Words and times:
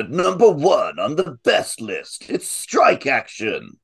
At 0.00 0.10
number 0.10 0.50
one 0.50 0.98
on 0.98 1.16
the 1.16 1.38
best 1.44 1.80
list, 1.80 2.28
it's 2.28 2.48
Strike 2.48 3.06
Action. 3.06 3.78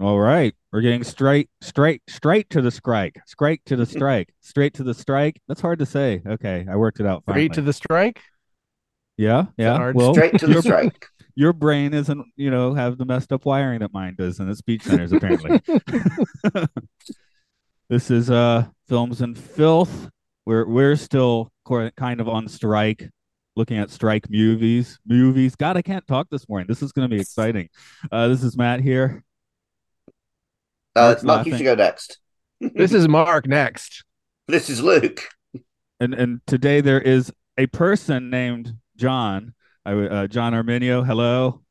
All 0.00 0.18
right, 0.20 0.54
we're 0.72 0.80
getting 0.80 1.02
straight, 1.02 1.50
straight, 1.60 2.02
straight 2.08 2.48
to 2.50 2.60
the 2.62 2.70
strike, 2.70 3.20
Strike 3.26 3.62
to 3.66 3.74
the 3.74 3.86
strike, 3.96 4.32
straight 4.40 4.74
to 4.74 4.84
the 4.84 4.94
strike. 4.94 5.40
That's 5.48 5.60
hard 5.60 5.80
to 5.80 5.86
say. 5.86 6.22
Okay, 6.24 6.64
I 6.70 6.76
worked 6.76 7.00
it 7.00 7.06
out. 7.06 7.24
Finally. 7.26 7.46
Straight 7.46 7.54
to 7.54 7.62
the 7.62 7.72
strike. 7.72 8.20
yeah, 9.16 9.46
yeah. 9.56 9.90
Well, 9.92 10.14
Straight 10.14 10.38
to 10.38 10.46
the 10.46 10.62
strike. 10.62 11.06
your 11.34 11.52
brain 11.52 11.94
isn't, 11.94 12.26
you 12.36 12.50
know, 12.50 12.74
have 12.74 12.98
the 12.98 13.04
messed 13.04 13.32
up 13.32 13.44
wiring 13.44 13.78
that 13.78 13.92
mine 13.92 14.16
does 14.18 14.40
in 14.40 14.48
the 14.48 14.56
speech 14.56 14.82
centers 14.82 15.12
apparently. 15.12 15.60
this 17.88 18.10
is 18.10 18.28
uh 18.28 18.66
films 18.88 19.20
and 19.20 19.38
filth. 19.38 20.10
We're 20.46 20.66
we're 20.66 20.96
still 20.96 21.52
kind 21.96 22.20
of 22.20 22.28
on 22.28 22.48
strike, 22.48 23.08
looking 23.58 23.76
at 23.76 23.90
strike 23.90 24.30
movies. 24.30 24.98
Movies. 25.06 25.54
God, 25.56 25.76
I 25.76 25.82
can't 25.82 26.06
talk 26.06 26.28
this 26.30 26.48
morning. 26.48 26.66
This 26.68 26.82
is 26.82 26.92
going 26.92 27.10
to 27.10 27.14
be 27.14 27.20
exciting. 27.20 27.68
Uh, 28.10 28.28
this 28.28 28.42
is 28.42 28.56
Matt 28.56 28.80
here. 28.80 29.22
Uh, 30.96 31.08
Mark's 31.08 31.22
Mark, 31.22 31.46
you 31.46 31.56
should 31.56 31.64
go 31.64 31.74
next. 31.74 32.18
This 32.60 32.94
is 32.94 33.06
Mark 33.08 33.46
next. 33.46 34.04
This 34.46 34.70
is 34.70 34.82
Luke. 34.82 35.28
and 36.00 36.14
and 36.14 36.40
today 36.46 36.80
there 36.80 37.00
is 37.00 37.30
a 37.58 37.66
person 37.66 38.30
named 38.30 38.72
John. 38.96 39.52
I 39.84 39.90
w- 39.90 40.08
uh, 40.08 40.26
John 40.26 40.54
Arminio. 40.54 41.04
Hello. 41.04 41.62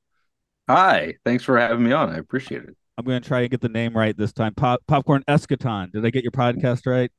Hi, 0.69 1.15
thanks 1.25 1.43
for 1.43 1.57
having 1.57 1.83
me 1.83 1.93
on. 1.93 2.09
I 2.09 2.17
appreciate 2.17 2.63
it. 2.63 2.75
I'm 2.97 3.05
going 3.05 3.21
to 3.21 3.27
try 3.27 3.41
and 3.41 3.49
get 3.49 3.61
the 3.61 3.69
name 3.69 3.95
right 3.95 4.17
this 4.17 4.33
time. 4.33 4.53
Pop, 4.55 4.81
Popcorn 4.87 5.23
Eschaton. 5.27 5.91
Did 5.91 6.05
I 6.05 6.09
get 6.09 6.23
your 6.23 6.31
podcast 6.31 6.85
right? 6.85 7.11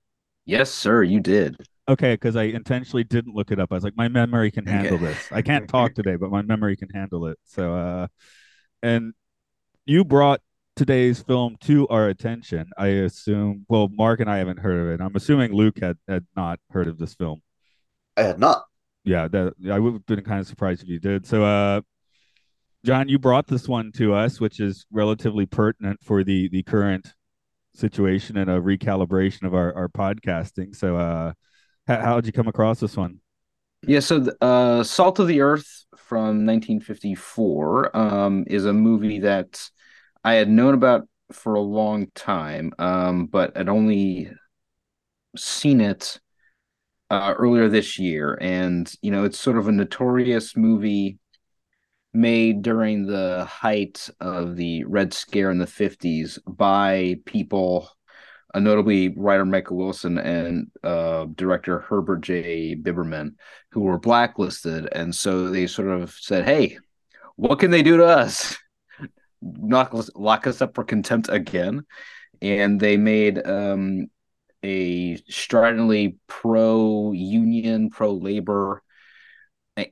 Yes, 0.44 0.70
sir, 0.70 1.02
you 1.02 1.20
did. 1.20 1.56
Okay, 1.88 2.14
because 2.14 2.36
I 2.36 2.44
intentionally 2.44 3.04
didn't 3.04 3.34
look 3.34 3.50
it 3.50 3.58
up. 3.58 3.72
I 3.72 3.76
was 3.76 3.84
like, 3.84 3.96
my 3.96 4.08
memory 4.08 4.50
can 4.50 4.66
handle 4.74 4.96
Okay. 4.96 5.06
this. 5.06 5.28
I 5.32 5.42
can't 5.42 5.68
talk 5.68 5.94
today, 5.94 6.16
but 6.16 6.30
my 6.30 6.42
memory 6.42 6.76
can 6.76 6.90
handle 6.90 7.26
it. 7.26 7.38
So, 7.44 7.74
uh, 7.74 8.06
and 8.82 9.14
you 9.86 10.04
brought 10.04 10.40
today's 10.76 11.20
film 11.22 11.56
to 11.62 11.88
our 11.88 12.08
attention. 12.08 12.70
I 12.76 12.88
assume. 12.88 13.64
Well, 13.68 13.88
Mark 13.90 14.20
and 14.20 14.30
I 14.30 14.36
haven't 14.38 14.58
heard 14.58 14.78
of 14.80 14.88
it. 14.92 15.02
I'm 15.04 15.16
assuming 15.16 15.52
Luke 15.52 15.78
had 15.80 15.96
had 16.06 16.26
not 16.36 16.60
heard 16.70 16.88
of 16.88 16.98
this 16.98 17.14
film. 17.14 17.40
I 18.16 18.22
had 18.22 18.38
not. 18.38 18.64
yeah 19.04 19.28
that 19.28 19.54
i 19.70 19.78
would 19.78 19.92
have 19.94 20.06
been 20.06 20.22
kind 20.24 20.40
of 20.40 20.46
surprised 20.46 20.82
if 20.82 20.88
you 20.88 20.98
did 20.98 21.24
so 21.24 21.44
uh 21.44 21.80
john 22.84 23.08
you 23.08 23.16
brought 23.18 23.46
this 23.46 23.68
one 23.68 23.92
to 23.92 24.12
us 24.12 24.40
which 24.40 24.58
is 24.60 24.84
relatively 24.90 25.46
pertinent 25.46 25.98
for 26.02 26.24
the 26.24 26.48
the 26.48 26.64
current 26.64 27.14
situation 27.74 28.36
and 28.36 28.50
a 28.50 28.60
recalibration 28.60 29.44
of 29.44 29.54
our 29.54 29.72
our 29.74 29.88
podcasting 29.88 30.74
so 30.74 30.96
uh 30.96 31.32
how, 31.88 32.00
how 32.00 32.14
did 32.16 32.26
you 32.26 32.32
come 32.32 32.48
across 32.48 32.78
this 32.78 32.96
one 32.96 33.18
Yeah, 33.82 34.00
so 34.00 34.26
uh, 34.40 34.84
Salt 34.84 35.18
of 35.18 35.26
the 35.26 35.40
Earth 35.40 35.86
from 35.96 36.46
1954 36.46 37.96
um, 37.96 38.44
is 38.46 38.66
a 38.66 38.72
movie 38.72 39.20
that 39.20 39.68
I 40.22 40.34
had 40.34 40.48
known 40.48 40.74
about 40.74 41.08
for 41.32 41.54
a 41.54 41.60
long 41.60 42.06
time, 42.14 42.72
um, 42.78 43.26
but 43.26 43.56
had 43.56 43.68
only 43.68 44.30
seen 45.36 45.80
it 45.80 46.20
uh, 47.10 47.34
earlier 47.36 47.68
this 47.68 47.98
year. 47.98 48.38
And, 48.40 48.92
you 49.02 49.10
know, 49.10 49.24
it's 49.24 49.38
sort 49.38 49.58
of 49.58 49.68
a 49.68 49.72
notorious 49.72 50.56
movie 50.56 51.18
made 52.12 52.62
during 52.62 53.06
the 53.06 53.44
height 53.44 54.08
of 54.20 54.56
the 54.56 54.84
Red 54.84 55.12
Scare 55.12 55.50
in 55.50 55.58
the 55.58 55.66
50s 55.66 56.38
by 56.46 57.16
people 57.24 57.90
uh, 58.54 58.60
notably 58.60 59.08
writer 59.10 59.44
Michael 59.44 59.76
Wilson 59.76 60.18
and 60.18 60.70
uh, 60.82 61.26
director 61.34 61.80
Herbert 61.80 62.22
J. 62.22 62.76
Biberman, 62.76 63.34
who 63.70 63.80
were 63.80 63.98
blacklisted. 63.98 64.88
And 64.92 65.14
so 65.14 65.50
they 65.50 65.66
sort 65.66 65.88
of 65.88 66.12
said, 66.12 66.44
hey, 66.44 66.78
what 67.36 67.58
can 67.58 67.70
they 67.70 67.82
do 67.82 67.98
to 67.98 68.06
us? 68.06 68.56
Knock 69.40 69.94
lock 70.14 70.46
us 70.46 70.60
up 70.60 70.74
for 70.74 70.84
contempt 70.84 71.28
again. 71.30 71.84
And 72.40 72.80
they 72.80 72.96
made 72.96 73.44
um, 73.46 74.08
a 74.62 75.16
stridently 75.28 76.16
pro 76.26 77.12
union, 77.12 77.90
pro 77.90 78.14
labor, 78.14 78.82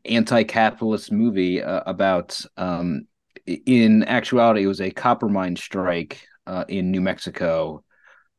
anti 0.04 0.42
capitalist 0.44 1.12
movie 1.12 1.62
uh, 1.62 1.82
about, 1.86 2.40
um, 2.56 3.06
in 3.46 4.02
actuality, 4.04 4.64
it 4.64 4.66
was 4.66 4.80
a 4.80 4.90
copper 4.90 5.28
mine 5.28 5.54
strike 5.54 6.26
uh, 6.46 6.64
in 6.68 6.90
New 6.90 7.00
Mexico 7.00 7.84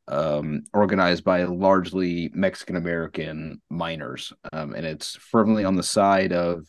um, 0.07 0.63
organized 0.73 1.23
by 1.23 1.43
largely 1.43 2.31
Mexican 2.33 2.75
American 2.75 3.61
miners, 3.69 4.33
um, 4.53 4.73
and 4.73 4.85
it's 4.85 5.15
firmly 5.15 5.65
on 5.65 5.75
the 5.75 5.83
side 5.83 6.33
of 6.33 6.65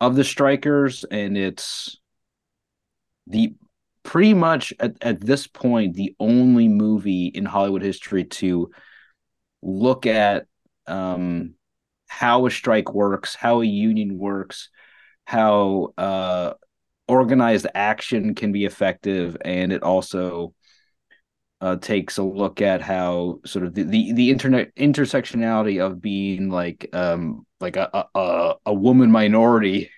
of 0.00 0.16
the 0.16 0.24
strikers, 0.24 1.04
and 1.04 1.36
it's 1.36 1.98
the 3.26 3.54
pretty 4.02 4.34
much 4.34 4.72
at, 4.80 4.94
at 5.02 5.20
this 5.20 5.46
point 5.46 5.94
the 5.94 6.14
only 6.18 6.68
movie 6.68 7.26
in 7.26 7.44
Hollywood 7.44 7.82
history 7.82 8.24
to 8.24 8.70
look 9.62 10.06
at 10.06 10.46
um, 10.86 11.54
how 12.08 12.46
a 12.46 12.50
strike 12.50 12.92
works, 12.92 13.34
how 13.34 13.60
a 13.60 13.66
union 13.66 14.18
works, 14.18 14.70
how 15.24 15.92
uh, 15.96 16.54
organized 17.06 17.66
action 17.74 18.34
can 18.34 18.50
be 18.50 18.64
effective, 18.64 19.36
and 19.44 19.72
it 19.72 19.82
also 19.82 20.54
uh, 21.60 21.76
takes 21.76 22.16
a 22.18 22.22
look 22.22 22.62
at 22.62 22.80
how 22.80 23.40
sort 23.44 23.66
of 23.66 23.74
the, 23.74 23.82
the, 23.82 24.12
the 24.12 24.30
internet 24.30 24.74
intersectionality 24.76 25.84
of 25.84 26.00
being 26.00 26.48
like 26.48 26.88
um 26.92 27.46
like 27.60 27.76
a, 27.76 28.06
a 28.14 28.54
a 28.66 28.74
woman 28.74 29.10
minority 29.10 29.90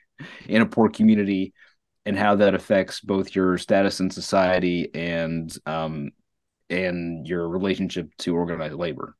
in 0.48 0.62
a 0.62 0.66
poor 0.66 0.88
community 0.88 1.52
and 2.04 2.18
how 2.18 2.34
that 2.34 2.54
affects 2.54 3.00
both 3.00 3.34
your 3.34 3.56
status 3.58 4.00
in 4.00 4.10
society 4.10 4.90
and 4.94 5.56
um 5.66 6.10
and 6.68 7.26
your 7.26 7.48
relationship 7.48 8.10
to 8.18 8.34
organized 8.34 8.74
labor. 8.74 9.16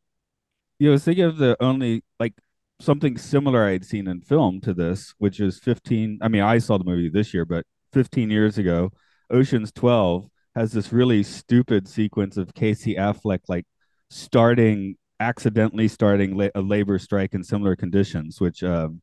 yeah 0.78 0.88
i 0.88 0.92
was 0.92 1.04
thinking 1.04 1.24
of 1.24 1.36
the 1.36 1.56
only 1.60 2.02
like 2.18 2.34
something 2.80 3.16
similar 3.16 3.64
i'd 3.66 3.84
seen 3.84 4.08
in 4.08 4.20
film 4.20 4.60
to 4.60 4.74
this 4.74 5.14
which 5.18 5.38
is 5.38 5.60
15 5.60 6.18
i 6.22 6.28
mean 6.28 6.42
i 6.42 6.58
saw 6.58 6.76
the 6.76 6.84
movie 6.84 7.08
this 7.08 7.32
year 7.32 7.44
but 7.44 7.64
15 7.92 8.30
years 8.30 8.58
ago 8.58 8.90
oceans 9.30 9.70
12 9.70 10.28
has 10.54 10.72
this 10.72 10.92
really 10.92 11.22
stupid 11.22 11.88
sequence 11.88 12.36
of 12.36 12.54
Casey 12.54 12.94
Affleck 12.96 13.40
like 13.48 13.64
starting 14.10 14.96
accidentally 15.20 15.88
starting 15.88 16.36
la- 16.36 16.48
a 16.54 16.60
labor 16.60 16.98
strike 16.98 17.34
in 17.34 17.42
similar 17.44 17.76
conditions, 17.76 18.40
which 18.40 18.62
um, 18.62 19.00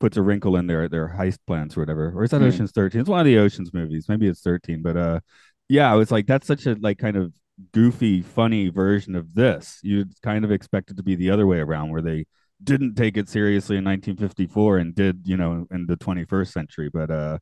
puts 0.00 0.16
a 0.16 0.22
wrinkle 0.22 0.56
in 0.56 0.66
their 0.66 0.88
their 0.88 1.08
heist 1.08 1.38
plans 1.46 1.76
or 1.76 1.80
whatever. 1.80 2.12
Or 2.16 2.24
is 2.24 2.30
that 2.30 2.40
Hmm. 2.40 2.48
Ocean's 2.48 2.72
Thirteen? 2.72 3.00
It's 3.00 3.10
one 3.10 3.20
of 3.20 3.26
the 3.26 3.38
Ocean's 3.38 3.72
movies. 3.72 4.06
Maybe 4.08 4.28
it's 4.28 4.40
thirteen, 4.42 4.82
but 4.82 4.96
uh, 4.96 5.20
yeah, 5.68 5.90
I 5.92 5.96
was 5.96 6.10
like, 6.10 6.26
that's 6.26 6.46
such 6.46 6.66
a 6.66 6.76
like 6.80 6.98
kind 6.98 7.16
of 7.16 7.32
goofy, 7.72 8.22
funny 8.22 8.68
version 8.68 9.14
of 9.16 9.34
this. 9.34 9.78
You'd 9.82 10.12
kind 10.22 10.44
of 10.44 10.50
expect 10.52 10.90
it 10.90 10.96
to 10.98 11.02
be 11.02 11.14
the 11.16 11.30
other 11.30 11.46
way 11.46 11.58
around, 11.58 11.90
where 11.90 12.02
they 12.02 12.26
didn't 12.62 12.94
take 12.94 13.16
it 13.16 13.28
seriously 13.28 13.76
in 13.76 13.84
1954 13.84 14.78
and 14.78 14.94
did, 14.94 15.22
you 15.24 15.36
know, 15.36 15.66
in 15.70 15.86
the 15.86 15.96
21st 15.96 16.52
century. 16.52 16.88
But 16.92 17.10
uh, 17.10 17.38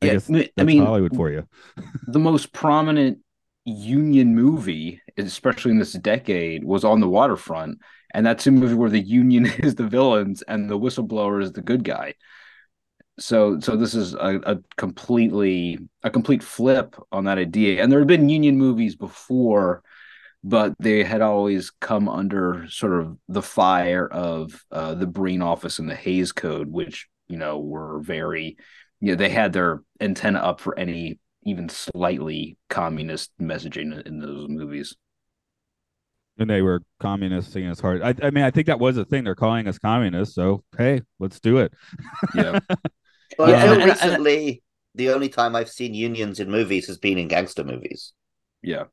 Yeah, 0.00 0.18
I 0.32 0.50
I 0.56 0.64
mean, 0.64 0.84
Hollywood 0.84 1.14
for 1.14 1.30
you. 1.30 1.46
the 2.06 2.18
most 2.18 2.52
prominent 2.52 3.18
union 3.64 4.34
movie, 4.34 5.00
especially 5.16 5.72
in 5.72 5.78
this 5.78 5.92
decade, 5.92 6.64
was 6.64 6.84
on 6.84 7.00
the 7.00 7.08
waterfront. 7.08 7.78
And 8.12 8.24
that's 8.24 8.46
a 8.46 8.50
movie 8.50 8.74
where 8.74 8.90
the 8.90 9.00
union 9.00 9.46
is 9.58 9.74
the 9.74 9.86
villains 9.86 10.42
and 10.42 10.70
the 10.70 10.78
whistleblower 10.78 11.42
is 11.42 11.52
the 11.52 11.62
good 11.62 11.84
guy. 11.84 12.14
So 13.18 13.60
so 13.60 13.76
this 13.76 13.94
is 13.94 14.14
a, 14.14 14.40
a 14.44 14.58
completely 14.76 15.78
a 16.02 16.10
complete 16.10 16.42
flip 16.42 16.96
on 17.12 17.24
that 17.24 17.38
idea. 17.38 17.82
And 17.82 17.90
there 17.90 18.00
have 18.00 18.08
been 18.08 18.28
union 18.28 18.58
movies 18.58 18.96
before, 18.96 19.82
but 20.42 20.74
they 20.80 21.04
had 21.04 21.20
always 21.20 21.70
come 21.70 22.08
under 22.08 22.66
sort 22.68 23.00
of 23.00 23.16
the 23.28 23.42
fire 23.42 24.06
of 24.06 24.64
uh, 24.72 24.94
the 24.94 25.06
Breen 25.06 25.42
office 25.42 25.78
and 25.78 25.88
the 25.88 25.94
Hays 25.94 26.32
Code, 26.32 26.68
which, 26.68 27.06
you 27.28 27.36
know, 27.36 27.60
were 27.60 28.00
very 28.00 28.56
you 29.00 29.10
know, 29.12 29.16
they 29.16 29.28
had 29.30 29.52
their 29.52 29.82
antenna 30.00 30.38
up 30.40 30.60
for 30.60 30.78
any 30.78 31.18
even 31.44 31.68
slightly 31.68 32.56
communist 32.70 33.30
messaging 33.40 34.06
in 34.06 34.18
those 34.18 34.48
movies. 34.48 34.96
and 36.38 36.48
they 36.50 36.62
were 36.62 36.82
communists 37.00 37.54
as 37.56 37.80
hard. 37.80 38.02
I, 38.02 38.14
I 38.22 38.30
mean, 38.30 38.44
I 38.44 38.50
think 38.50 38.66
that 38.66 38.80
was 38.80 38.96
a 38.96 39.04
thing. 39.04 39.24
They're 39.24 39.34
calling 39.34 39.68
us 39.68 39.78
communists, 39.78 40.34
so 40.34 40.64
hey, 40.78 41.02
let's 41.20 41.40
do 41.40 41.58
it. 41.58 41.72
Yeah. 42.34 42.60
Well, 43.38 43.48
Yeah, 43.50 43.56
until 43.62 43.72
and- 43.72 43.82
and- 43.82 43.90
recently, 43.90 44.62
the 44.94 45.10
only 45.10 45.28
time 45.28 45.56
I've 45.56 45.68
seen 45.70 45.92
unions 45.94 46.38
in 46.38 46.50
movies 46.50 46.86
has 46.86 46.98
been 46.98 47.18
in 47.18 47.26
gangster 47.28 47.64
movies. 47.64 48.12
yeah. 48.62 48.84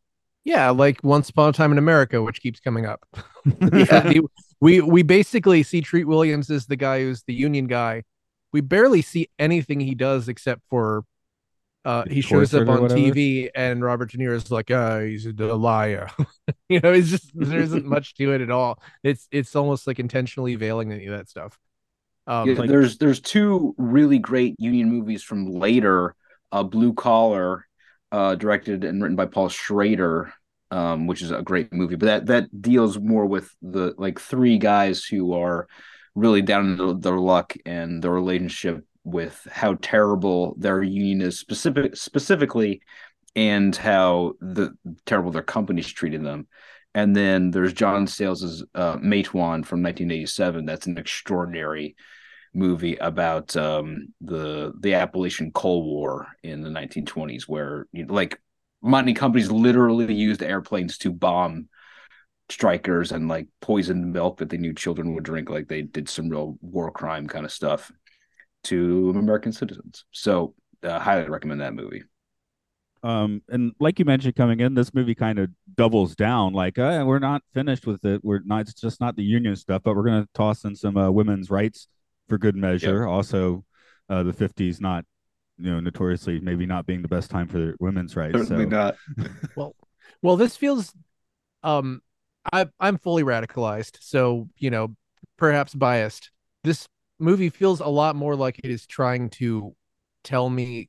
Yeah, 0.43 0.71
like 0.71 1.03
Once 1.03 1.29
Upon 1.29 1.49
a 1.49 1.53
Time 1.53 1.71
in 1.71 1.77
America, 1.77 2.23
which 2.23 2.41
keeps 2.41 2.59
coming 2.59 2.85
up. 2.87 3.05
Yeah. 3.73 4.13
We 4.61 4.79
we 4.81 5.01
basically 5.03 5.63
see 5.63 5.81
Treat 5.81 6.05
Williams 6.05 6.49
as 6.51 6.65
the 6.67 6.75
guy 6.75 7.01
who's 7.01 7.23
the 7.23 7.33
union 7.33 7.65
guy. 7.67 8.03
We 8.51 8.61
barely 8.61 9.01
see 9.01 9.29
anything 9.39 9.79
he 9.79 9.95
does 9.95 10.27
except 10.27 10.61
for 10.69 11.03
uh 11.83 12.03
he 12.09 12.21
shows 12.21 12.53
up 12.53 12.67
on? 12.67 12.89
TV 12.89 13.49
and 13.55 13.83
Robert 13.83 14.11
De 14.11 14.17
Niro 14.17 14.33
is 14.35 14.51
like, 14.51 14.69
uh, 14.69 14.99
he's 14.99 15.25
a 15.25 15.31
liar. 15.31 16.09
you 16.69 16.79
know, 16.79 16.91
it's 16.93 17.09
just 17.09 17.31
there 17.33 17.59
isn't 17.59 17.85
much 17.85 18.13
to 18.15 18.33
it 18.33 18.41
at 18.41 18.51
all. 18.51 18.81
It's 19.03 19.27
it's 19.31 19.55
almost 19.55 19.87
like 19.87 19.99
intentionally 19.99 20.55
veiling 20.55 20.91
any 20.91 21.07
of 21.07 21.17
that 21.17 21.29
stuff. 21.29 21.57
Um 22.27 22.49
Yeah, 22.49 22.55
like- 22.59 22.69
there's 22.69 22.97
there's 22.97 23.19
two 23.19 23.73
really 23.77 24.19
great 24.19 24.55
union 24.59 24.89
movies 24.89 25.23
from 25.23 25.51
later. 25.51 26.15
Uh, 26.51 26.63
Blue 26.63 26.93
Collar, 26.93 27.65
uh, 28.11 28.35
directed 28.35 28.83
and 28.83 29.01
written 29.01 29.15
by 29.15 29.25
Paul 29.25 29.47
Schrader, 29.47 30.33
um, 30.69 31.07
which 31.07 31.21
is 31.21 31.31
a 31.31 31.41
great 31.41 31.71
movie. 31.73 31.95
But 31.95 32.05
that 32.07 32.25
that 32.27 32.61
deals 32.61 32.99
more 32.99 33.25
with 33.25 33.49
the 33.61 33.95
like 33.97 34.19
three 34.19 34.57
guys 34.57 35.05
who 35.05 35.33
are 35.33 35.67
really 36.15 36.41
down 36.41 36.79
in 36.79 36.99
their 36.99 37.17
luck 37.17 37.55
and 37.65 38.01
the 38.01 38.09
relationship 38.09 38.85
with 39.03 39.47
how 39.51 39.75
terrible 39.81 40.55
their 40.57 40.83
union 40.83 41.21
is 41.21 41.39
specific 41.39 41.95
specifically, 41.95 42.81
and 43.35 43.75
how 43.75 44.33
the 44.41 44.71
terrible 45.05 45.31
their 45.31 45.41
company's 45.41 45.87
treating 45.87 46.23
them. 46.23 46.47
And 46.93 47.15
then 47.15 47.51
there's 47.51 47.73
John 47.73 48.05
Sayles's 48.05 48.63
uh, 48.75 48.97
Matewan 48.97 49.65
from 49.65 49.81
1987. 49.81 50.65
That's 50.65 50.87
an 50.87 50.97
extraordinary 50.97 51.95
movie 52.53 52.97
about 52.97 53.55
um, 53.55 54.13
the 54.19 54.73
the 54.79 54.95
Appalachian 54.95 55.51
Coal 55.51 55.83
War 55.85 56.27
in 56.43 56.61
the 56.61 56.69
1920s, 56.69 57.43
where 57.43 57.87
you 57.93 58.05
know, 58.05 58.13
like 58.13 58.39
mining 58.81 59.15
companies 59.15 59.51
literally 59.51 60.13
used 60.13 60.43
airplanes 60.43 60.97
to 60.99 61.11
bomb 61.11 61.69
strikers 62.51 63.11
and 63.11 63.27
like 63.27 63.47
poisoned 63.61 64.11
milk 64.11 64.37
that 64.37 64.49
they 64.49 64.57
knew 64.57 64.73
children 64.73 65.13
would 65.15 65.23
drink. 65.23 65.49
Like 65.49 65.67
they 65.67 65.81
did 65.81 66.09
some 66.09 66.29
real 66.29 66.57
war 66.61 66.91
crime 66.91 67.27
kind 67.27 67.45
of 67.45 67.51
stuff 67.51 67.91
to 68.65 69.11
American 69.15 69.51
citizens. 69.51 70.05
So 70.11 70.53
uh, 70.83 70.99
highly 70.99 71.29
recommend 71.29 71.61
that 71.61 71.73
movie. 71.73 72.03
Um, 73.03 73.41
and 73.49 73.73
like 73.79 73.97
you 73.97 74.05
mentioned 74.05 74.35
coming 74.35 74.59
in, 74.59 74.75
this 74.75 74.93
movie 74.93 75.15
kind 75.15 75.39
of 75.39 75.49
doubles 75.75 76.15
down. 76.15 76.53
Like, 76.53 76.77
uh, 76.77 77.03
we're 77.05 77.19
not 77.19 77.41
finished 77.53 77.87
with 77.87 78.05
it. 78.05 78.23
We're 78.23 78.41
not. 78.45 78.61
It's 78.61 78.79
just 78.79 79.01
not 79.01 79.15
the 79.15 79.23
union 79.23 79.55
stuff, 79.55 79.81
but 79.83 79.95
we're 79.95 80.03
gonna 80.03 80.27
toss 80.35 80.65
in 80.65 80.75
some 80.75 80.97
uh, 80.97 81.09
women's 81.09 81.49
rights 81.49 81.87
for 82.29 82.37
good 82.37 82.55
measure. 82.55 83.07
Also, 83.07 83.65
uh, 84.07 84.21
the 84.21 84.33
'50s 84.33 84.79
not, 84.79 85.03
you 85.57 85.71
know, 85.71 85.79
notoriously 85.79 86.39
maybe 86.41 86.67
not 86.67 86.85
being 86.85 87.01
the 87.01 87.07
best 87.07 87.31
time 87.31 87.47
for 87.47 87.75
women's 87.79 88.15
rights. 88.15 88.47
so. 88.47 88.55
not. 88.65 88.97
well 89.55 89.75
well 90.21 90.37
this 90.37 90.55
feels 90.55 90.93
um 91.63 92.01
i 92.51 92.65
i'm 92.79 92.97
fully 92.97 93.23
radicalized 93.23 93.97
so 93.99 94.47
you 94.57 94.69
know 94.69 94.95
perhaps 95.41 95.73
biased. 95.73 96.29
This 96.63 96.87
movie 97.19 97.49
feels 97.49 97.79
a 97.79 97.87
lot 97.87 98.15
more 98.15 98.35
like 98.35 98.59
it 98.63 98.69
is 98.69 98.85
trying 98.85 99.27
to 99.31 99.75
tell 100.23 100.51
me 100.51 100.87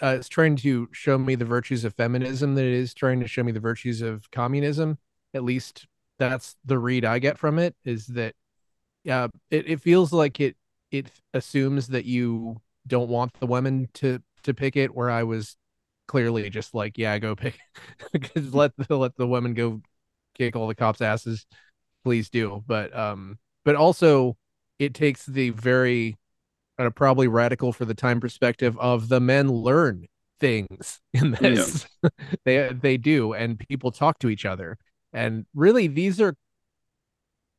uh, 0.00 0.14
it's 0.18 0.28
trying 0.28 0.54
to 0.54 0.88
show 0.92 1.18
me 1.18 1.34
the 1.34 1.44
virtues 1.44 1.84
of 1.84 1.92
feminism 1.94 2.54
than 2.54 2.64
it 2.64 2.72
is 2.72 2.94
trying 2.94 3.18
to 3.18 3.26
show 3.26 3.42
me 3.42 3.50
the 3.50 3.58
virtues 3.58 4.00
of 4.00 4.30
communism. 4.30 4.96
At 5.34 5.42
least 5.42 5.88
that's 6.20 6.56
the 6.64 6.78
read 6.78 7.04
i 7.04 7.18
get 7.18 7.38
from 7.38 7.60
it 7.60 7.76
is 7.84 8.06
that 8.06 8.34
yeah 9.04 9.28
it, 9.50 9.68
it 9.68 9.80
feels 9.80 10.12
like 10.12 10.40
it 10.40 10.56
it 10.90 11.10
assumes 11.32 11.88
that 11.88 12.04
you 12.04 12.60
don't 12.88 13.08
want 13.08 13.32
the 13.38 13.46
women 13.46 13.88
to 13.94 14.20
to 14.42 14.52
pick 14.52 14.76
it 14.76 14.92
where 14.92 15.10
i 15.10 15.22
was 15.22 15.56
clearly 16.08 16.50
just 16.50 16.74
like 16.74 16.98
yeah 16.98 17.16
go 17.18 17.36
pick 17.36 17.56
let 18.52 18.72
the 18.76 18.96
let 18.96 19.16
the 19.16 19.28
women 19.28 19.54
go 19.54 19.80
kick 20.38 20.56
all 20.56 20.66
the 20.66 20.74
cops 20.74 21.00
asses 21.00 21.46
please 22.04 22.30
do 22.30 22.62
but 22.66 22.96
um 22.96 23.38
but 23.64 23.74
also 23.74 24.36
it 24.78 24.94
takes 24.94 25.26
the 25.26 25.50
very 25.50 26.16
uh, 26.78 26.90
probably 26.90 27.26
radical 27.26 27.72
for 27.72 27.84
the 27.84 27.94
time 27.94 28.20
perspective 28.20 28.78
of 28.78 29.08
the 29.08 29.20
men 29.20 29.48
learn 29.50 30.06
things 30.40 31.00
in 31.12 31.32
this 31.32 31.86
they 32.44 32.70
they 32.72 32.96
do 32.96 33.32
and 33.32 33.58
people 33.58 33.90
talk 33.90 34.18
to 34.18 34.28
each 34.28 34.44
other 34.44 34.78
and 35.12 35.46
really 35.54 35.86
these 35.86 36.20
are 36.20 36.34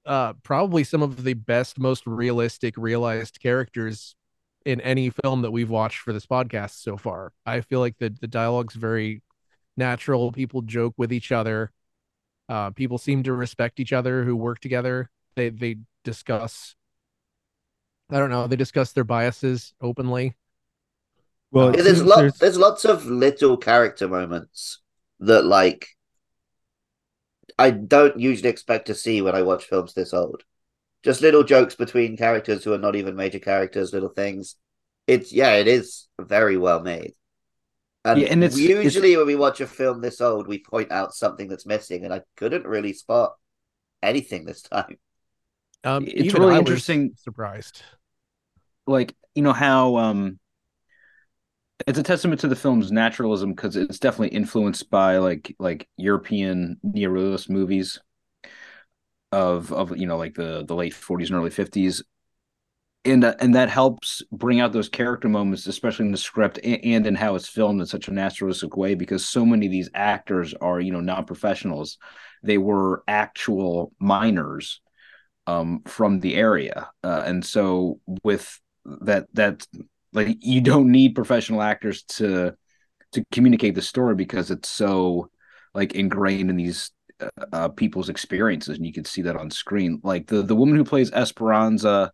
uh 0.06 0.34
probably 0.44 0.84
some 0.84 1.02
of 1.02 1.24
the 1.24 1.34
best 1.34 1.78
most 1.78 2.08
realistic 2.08 2.74
realized 2.78 3.40
characters 3.42 4.16
in 4.66 4.82
any 4.82 5.10
film 5.10 5.42
that 5.42 5.52
we've 5.52 5.70
watched 5.70 6.00
for 6.00 6.14
this 6.14 6.26
podcast 6.26 6.82
so 6.82 6.98
far. 6.98 7.32
I 7.46 7.62
feel 7.62 7.80
like 7.80 7.98
the 7.98 8.16
the 8.20 8.28
dialogue's 8.28 8.76
very 8.76 9.22
natural. 9.78 10.32
People 10.32 10.62
joke 10.62 10.94
with 10.98 11.12
each 11.14 11.32
other. 11.32 11.72
Uh, 12.50 12.72
people 12.72 12.98
seem 12.98 13.24
to 13.24 13.32
respect 13.34 13.80
each 13.80 13.94
other 13.94 14.24
who 14.26 14.36
work 14.36 14.60
together. 14.60 15.10
They 15.36 15.50
they 15.50 15.78
discuss. 16.04 16.76
I 18.10 18.18
don't 18.18 18.32
know. 18.32 18.48
They 18.48 18.56
discuss 18.56 18.92
their 18.92 19.04
biases 19.04 19.74
openly. 19.80 20.36
Well, 21.52 21.76
Yeah, 21.76 21.84
there's 21.84 22.04
lot, 22.04 22.18
there's- 22.18 22.40
there's 22.40 22.58
lots 22.58 22.86
of 22.86 23.06
little 23.06 23.56
character 23.56 24.08
moments 24.08 24.80
that 25.20 25.46
like 25.46 25.90
I 27.58 27.72
don't 27.72 28.20
usually 28.20 28.50
expect 28.50 28.88
to 28.88 28.96
see 28.96 29.22
when 29.22 29.36
I 29.36 29.42
watch 29.42 29.66
films 29.66 29.94
this 29.94 30.14
old. 30.14 30.44
Just 31.04 31.22
little 31.22 31.44
jokes 31.44 31.76
between 31.76 32.18
characters 32.18 32.64
who 32.64 32.74
are 32.74 32.78
not 32.80 32.96
even 32.96 33.16
major 33.16 33.40
characters, 33.40 33.94
little 33.94 34.10
things. 34.10 34.56
It's 35.08 35.32
yeah, 35.32 35.54
it 35.54 35.68
is 35.68 36.08
very 36.20 36.58
well 36.58 36.82
made. 36.82 37.16
And, 38.06 38.22
Yeah, 38.22 38.28
and 38.32 38.44
it's- 38.44 38.58
it's- 38.58 38.84
usually 38.86 39.18
when 39.18 39.28
we 39.28 39.36
watch 39.36 39.60
a 39.60 39.68
film 39.68 40.02
this 40.02 40.22
old, 40.22 40.48
we 40.48 40.60
point 40.60 40.92
out 40.92 41.14
something 41.14 41.48
that's 41.50 41.66
missing, 41.66 42.06
and 42.06 42.14
I 42.14 42.22
couldn't 42.38 42.66
really 42.66 42.94
spot 42.94 43.34
anything 44.02 44.46
this 44.46 44.62
time. 44.62 44.98
Um, 45.84 46.06
It's 46.08 46.28
even 46.28 46.42
really 46.42 46.56
I 46.56 46.60
interesting- 46.60 47.14
Surprised. 47.18 47.82
like 48.88 49.16
you 49.36 49.44
know 49.44 49.54
how 49.54 49.98
um 49.98 50.40
it's 51.88 52.00
a 52.00 52.04
testament 52.04 52.42
to 52.42 52.48
the 52.48 52.56
film's 52.56 52.92
naturalism 52.92 53.54
because 53.54 53.76
it's 53.76 54.00
definitely 54.00 54.36
influenced 54.36 54.90
by 54.90 55.18
like 55.18 55.56
like 55.60 55.88
European 55.96 56.80
neorealist 56.84 57.50
movies 57.50 58.00
of 59.32 59.72
of 59.72 59.96
you 59.98 60.08
know 60.08 60.18
like 60.18 60.34
the 60.36 60.66
the 60.66 60.76
late 60.76 60.94
40s 60.94 61.30
and 61.30 61.38
early 61.40 61.52
50s 61.52 62.02
and 63.06 63.24
uh, 63.24 63.36
and 63.40 63.56
that 63.56 63.70
helps 63.70 64.22
bring 64.32 64.60
out 64.60 64.74
those 64.74 64.90
character 64.90 65.30
moments 65.30 65.68
especially 65.68 66.06
in 66.06 66.12
the 66.12 66.18
script 66.18 66.60
and, 66.64 66.80
and 66.84 67.08
in 67.08 67.16
how 67.16 67.36
it's 67.36 67.48
filmed 67.48 67.80
in 67.80 67.88
such 67.88 68.08
a 68.08 68.14
naturalistic 68.14 68.76
way 68.76 68.96
because 68.96 69.28
so 69.28 69.46
many 69.46 69.66
of 69.66 69.72
these 69.72 69.90
actors 69.94 70.54
are 70.56 70.80
you 70.80 70.92
know 70.92 71.02
non-professionals. 71.02 71.98
They 72.44 72.58
were 72.58 73.04
actual 73.08 73.94
miners 74.00 74.82
um 75.48 75.82
from 75.86 76.20
the 76.20 76.36
area 76.36 76.90
uh, 77.04 77.24
and 77.26 77.46
so 77.46 78.00
with 78.24 78.60
that 79.02 79.28
that 79.34 79.66
like 80.14 80.38
you 80.42 80.62
don't 80.62 80.92
need 80.92 81.16
professional 81.16 81.62
actors 81.62 82.04
to 82.04 82.54
to 83.12 83.24
communicate 83.32 83.76
the 83.76 83.82
story 83.82 84.16
because 84.16 84.52
it's 84.52 84.70
so 84.70 85.30
like 85.74 85.94
ingrained 85.94 86.50
in 86.50 86.56
these 86.56 86.92
uh, 87.20 87.30
uh, 87.52 87.68
people's 87.70 88.10
experiences 88.10 88.78
and 88.78 88.86
you 88.86 88.94
can 88.94 89.06
see 89.06 89.22
that 89.22 89.36
on 89.36 89.52
screen. 89.52 90.00
Like 90.04 90.28
the 90.28 90.42
the 90.42 90.56
woman 90.56 90.76
who 90.76 90.84
plays 90.84 91.12
Esperanza 91.12 92.12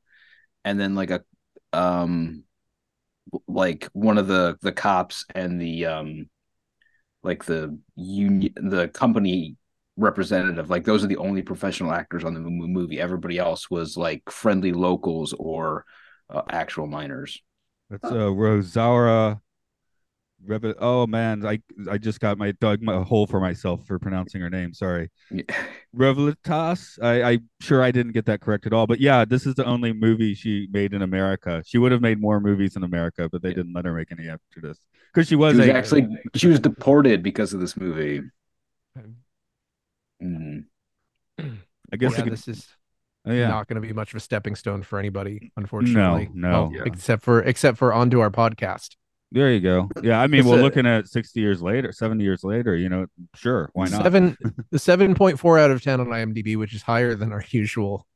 and 0.65 0.77
then 0.79 0.95
like 0.95 1.11
a 1.11 1.23
um 1.71 2.43
like 3.47 3.87
one 3.93 4.17
of 4.17 4.27
the 4.27 4.57
the 4.61 4.71
cops 4.71 5.25
and 5.33 5.61
the 5.61 5.85
um 5.85 6.29
like 7.23 7.45
the 7.45 7.77
union 7.95 8.53
the 8.55 8.87
company 8.89 9.55
representative 9.97 10.69
like 10.69 10.83
those 10.83 11.03
are 11.03 11.07
the 11.07 11.17
only 11.17 11.41
professional 11.41 11.93
actors 11.93 12.25
on 12.25 12.33
the 12.33 12.39
movie 12.41 12.99
everybody 12.99 13.37
else 13.37 13.69
was 13.69 13.95
like 13.95 14.21
friendly 14.29 14.73
locals 14.73 15.33
or 15.39 15.85
uh, 16.29 16.41
actual 16.49 16.87
miners 16.87 17.41
That's 17.89 18.03
uh, 18.03 18.27
Rosaura. 18.29 19.39
Rebe- 20.47 20.75
oh 20.79 21.07
man, 21.07 21.45
I 21.45 21.59
I 21.89 21.97
just 21.97 22.19
got 22.19 22.37
my 22.37 22.51
dug 22.53 22.81
my 22.81 23.01
hole 23.03 23.25
for 23.27 23.39
myself 23.39 23.85
for 23.87 23.97
pronouncing 23.99 24.41
her 24.41 24.49
name. 24.49 24.73
Sorry, 24.73 25.09
Revelitas. 25.95 26.97
I 27.01 27.23
I'm 27.23 27.49
sure 27.61 27.81
I 27.83 27.91
didn't 27.91 28.11
get 28.13 28.25
that 28.27 28.41
correct 28.41 28.65
at 28.65 28.73
all. 28.73 28.87
But 28.87 28.99
yeah, 28.99 29.25
this 29.25 29.45
is 29.45 29.55
the 29.55 29.65
only 29.65 29.93
movie 29.93 30.33
she 30.35 30.67
made 30.71 30.93
in 30.93 31.01
America. 31.01 31.63
She 31.65 31.77
would 31.77 31.91
have 31.91 32.01
made 32.01 32.19
more 32.21 32.39
movies 32.39 32.75
in 32.75 32.83
America, 32.83 33.27
but 33.31 33.41
they 33.41 33.49
Yeah. 33.49 33.55
didn't 33.55 33.73
let 33.73 33.85
her 33.85 33.93
make 33.93 34.11
any 34.11 34.27
after 34.29 34.61
this 34.61 34.77
because 35.13 35.27
she 35.27 35.35
was, 35.35 35.53
she 35.55 35.59
was 35.61 35.67
a, 35.69 35.73
actually 35.73 36.07
she 36.35 36.47
was 36.47 36.59
deported 36.59 37.23
because 37.23 37.53
of 37.53 37.59
this 37.59 37.75
movie 37.77 38.21
Mhm. 40.23 40.65
I 41.39 41.97
guess 41.97 42.13
yeah, 42.17 42.23
could- 42.23 42.33
this 42.33 42.47
is 42.47 42.67
oh, 43.25 43.31
yeah. 43.33 43.47
not 43.49 43.67
going 43.67 43.81
to 43.81 43.85
be 43.85 43.93
much 43.93 44.11
of 44.13 44.17
a 44.17 44.19
stepping 44.19 44.55
stone 44.55 44.81
for 44.83 44.97
anybody, 44.99 45.51
unfortunately. 45.57 46.29
no. 46.33 46.49
Well, 46.49 46.71
Yeah. 46.73 46.83
except 46.85 47.23
for 47.23 47.41
except 47.41 47.77
for 47.77 47.93
onto 47.93 48.19
our 48.19 48.29
podcast. 48.31 48.95
There 49.35 49.51
you 49.51 49.59
go. 49.59 49.89
Yeah, 50.01 50.21
I 50.21 50.27
mean, 50.27 50.39
It's 50.39 50.49
well, 50.49 50.59
a- 50.59 50.63
looking 50.63 50.85
at 50.87 51.09
sixty 51.09 51.41
years 51.41 51.61
later, 51.61 51.91
seventy 51.91 52.23
years 52.23 52.43
later, 52.45 52.75
you 52.75 52.87
know, 52.87 53.05
sure, 53.35 53.69
why 53.73 53.87
not? 53.89 54.03
Seven, 54.03 54.37
the 54.71 54.79
seven 54.79 55.13
point 55.13 55.37
four 55.39 55.59
out 55.59 55.71
of 55.71 55.83
ten 55.83 55.99
on 55.99 56.07
IMDb, 56.07 56.55
which 56.55 56.73
is 56.73 56.81
higher 56.81 57.15
than 57.15 57.33
our 57.33 57.43
usual 57.49 58.07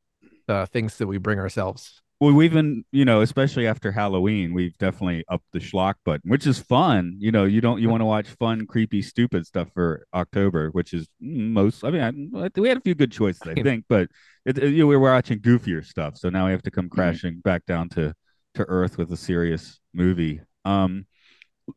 uh, 0.48 0.66
things 0.66 0.98
that 0.98 1.08
we 1.08 1.18
bring 1.18 1.38
ourselves. 1.38 2.02
Well, 2.22 2.34
we've 2.34 2.54
been, 2.54 2.84
you 2.94 3.04
know, 3.04 3.20
especially 3.22 3.68
after 3.68 3.92
Halloween, 3.92 4.54
we've 4.54 4.78
definitely 4.78 5.24
upped 5.30 5.46
the 5.52 5.60
schlock 5.60 5.96
button, 6.06 6.30
which 6.30 6.48
is 6.48 6.58
fun. 6.60 7.16
You 7.20 7.32
know, 7.34 7.44
you 7.44 7.60
don't 7.60 7.82
you 7.82 7.90
want 7.90 8.00
to 8.00 8.06
watch 8.06 8.28
fun, 8.40 8.66
creepy, 8.66 9.02
stupid 9.02 9.46
stuff 9.46 9.68
for 9.74 10.06
October, 10.14 10.70
which 10.70 10.94
is 10.94 11.06
most. 11.20 11.84
I 11.84 11.92
mean, 11.92 12.32
I, 12.34 12.50
we 12.58 12.70
had 12.70 12.78
a 12.78 12.82
few 12.82 12.96
good 12.96 13.12
choices, 13.12 13.42
I 13.46 13.56
think, 13.62 13.84
but 13.90 14.08
it, 14.46 14.58
it- 14.58 14.70
you 14.72 14.80
know, 14.84 14.88
we 14.88 14.96
were 14.96 15.12
watching 15.12 15.40
goofier 15.40 15.86
stuff, 15.86 16.18
so 16.18 16.30
now 16.30 16.46
we 16.46 16.52
have 16.54 16.64
to 16.64 16.72
come 16.72 16.88
crashing 16.88 17.42
back 17.42 17.66
down 17.66 17.90
to 17.90 18.14
to 18.54 18.64
earth 18.70 18.98
with 18.98 19.12
a 19.12 19.18
serious 19.18 19.82
movie. 19.94 20.40
Um, 20.66 21.06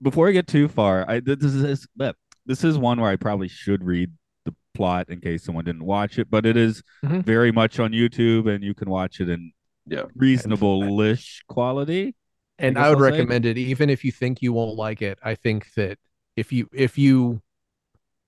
before 0.01 0.29
I 0.29 0.33
get 0.33 0.47
too 0.47 0.69
far, 0.69 1.05
I 1.09 1.21
this 1.21 1.43
is 1.43 1.87
this 2.47 2.65
is 2.65 2.79
one 2.79 3.01
where 3.01 3.11
I 3.11 3.17
probably 3.17 3.49
should 3.49 3.85
read 3.85 4.11
the 4.45 4.55
plot 4.75 5.09
in 5.09 5.21
case 5.21 5.45
someone 5.45 5.65
didn't 5.65 5.85
watch 5.85 6.19
it, 6.19 6.31
but 6.31 6.45
it 6.47 6.57
is 6.57 6.83
Mhm. 7.05 7.25
very 7.25 7.53
much 7.53 7.79
on 7.79 7.93
YouTube, 7.93 8.53
and 8.53 8.65
you 8.65 8.75
can 8.75 8.89
watch 8.91 9.21
it 9.21 9.29
in 9.29 9.53
Yeah. 9.87 10.05
reasonable-ish 10.17 11.43
quality. 11.49 12.15
And 12.59 12.77
guess 12.77 12.85
I 12.85 12.89
would 12.89 12.99
I'll 12.99 13.05
say- 13.05 13.11
recommend 13.19 13.47
it, 13.47 13.59
even 13.59 13.91
if 13.91 14.05
you 14.05 14.13
think 14.13 14.43
you 14.43 14.53
won't 14.53 14.77
like 14.77 15.03
it. 15.03 15.19
I 15.23 15.35
think 15.35 15.73
that 15.75 15.99
if 16.37 16.53
you 16.53 16.69
if 16.73 16.97
you 16.99 17.43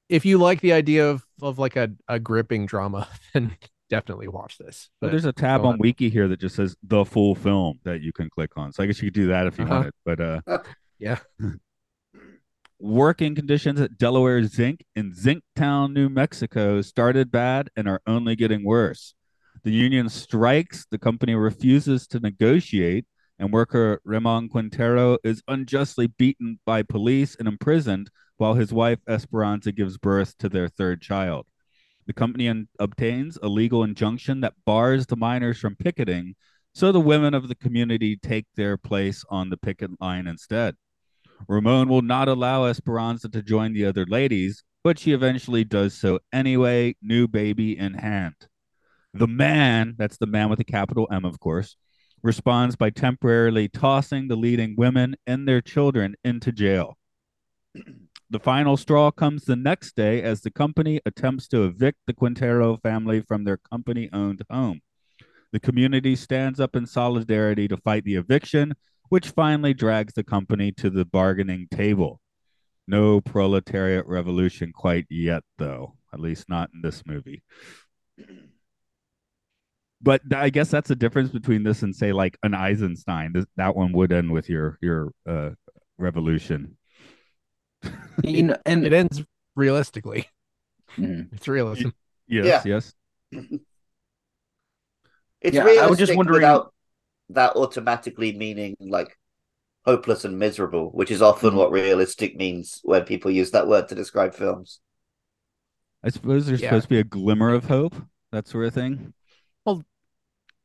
if 0.08 0.24
you 0.26 0.38
like 0.38 0.60
the 0.60 0.72
idea 0.72 1.08
of 1.08 1.24
of 1.42 1.58
like 1.58 1.76
a, 1.76 1.90
a 2.08 2.18
gripping 2.18 2.66
drama, 2.66 3.08
then 3.34 3.56
definitely 3.90 4.28
watch 4.28 4.58
this. 4.58 4.90
But 5.00 5.06
But 5.06 5.10
there's 5.12 5.24
a 5.24 5.32
tab 5.32 5.60
on 5.62 5.74
on. 5.74 5.78
Wiki 5.78 6.08
here 6.10 6.26
that 6.28 6.40
just 6.40 6.56
says 6.56 6.76
the 6.82 7.04
full 7.04 7.34
film 7.34 7.78
that 7.84 8.00
you 8.02 8.12
can 8.12 8.28
click 8.30 8.50
on. 8.56 8.72
So 8.72 8.82
I 8.82 8.86
guess 8.86 9.00
you 9.02 9.06
could 9.08 9.14
do 9.14 9.26
that 9.28 9.46
if 9.46 9.58
you 9.58 9.64
Uh-huh. 9.64 9.74
wanted. 9.74 9.92
But 10.04 10.20
uh, 10.20 10.40
Yeah. 11.04 11.18
Working 12.80 13.34
conditions 13.34 13.78
at 13.78 13.98
Delaware 13.98 14.42
Zinc 14.44 14.84
in 14.96 15.12
Zinktown, 15.12 15.92
New 15.92 16.08
Mexico 16.08 16.80
started 16.80 17.30
bad 17.30 17.68
and 17.76 17.86
are 17.86 18.00
only 18.06 18.34
getting 18.34 18.64
worse. 18.64 19.14
The 19.64 19.70
union 19.70 20.08
strikes, 20.08 20.86
the 20.90 20.98
company 20.98 21.34
refuses 21.34 22.06
to 22.06 22.20
negotiate, 22.20 23.04
and 23.38 23.52
worker 23.52 24.00
Ramon 24.04 24.48
Quintero 24.48 25.18
is 25.22 25.42
unjustly 25.46 26.06
beaten 26.06 26.58
by 26.64 26.82
police 26.82 27.36
and 27.38 27.46
imprisoned 27.46 28.08
while 28.38 28.54
his 28.54 28.72
wife 28.72 29.00
Esperanza 29.06 29.72
gives 29.72 29.98
birth 29.98 30.38
to 30.38 30.48
their 30.48 30.68
third 30.68 31.02
child. 31.02 31.46
The 32.06 32.14
company 32.14 32.48
un- 32.48 32.68
obtains 32.78 33.38
a 33.42 33.48
legal 33.48 33.84
injunction 33.84 34.40
that 34.40 34.54
bars 34.64 35.06
the 35.06 35.16
miners 35.16 35.58
from 35.58 35.76
picketing, 35.76 36.34
so 36.72 36.92
the 36.92 37.00
women 37.00 37.34
of 37.34 37.48
the 37.48 37.54
community 37.54 38.16
take 38.16 38.46
their 38.56 38.78
place 38.78 39.22
on 39.28 39.50
the 39.50 39.58
picket 39.58 39.90
line 40.00 40.26
instead. 40.26 40.76
Ramon 41.48 41.88
will 41.88 42.02
not 42.02 42.28
allow 42.28 42.66
Esperanza 42.66 43.28
to 43.28 43.42
join 43.42 43.72
the 43.72 43.84
other 43.84 44.06
ladies, 44.06 44.62
but 44.82 44.98
she 44.98 45.12
eventually 45.12 45.64
does 45.64 45.94
so 45.94 46.20
anyway, 46.32 46.96
new 47.02 47.28
baby 47.28 47.76
in 47.76 47.94
hand. 47.94 48.34
The 49.12 49.26
man, 49.26 49.94
that's 49.98 50.16
the 50.16 50.26
man 50.26 50.48
with 50.48 50.60
a 50.60 50.64
capital 50.64 51.06
M, 51.10 51.24
of 51.24 51.38
course, 51.40 51.76
responds 52.22 52.76
by 52.76 52.90
temporarily 52.90 53.68
tossing 53.68 54.28
the 54.28 54.36
leading 54.36 54.74
women 54.76 55.14
and 55.26 55.46
their 55.46 55.60
children 55.60 56.14
into 56.24 56.52
jail. 56.52 56.96
The 58.30 58.40
final 58.40 58.76
straw 58.76 59.12
comes 59.12 59.44
the 59.44 59.54
next 59.54 59.94
day 59.94 60.20
as 60.22 60.40
the 60.40 60.50
company 60.50 61.00
attempts 61.06 61.46
to 61.48 61.64
evict 61.64 61.98
the 62.06 62.14
Quintero 62.14 62.76
family 62.78 63.20
from 63.20 63.44
their 63.44 63.58
company 63.58 64.08
owned 64.12 64.42
home. 64.50 64.80
The 65.52 65.60
community 65.60 66.16
stands 66.16 66.58
up 66.58 66.74
in 66.74 66.86
solidarity 66.86 67.68
to 67.68 67.76
fight 67.76 68.02
the 68.02 68.16
eviction, 68.16 68.74
which 69.08 69.30
finally 69.30 69.74
drags 69.74 70.12
the 70.14 70.24
company 70.24 70.72
to 70.72 70.90
the 70.90 71.04
bargaining 71.04 71.68
table. 71.70 72.20
No 72.86 73.20
proletariat 73.20 74.06
revolution 74.06 74.72
quite 74.74 75.06
yet, 75.08 75.42
though, 75.58 75.94
at 76.12 76.20
least 76.20 76.48
not 76.48 76.70
in 76.74 76.82
this 76.82 77.02
movie. 77.06 77.42
But 80.02 80.20
I 80.34 80.50
guess 80.50 80.68
that's 80.70 80.88
the 80.88 80.96
difference 80.96 81.30
between 81.30 81.62
this 81.62 81.82
and 81.82 81.96
say 81.96 82.12
like 82.12 82.36
an 82.42 82.52
Eisenstein. 82.52 83.32
Th- 83.32 83.46
That 83.56 83.74
one 83.74 83.92
would 83.94 84.12
end 84.12 84.30
with 84.32 84.50
your 84.50 84.78
your 84.82 85.12
uh, 85.26 85.50
revolution. 85.98 86.76
You 88.22 88.42
know, 88.44 88.56
and 88.66 88.84
it 88.86 88.92
ends 88.92 89.22
realistically. 89.56 90.28
Mhm. 90.98 91.32
It's 91.32 91.48
realism. 91.48 91.88
Yes, 92.28 92.46
Yeah. 92.46 92.62
yes. 92.66 92.94
It's 95.40 95.54
Yeah, 95.56 95.64
I 95.80 95.86
was 95.86 95.98
just 95.98 96.14
wondering- 96.14 96.36
without 96.42 96.72
that 97.30 97.56
automatically 97.56 98.32
meaning 98.36 98.76
like 98.80 99.18
hopeless 99.86 100.24
and 100.24 100.38
miserable, 100.38 100.90
which 100.92 101.10
is 101.10 101.22
often 101.22 101.54
Mhm. 101.54 101.56
what 101.56 101.72
realistic 101.72 102.36
means 102.36 102.80
when 102.84 103.04
people 103.04 103.30
use 103.30 103.52
that 103.52 103.68
word 103.68 103.88
to 103.88 103.96
describe 103.96 104.34
films. 104.34 104.80
I 106.04 106.10
suppose 106.10 106.46
there's 106.46 106.60
Yeah. 106.60 106.68
supposed 106.68 106.84
to 106.84 106.88
be 106.88 106.98
a 107.00 107.04
glimmer 107.04 107.52
of 107.52 107.64
hope, 107.64 107.94
that 108.30 108.46
sort 108.46 108.66
of 108.66 108.74
thing. 108.74 109.12
Well, 109.64 109.84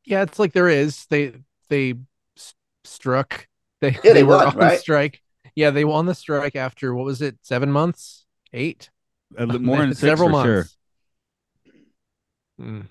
yeah, 0.04 0.22
it's 0.22 0.38
like 0.40 0.54
there 0.54 0.68
is. 0.68 1.06
They 1.06 1.34
they 1.68 1.94
s- 2.38 2.54
struck. 2.84 3.48
They 3.82 3.98
Yeah, 4.04 4.14
they 4.14 4.24
were 4.24 4.36
won, 4.36 4.56
on 4.56 4.56
right? 4.56 4.80
strike. 4.80 5.22
Yeah, 5.54 5.70
they 5.70 5.84
won 5.86 6.06
the 6.06 6.14
strike 6.14 6.56
after 6.56 6.94
what 6.94 7.04
was 7.06 7.22
it? 7.22 7.38
Seven 7.42 7.72
months? 7.72 8.26
Eight? 8.52 8.90
A 9.36 9.46
li- 9.46 9.58
more 9.58 9.78
than 9.78 9.92
six 9.94 10.20
several 10.20 10.22
for 10.22 10.34
sure. 10.34 10.64
months. 10.64 10.76
Mm. 12.58 12.88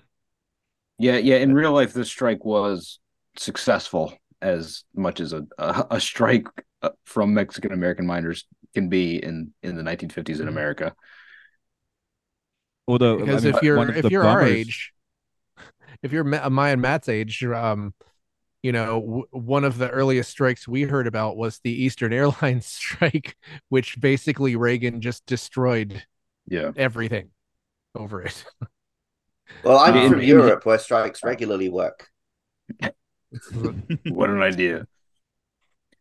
yeah, 0.98 1.16
yeah. 1.16 1.36
In 1.36 1.54
real 1.54 1.72
life, 1.72 1.92
this 1.92 2.08
strike 2.08 2.44
was 2.44 2.99
successful 3.36 4.12
as 4.42 4.84
much 4.94 5.20
as 5.20 5.32
a 5.32 5.46
a, 5.58 5.86
a 5.92 6.00
strike 6.00 6.46
uh, 6.82 6.90
from 7.04 7.34
Mexican 7.34 7.72
American 7.72 8.06
miners 8.06 8.46
can 8.74 8.88
be 8.88 9.16
in 9.22 9.52
in 9.62 9.76
the 9.76 9.82
1950s 9.82 10.40
in 10.40 10.48
Mhm. 10.48 10.48
America. 10.48 10.94
Although 12.86 13.20
I 13.20 13.24
because 13.24 13.40
mean, 13.40 13.46
if 13.46 13.62
you're 13.62 13.90
if 13.92 14.10
you're 14.10 14.26
our 14.28 14.44
age 14.44 14.92
if 16.02 16.12
you're 16.12 16.24
Ma- 16.24 16.48
my 16.48 16.70
and 16.70 16.82
matt's 16.82 17.08
age 17.08 17.42
um 17.44 17.94
you 18.62 18.72
know 18.72 19.00
w- 19.00 19.26
one 19.32 19.64
of 19.64 19.78
the 19.78 19.90
earliest 19.90 20.30
strikes 20.30 20.68
we 20.68 20.82
heard 20.84 21.06
about 21.06 21.36
was 21.36 21.60
the 21.64 21.72
eastern 21.84 22.12
airlines 22.12 22.66
strike 22.68 23.36
which 23.68 24.00
basically 24.00 24.56
reagan 24.56 25.00
just 25.00 25.26
destroyed 25.26 26.04
Yeah, 26.46 26.72
everything 26.76 27.30
over 27.94 28.22
it 28.22 28.44
Well, 29.62 29.78
I'm 29.78 29.96
In- 29.96 30.02
from 30.02 30.20
in- 30.20 30.28
Europe 30.28 30.66
where 30.66 30.78
strikes 30.78 31.24
regularly 31.24 31.68
work. 31.70 32.10
what 34.08 34.30
an 34.30 34.42
idea. 34.42 34.86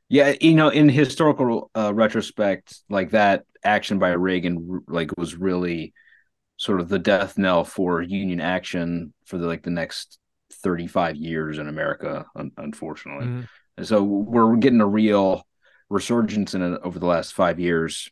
Yeah, 0.10 0.34
you 0.42 0.56
know, 0.56 0.70
in 0.70 0.90
historical 0.90 1.70
uh, 1.76 1.94
retrospect, 1.94 2.80
like 2.90 3.12
that 3.12 3.46
action 3.64 4.00
by 4.00 4.10
Reagan, 4.10 4.84
like 4.88 5.16
was 5.18 5.36
really 5.36 5.94
sort 6.58 6.82
of 6.82 6.90
the 6.90 7.00
death 7.00 7.38
knell 7.38 7.64
for 7.64 8.02
union 8.02 8.42
action 8.42 9.14
for 9.26 9.38
the 9.38 9.46
like 9.48 9.64
the 9.64 9.70
next 9.70 10.18
35 10.52 11.16
years 11.16 11.60
in 11.60 11.68
America, 11.68 12.26
un- 12.36 12.52
unfortunately. 12.58 13.28
Mhm. 13.28 13.48
And 13.78 13.88
so 13.88 14.04
we're 14.04 14.56
getting 14.58 14.82
a 14.82 14.88
real 14.88 15.46
resurgence 15.90 16.54
in 16.54 16.62
it 16.62 16.82
over 16.84 17.00
the 17.00 17.06
last 17.06 17.34
five 17.34 17.60
years, 17.60 18.10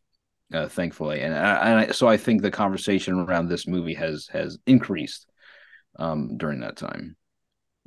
uh, 0.54 0.68
thankfully. 0.68 1.22
And, 1.22 1.34
I, 1.34 1.70
and 1.70 1.80
I, 1.80 1.92
so 1.92 2.08
I 2.08 2.18
think 2.18 2.42
the 2.42 2.52
conversation 2.52 3.16
around 3.16 3.50
this 3.50 3.68
movie 3.68 3.96
has 3.96 4.28
has 4.32 4.58
increased 4.66 5.28
um, 5.98 6.38
during 6.38 6.62
that 6.62 6.78
time. 6.78 7.18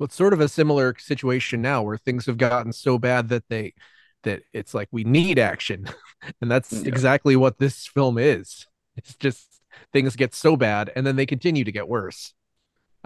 Well, 0.01 0.05
it's 0.07 0.15
sort 0.15 0.33
of 0.33 0.41
a 0.41 0.49
similar 0.49 0.95
situation 0.97 1.61
now 1.61 1.83
where 1.83 1.97
things 1.97 2.25
have 2.25 2.37
gotten 2.37 2.73
so 2.73 2.97
bad 2.97 3.29
that 3.29 3.43
they 3.49 3.73
that 4.23 4.41
it's 4.51 4.73
like 4.73 4.87
we 4.91 5.03
need 5.03 5.39
action. 5.39 5.87
And 6.41 6.51
that's 6.51 6.83
Yeah. 6.83 6.87
exactly 6.87 7.35
what 7.35 7.57
this 7.59 7.87
film 7.87 8.17
is. 8.19 8.67
It's 8.95 9.15
just 9.15 9.61
things 9.93 10.15
get 10.15 10.35
so 10.35 10.55
bad 10.55 10.91
and 10.95 11.05
then 11.05 11.15
they 11.15 11.25
continue 11.25 11.63
to 11.63 11.71
get 11.71 11.87
worse 11.87 12.33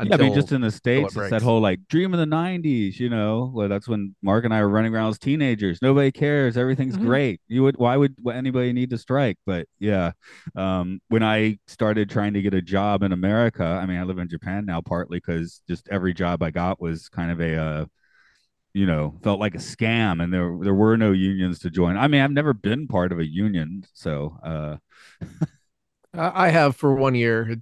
yeah, 0.01 0.15
I 0.15 0.17
mean, 0.17 0.33
just 0.33 0.51
in 0.51 0.61
the 0.61 0.71
states, 0.71 1.15
it's 1.15 1.29
that 1.29 1.41
whole 1.41 1.61
like 1.61 1.79
dream 1.87 2.13
of 2.13 2.19
the 2.19 2.25
'90s. 2.25 2.99
You 2.99 3.09
know, 3.09 3.51
well, 3.53 3.69
that's 3.69 3.87
when 3.87 4.15
Mark 4.21 4.43
and 4.45 4.53
I 4.53 4.61
were 4.61 4.69
running 4.69 4.93
around 4.93 5.09
as 5.09 5.19
teenagers. 5.19 5.81
Nobody 5.81 6.11
cares. 6.11 6.57
Everything's 6.57 6.97
Mhm. 6.97 6.97
great. 6.97 7.39
You 7.47 7.63
would, 7.63 7.77
why 7.77 7.95
would 7.97 8.15
anybody 8.31 8.73
need 8.73 8.89
to 8.91 8.97
strike? 8.97 9.37
But 9.45 9.67
yeah, 9.79 10.11
um, 10.55 10.99
when 11.07 11.23
I 11.23 11.59
started 11.67 12.09
trying 12.09 12.33
to 12.33 12.41
get 12.41 12.53
a 12.53 12.61
job 12.61 13.03
in 13.03 13.13
America, 13.13 13.63
I 13.63 13.85
mean, 13.85 13.97
I 13.97 14.03
live 14.03 14.19
in 14.19 14.27
Japan 14.29 14.65
now, 14.65 14.81
partly 14.81 15.17
because 15.17 15.61
just 15.67 15.87
every 15.89 16.13
job 16.13 16.43
I 16.43 16.51
got 16.51 16.81
was 16.81 17.07
kind 17.09 17.31
of 17.31 17.39
a, 17.39 17.55
uh, 17.55 17.85
you 18.73 18.85
know, 18.85 19.17
felt 19.23 19.39
like 19.39 19.55
a 19.55 19.59
scam, 19.59 20.23
and 20.23 20.33
there 20.33 20.57
there 20.61 20.73
were 20.75 20.97
no 20.97 21.11
unions 21.13 21.59
to 21.59 21.69
join. 21.71 21.97
I 21.97 22.07
mean, 22.09 22.21
I've 22.21 22.31
never 22.31 22.53
been 22.53 22.87
part 22.87 23.11
of 23.13 23.19
a 23.19 23.25
union, 23.25 23.85
so 23.93 24.37
uh, 24.43 24.77
I 26.13 26.47
I 26.47 26.49
have 26.49 26.75
for 26.75 26.93
one 26.95 27.15
year. 27.15 27.57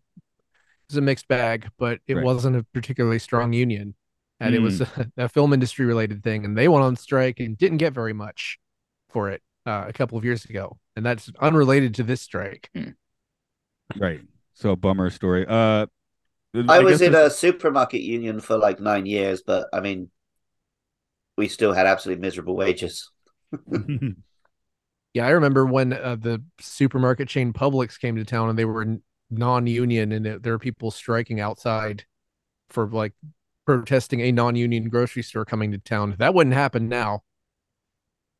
It 0.94 0.98
was 0.98 1.00
a 1.00 1.02
mixed 1.02 1.28
bag, 1.28 1.70
but 1.80 2.02
it 2.06 2.16
Right. 2.16 2.24
wasn't 2.24 2.56
a 2.56 2.64
particularly 2.72 3.18
strong 3.18 3.52
union, 3.52 3.96
and 4.40 4.54
it 4.54 4.60
was 4.60 4.80
a, 4.80 4.88
a 5.18 5.28
film 5.28 5.52
industry 5.52 5.86
related 5.86 6.24
thing. 6.24 6.46
And 6.46 6.56
they 6.56 6.68
went 6.68 6.84
on 6.84 6.96
strike 6.96 7.40
and 7.40 7.58
didn't 7.58 7.78
get 7.80 7.94
very 7.94 8.14
much 8.14 8.60
for 9.10 9.32
it 9.32 9.42
uh, 9.66 9.86
a 9.88 9.94
couple 9.94 10.20
of 10.20 10.24
years 10.24 10.46
ago, 10.46 10.78
and 10.96 11.04
that's 11.04 11.32
unrelated 11.40 11.96
to 11.96 12.04
this 12.04 12.22
strike. 12.22 12.70
right. 13.98 14.22
So 14.54 14.76
bummer 14.76 15.10
story. 15.10 15.46
Uh, 15.48 15.88
I, 16.68 16.80
was 16.80 17.02
in 17.02 17.12
this- 17.12 17.26
a 17.26 17.30
supermarket 17.32 18.02
union 18.02 18.40
for 18.40 18.58
like 18.58 18.80
nine 18.80 19.06
years, 19.08 19.42
but 19.42 19.68
I 19.74 19.80
mean, 19.80 20.12
we 21.38 21.48
still 21.48 21.74
had 21.74 21.88
absolutely 21.88 22.22
miserable 22.22 22.56
wages. 22.56 23.10
Yeah, 25.14 25.28
I 25.28 25.32
remember 25.32 25.66
when 25.66 25.94
uh, 25.94 26.16
the 26.20 26.44
supermarket 26.60 27.28
chain 27.28 27.54
Publix 27.54 28.00
came 28.00 28.16
to 28.16 28.26
town 28.26 28.50
and 28.50 28.58
they 28.58 28.66
were 28.66 28.82
n- 28.82 29.04
non-union 29.38 30.12
and 30.12 30.26
it, 30.26 30.44
there 30.44 30.54
are 30.54 30.60
people 30.60 30.92
striking 30.92 31.40
outside 31.40 32.06
for 32.70 32.88
like 32.88 33.14
protesting 33.66 34.22
a 34.22 34.32
non-union 34.32 34.90
grocery 34.90 35.24
store 35.24 35.46
coming 35.46 35.72
to 35.72 35.78
town. 35.78 36.16
That 36.20 36.34
wouldn't 36.34 36.56
happen 36.56 36.90
now. 36.90 37.24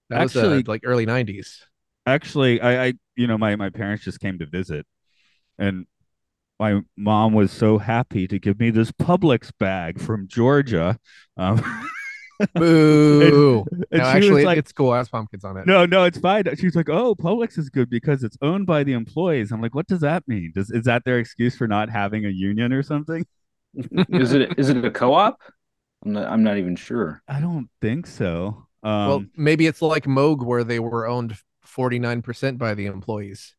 That 0.10 0.24
was 0.24 0.36
uh, 0.36 0.40
Actually- 0.40 0.64
like 0.64 0.82
early 0.86 1.06
90s. 1.06 1.62
Actually, 2.06 2.60
I, 2.60 2.88
I 2.88 2.94
you 3.16 3.28
know 3.28 3.38
my 3.38 3.56
my 3.56 3.70
parents 3.70 4.04
just 4.04 4.20
came 4.20 4.38
to 4.40 4.46
visit, 4.46 4.86
and 5.58 5.86
my 6.60 6.82
mom 6.98 7.32
was 7.32 7.50
so 7.50 7.78
happy 7.78 8.28
to 8.28 8.40
give 8.40 8.60
me 8.60 8.72
this 8.72 8.92
Publix 8.92 9.52
bag 9.58 10.02
from 10.02 10.28
Georgia. 10.28 11.00
Um, 11.38 11.64
Boo. 12.56 13.66
and 13.92 14.02
no, 14.02 14.04
actually, 14.04 14.44
like, 14.44 14.58
it's 14.58 14.72
cool. 14.72 14.94
Ass 14.94 15.10
pumpkins 15.10 15.44
on 15.44 15.58
it. 15.58 15.66
No, 15.66 15.86
no, 15.86 16.04
it's 16.04 16.18
fine. 16.18 16.44
She's 16.58 16.76
like, 16.76 16.90
"Oh, 16.90 17.16
Publix 17.16 17.58
is 17.58 17.70
good 17.70 17.90
because 17.90 18.24
it's 18.24 18.38
owned 18.42 18.66
by 18.66 18.84
the 18.84 18.94
employees." 18.94 19.52
I'm 19.52 19.62
like, 19.62 19.76
"What 19.76 19.88
does 19.88 20.02
that 20.02 20.28
mean? 20.28 20.52
Does 20.54 20.72
is 20.72 20.86
that 20.86 21.06
their 21.06 21.20
excuse 21.20 21.56
for 21.56 21.68
not 21.68 21.90
having 21.90 22.26
a 22.26 22.30
union 22.30 22.74
or 22.74 22.84
something?" 22.84 23.26
Is 24.10 24.34
it 24.34 24.60
is 24.60 24.70
it 24.70 24.86
a 24.86 24.92
co-op? 24.92 25.42
I'm 26.06 26.14
not 26.14 26.32
I'm 26.32 26.44
not 26.44 26.58
even 26.58 26.76
sure. 26.76 27.24
I 27.28 27.40
don't 27.40 27.70
think 27.82 28.06
so. 28.06 28.68
Um, 28.84 29.08
well, 29.08 29.26
maybe 29.36 29.66
it's 29.66 29.82
like 29.82 30.04
Moog 30.04 30.46
where 30.46 30.64
they 30.64 30.80
were 30.80 31.08
owned 31.08 31.36
49% 31.66 32.58
by 32.58 32.74
the 32.76 32.86
employees. 32.86 33.56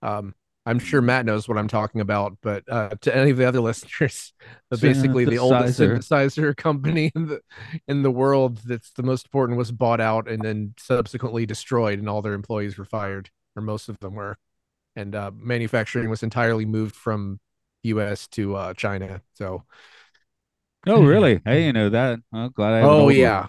Um, 0.00 0.34
I'm 0.66 0.78
sure 0.78 1.00
Matt 1.00 1.24
knows 1.24 1.48
what 1.48 1.56
I'm 1.56 1.68
talking 1.68 2.00
about, 2.00 2.36
but 2.42 2.64
uh, 2.70 2.90
to 3.00 3.16
any 3.16 3.30
of 3.30 3.38
the 3.38 3.46
other 3.46 3.60
listeners, 3.60 4.32
but 4.68 4.80
basically 4.80 5.24
the 5.24 5.38
oldest 5.38 5.80
Synthesizer. 5.80 6.56
company 6.60 7.10
in 7.14 7.26
the 7.26 7.40
in 7.88 8.02
the 8.02 8.10
world 8.10 8.58
that's 8.66 8.92
the 8.92 9.02
most 9.02 9.26
important 9.26 9.58
was 9.58 9.72
bought 9.72 10.00
out 10.00 10.28
and 10.28 10.42
then 10.42 10.74
subsequently 10.78 11.46
destroyed, 11.46 11.98
and 11.98 12.08
all 12.08 12.22
their 12.22 12.34
employees 12.34 12.76
were 12.76 12.84
fired, 12.84 13.30
or 13.56 13.62
most 13.62 13.88
of 13.88 13.98
them 14.00 14.14
were, 14.14 14.36
and 14.96 15.14
uh, 15.14 15.30
manufacturing 15.34 16.10
was 16.10 16.22
entirely 16.22 16.66
moved 16.66 16.94
from 16.94 17.40
U.S. 17.84 18.28
to 18.28 18.54
uh, 18.54 18.74
China. 18.74 19.22
So, 19.34 19.64
oh, 20.86 21.02
really? 21.02 21.40
I 21.46 21.54
didn't 21.54 21.74
know 21.74 21.88
that. 21.88 22.20
Oh, 22.34 22.50
glad 22.50 22.74
I. 22.74 22.80
oh 22.82 23.04
one. 23.04 23.16
yeah, 23.16 23.48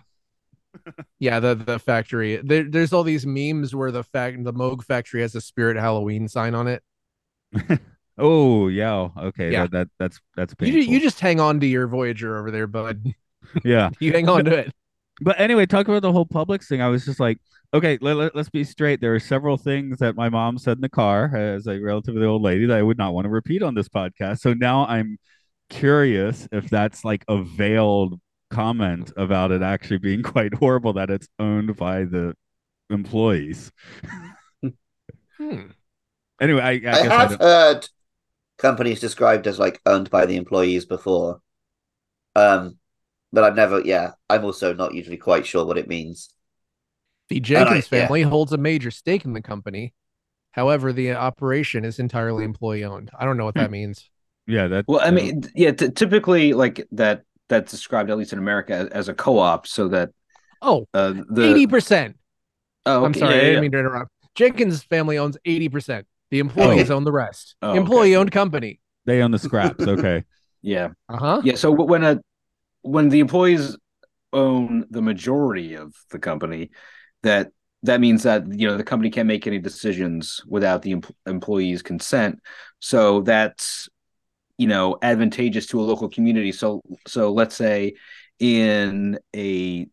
yeah. 1.19 1.41
The 1.41 1.55
the 1.55 1.77
factory. 1.77 2.37
There, 2.37 2.63
there's 2.63 2.93
all 2.93 3.03
these 3.03 3.25
memes 3.25 3.75
where 3.75 3.91
the 3.91 4.05
fact 4.05 4.41
the 4.45 4.53
Moog 4.53 4.85
factory 4.85 5.21
has 5.21 5.35
a 5.35 5.41
Spirit 5.41 5.75
Halloween 5.75 6.29
sign 6.29 6.55
on 6.55 6.69
it. 6.69 6.81
Oh, 8.17 8.67
yeah. 8.67 9.09
Okay. 9.17 9.51
Yeah. 9.51 9.63
That, 9.63 9.71
that 9.71 9.87
that's 9.97 10.19
that's 10.35 10.51
You, 10.59 10.65
painful. 10.65 10.81
ju- 10.81 10.91
you 10.91 10.99
just 10.99 11.19
hang 11.19 11.39
on 11.39 11.59
to 11.59 11.65
your 11.65 11.87
Voyager 11.87 12.37
over 12.37 12.51
there, 12.51 12.67
bud. 12.67 13.15
yeah. 13.65 13.89
You 13.99 14.11
hang 14.13 14.29
on 14.29 14.45
to 14.45 14.57
it. 14.57 14.71
But 15.21 15.39
anyway, 15.39 15.65
talk 15.65 15.87
about 15.87 16.01
the 16.01 16.11
whole 16.11 16.25
Publix 16.25 16.67
thing. 16.67 16.81
I 16.81 16.87
was 16.87 17.05
just 17.05 17.19
like, 17.19 17.39
okay, 17.73 17.97
let, 18.01 18.17
let, 18.17 18.35
us 18.35 18.49
be 18.49 18.63
straight. 18.63 19.01
There 19.01 19.15
are 19.15 19.19
several 19.19 19.57
things 19.57 19.99
that 19.99 20.15
my 20.15 20.29
mom 20.29 20.57
said 20.57 20.77
in 20.77 20.81
the 20.81 20.89
car 20.89 21.35
as 21.35 21.67
a 21.67 21.79
relatively 21.79 22.25
old 22.25 22.41
lady 22.41 22.65
that 22.65 22.77
I 22.77 22.83
would 22.83 22.97
not 22.97 23.13
want 23.13 23.25
to 23.25 23.29
repeat 23.29 23.63
on 23.63 23.75
this 23.75 23.87
podcast. 23.87 24.39
So 24.39 24.53
now 24.53 24.85
I'm 24.85 25.17
curious 25.69 26.47
if 26.51 26.69
that's 26.69 27.05
like 27.05 27.23
a 27.27 27.43
veiled 27.43 28.19
comment 28.49 29.11
about 29.15 29.51
it 29.51 29.61
actually 29.61 29.99
being 29.99 30.21
quite 30.23 30.53
horrible 30.53 30.93
that 30.93 31.09
it's 31.09 31.27
owned 31.39 31.75
by 31.75 32.03
the 32.03 32.35
employees. 32.89 33.71
Hmm. 35.37 35.67
Anyway, 36.41 36.61
I, 36.61 36.71
I 36.71 36.73
I 36.73 36.79
guess 36.79 37.15
I 37.15 37.19
have 37.19 37.29
don't- 37.29 37.41
heard 37.41 37.89
companies 38.57 38.99
described 38.99 39.47
as 39.47 39.59
like 39.59 39.81
owned 39.85 40.09
by 40.09 40.25
the 40.25 40.35
employees 40.35 40.85
before. 40.85 41.41
Um, 42.35 42.77
but 43.31 43.43
I've 43.45 43.55
never. 43.55 43.81
Yeah, 43.81 44.11
I'm 44.29 44.43
also 44.43 44.73
not 44.73 44.93
usually 44.93 45.17
quite 45.17 45.45
sure 45.45 45.65
what 45.65 45.77
it 45.77 45.87
means. 45.87 46.29
The 47.29 47.39
Jenkins 47.39 47.87
yeah. 47.91 48.01
family 48.01 48.23
holds 48.23 48.51
a 48.51 48.57
major 48.57 48.91
stake 48.91 49.23
in 49.23 49.33
the 49.33 49.41
company. 49.41 49.93
However, 50.51 50.91
the 50.91 51.13
operation 51.13 51.85
is 51.85 51.99
entirely 51.99 52.43
employee 52.43 52.83
owned. 52.83 53.09
I 53.17 53.23
don't 53.23 53.37
know 53.37 53.45
what 53.45 53.55
that 53.55 53.71
means. 53.71 54.09
yeah, 54.47 54.67
that. 54.67 54.85
Well, 54.87 54.99
I 54.99 55.07
uh, 55.07 55.11
mean, 55.11 55.43
yeah, 55.55 55.71
t- 55.71 55.91
typically 55.91 56.51
like 56.53 56.85
that 56.91 57.23
that's 57.47 57.71
described 57.71 58.09
at 58.09 58.17
least 58.17 58.33
in 58.33 58.39
America 58.39 58.73
as, 58.73 58.87
as 58.89 59.09
a 59.09 59.13
co-op, 59.13 59.67
so 59.67 59.87
that 59.89 60.09
Oh, 60.61 60.87
uh, 60.93 61.13
the 61.29 61.41
80%. 61.67 62.15
oh, 62.85 63.05
I'm 63.05 63.13
sorry, 63.13 63.35
yeah, 63.35 63.41
I 63.41 63.43
yeah, 63.43 63.49
didn't 63.49 63.61
mean 63.61 63.71
to 63.71 63.79
interrupt. 63.79 64.11
Jenkins 64.35 64.83
family 64.83 65.17
owns 65.17 65.37
80%. 65.45 66.03
The 66.31 66.39
employees 66.39 66.89
own 66.89 67.03
the 67.03 67.11
rest. 67.11 67.55
Oh, 67.61 67.71
okay. 67.71 67.79
employee 67.79 68.15
owned 68.15 68.31
company. 68.31 68.79
They 69.05 69.21
own 69.21 69.31
the 69.31 69.39
scraps. 69.39 69.85
Okay. 69.85 70.23
yeah, 70.61 70.89
Uh 71.09 71.17
huh. 71.17 71.41
yeah. 71.43 71.55
So 71.55 71.71
when 71.71 72.03
a 72.03 72.19
when 72.81 73.09
the 73.09 73.19
employees 73.19 73.77
own 74.33 74.85
the 74.89 75.01
majority 75.01 75.75
of 75.75 75.93
the 76.09 76.19
company, 76.19 76.71
that 77.23 77.51
that 77.83 77.99
means 77.99 78.23
that 78.23 78.43
you 78.59 78.67
know 78.67 78.77
the 78.77 78.83
company 78.83 79.09
can't 79.09 79.27
make 79.27 79.45
any 79.45 79.59
decisions 79.59 80.41
without 80.47 80.81
the 80.81 80.93
em- 80.93 81.01
employees' 81.25 81.81
consent. 81.81 82.39
So 82.79 83.21
that's 83.21 83.89
you 84.57 84.67
know 84.67 84.97
advantageous 85.01 85.65
to 85.67 85.81
a 85.81 85.83
local 85.83 86.09
community. 86.09 86.51
So 86.51 86.81
so 87.07 87.33
let's 87.33 87.55
say 87.55 87.93
in 88.39 89.19
a 89.35 89.87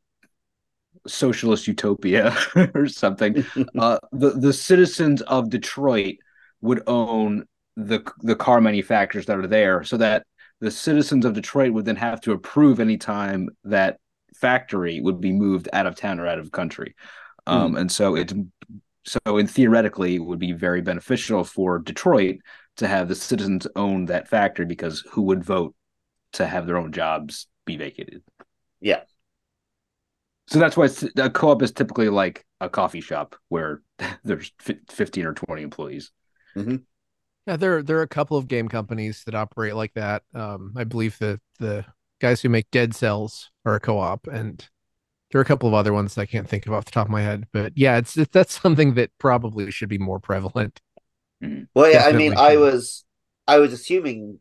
socialist 1.07 1.67
utopia 1.67 2.37
or 2.75 2.87
something, 2.89 3.45
uh, 3.79 3.99
the 4.13 4.31
the 4.31 4.53
citizens 4.53 5.23
of 5.23 5.51
Detroit 5.51 6.17
would 6.61 6.83
own 6.87 7.45
the 7.77 8.03
the 8.21 8.37
car 8.37 8.61
manufacturers 8.61 9.27
that 9.27 9.39
are 9.39 9.47
there, 9.47 9.85
so 9.85 9.97
that 9.97 10.25
the 10.61 10.71
citizens 10.71 11.25
of 11.25 11.35
Detroit 11.35 11.73
would 11.73 11.85
then 11.85 11.97
have 11.97 12.21
to 12.23 12.33
approve 12.33 12.81
any 12.81 12.97
time 12.97 13.49
that 13.65 13.99
factory 14.35 15.01
would 15.01 15.21
be 15.21 15.33
moved 15.33 15.69
out 15.73 15.87
of 15.87 15.97
town 15.97 16.21
or 16.21 16.27
out 16.27 16.39
of 16.39 16.53
country. 16.53 16.95
Um, 17.47 17.77
and 17.77 17.91
so 17.91 18.15
it's 18.15 18.35
so 19.05 19.39
in 19.39 19.47
theoretically 19.47 20.17
it 20.17 20.25
would 20.25 20.39
be 20.39 20.53
very 20.53 20.83
beneficial 20.83 21.45
for 21.45 21.79
Detroit 21.79 22.41
to 22.77 22.87
have 22.87 23.09
the 23.09 23.15
citizens 23.15 23.67
own 23.75 24.07
that 24.07 24.29
factory 24.29 24.67
because 24.67 25.01
who 25.11 25.23
would 25.23 25.43
vote 25.43 25.75
to 26.35 26.47
have 26.47 26.67
their 26.67 26.77
own 26.77 26.93
jobs 26.93 27.47
be 27.65 27.77
vacated? 27.77 28.23
Yeah. 28.81 29.01
So 30.49 30.59
that's 30.59 30.77
why 30.77 30.89
a 31.17 31.31
co-op 31.31 31.63
is 31.63 31.73
typically 31.73 32.09
like 32.09 32.45
a 32.61 32.69
coffee 32.69 33.01
shop 33.01 33.37
where 33.49 33.83
there's 34.25 34.53
15 34.59 35.27
or 35.27 35.33
20 35.33 35.63
employees. 35.63 36.11
Yeah, 37.47 37.57
there 37.57 37.83
there 37.83 37.99
are 37.99 38.03
a 38.03 38.09
couple 38.09 38.37
of 38.37 38.49
game 38.49 38.69
companies 38.69 39.23
that 39.25 39.35
operate 39.35 39.75
like 39.75 39.95
that. 39.95 40.23
Um, 40.35 40.75
I 40.77 40.85
believe 40.85 41.19
that 41.19 41.41
the 41.59 41.87
guys 42.21 42.43
who 42.43 42.49
make 42.49 42.71
Dead 42.71 42.95
Cells 42.95 43.51
are 43.65 43.77
a 43.77 43.81
co-op, 43.81 44.27
and 44.27 44.69
there 45.31 45.39
are 45.39 45.43
a 45.43 45.47
couple 45.47 45.69
of 45.69 45.75
other 45.75 45.93
ones 45.93 46.19
I 46.19 46.27
can't 46.27 46.49
think 46.49 46.67
of 46.67 46.73
off 46.73 46.85
the 46.85 46.91
top 46.91 47.07
of 47.07 47.11
my 47.11 47.23
head. 47.23 47.47
But 47.53 47.73
yeah, 47.77 47.97
it's 47.97 48.17
it, 48.17 48.33
that's 48.33 48.61
something 48.61 48.95
that 48.95 49.11
probably 49.19 49.71
should 49.71 49.89
be 49.89 49.99
more 49.99 50.21
prevalent. 50.21 50.81
Well, 51.41 51.91
yeah, 51.91 52.05
I 52.05 52.13
mean, 52.13 52.33
Definitely 52.33 52.37
I 52.37 52.57
was, 52.57 53.05
I 53.47 53.59
was 53.59 53.73
assuming 53.73 54.41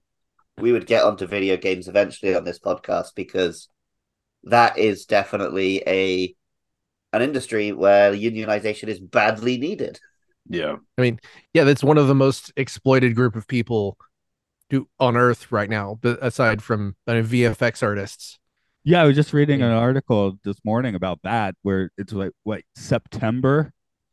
we 0.58 0.72
would 0.72 0.88
get 0.88 1.04
onto 1.04 1.28
video 1.28 1.56
games 1.58 1.88
eventually 1.88 2.36
on 2.36 2.44
this 2.44 2.60
podcast 2.60 3.10
because 3.16 3.70
that 4.44 4.78
is 4.78 5.06
definitely 5.06 5.84
a 5.86 6.36
an 7.14 7.22
industry 7.22 7.72
where 7.72 8.14
unionization 8.14 8.88
is 8.88 9.00
badly 9.00 9.58
needed. 9.58 10.00
Yeah. 10.50 10.76
I 10.98 11.02
mean, 11.02 11.20
yeah, 11.54 11.64
that's 11.64 11.84
one 11.84 11.98
of 11.98 12.08
the 12.08 12.16
most 12.16 12.52
exploited 12.58 13.16
group 13.16 13.36
of 13.36 13.48
people 13.48 13.98
do 14.70 14.88
on 15.00 15.16
Earth 15.18 15.52
right 15.52 15.70
now. 15.70 15.98
But 16.02 16.20
aside 16.22 16.62
from 16.62 16.96
I 17.08 17.16
mean, 17.16 17.24
VFX 17.26 17.84
artists, 17.84 18.40
Yeah, 18.84 19.02
I 19.02 19.06
was 19.06 19.16
just 19.16 19.34
reading 19.34 19.62
an 19.62 19.72
article 19.72 20.38
this 20.44 20.58
morning 20.64 20.96
about 20.96 21.20
that 21.24 21.56
where 21.64 21.92
it's 21.98 22.14
like 22.14 22.32
what 22.44 22.62
September, 22.76 23.72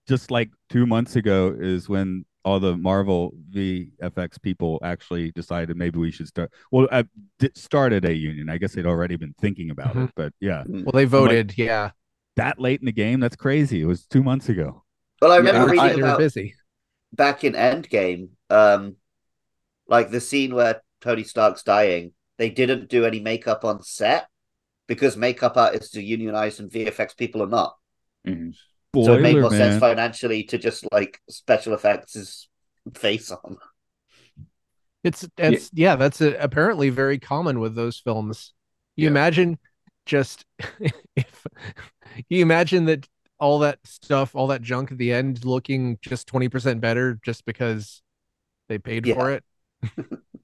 just 0.08 0.30
like 0.30 0.50
two 0.70 0.86
months 0.86 1.16
ago, 1.16 1.54
is 1.58 1.88
when 1.88 2.24
all 2.44 2.60
the 2.60 2.76
Marvel 2.76 3.32
VFX 3.54 4.40
people 4.42 4.78
actually 4.84 5.30
decided 5.32 5.76
maybe 5.76 5.98
we 5.98 6.10
should 6.10 6.28
start. 6.28 6.50
Well, 6.70 6.86
I 6.92 7.04
di- 7.38 7.50
started 7.54 8.04
a 8.04 8.14
union. 8.14 8.50
I 8.50 8.58
guess 8.58 8.74
they'd 8.74 8.84
already 8.86 9.16
been 9.16 9.34
thinking 9.40 9.70
about 9.70 9.94
Mhm. 9.94 10.04
it, 10.08 10.10
but 10.14 10.32
yeah, 10.40 10.62
well, 10.68 10.92
they 10.92 11.06
voted. 11.06 11.54
yeah, 11.56 11.92
that 12.36 12.58
late 12.60 12.80
in 12.80 12.86
the 12.86 12.92
game, 12.92 13.18
that's 13.20 13.36
crazy. 13.36 13.80
It 13.80 13.86
was 13.86 14.04
two 14.06 14.22
months 14.22 14.48
ago. 14.50 14.82
Well, 15.20 15.32
I 15.32 15.36
remember 15.38 15.68
I- 15.68 15.72
reading 15.72 15.96
they 15.96 16.02
about 16.02 16.18
busy. 16.18 16.54
back 17.12 17.44
in 17.44 17.54
Endgame, 17.54 18.28
um, 18.50 18.96
like 19.88 20.10
the 20.10 20.20
scene 20.20 20.54
where 20.54 20.82
Tony 21.00 21.24
Stark's 21.24 21.62
dying. 21.62 22.12
They 22.38 22.50
didn't 22.50 22.88
do 22.88 23.04
any 23.04 23.20
makeup 23.20 23.64
on 23.64 23.82
set 23.82 24.26
because 24.88 25.16
makeup 25.16 25.56
artists 25.56 25.96
are 25.96 26.00
unionized 26.02 26.58
and 26.60 26.70
VFX 26.70 27.14
people 27.16 27.42
are 27.42 27.48
not. 27.48 27.76
Mhm. 28.26 28.54
so 28.94 29.14
it 29.14 29.20
made 29.20 29.32
Boiler 29.34 29.42
more 29.42 29.50
sense 29.50 29.78
financially 29.80 30.44
to 30.44 30.56
just 30.58 30.86
like 30.92 31.20
special 31.28 31.74
effects 31.74 32.14
his 32.14 32.48
face 32.94 33.30
on. 33.30 33.58
It's 35.02 35.28
it's 35.36 35.70
yeah, 35.74 35.96
that's 35.96 36.20
a, 36.20 36.34
apparently 36.36 36.88
very 36.90 37.18
common 37.18 37.60
with 37.60 37.74
those 37.74 37.98
films. 37.98 38.52
You 38.96 39.04
Yeah. 39.04 39.10
imagine 39.10 39.58
just 40.06 40.44
if 41.16 41.46
you 42.28 42.40
imagine 42.42 42.86
that 42.86 43.06
all 43.40 43.60
that 43.60 43.78
stuff, 43.84 44.34
all 44.34 44.48
that 44.48 44.62
junk 44.62 44.92
at 44.92 44.98
the 44.98 45.12
end 45.12 45.44
looking 45.44 45.98
just 46.02 46.26
20% 46.28 46.80
better 46.80 47.18
just 47.24 47.44
because 47.44 48.02
they 48.68 48.78
paid 48.78 49.06
Yeah. 49.06 49.14
for 49.14 49.30
it. 49.30 49.44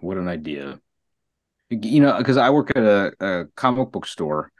What 0.00 0.16
an 0.16 0.28
idea. 0.28 0.80
You 1.70 2.00
know, 2.00 2.18
because 2.18 2.36
I 2.36 2.50
work 2.50 2.72
at 2.76 2.84
a, 2.84 3.12
a 3.20 3.46
comic 3.56 3.90
book 3.92 4.06
store, 4.06 4.52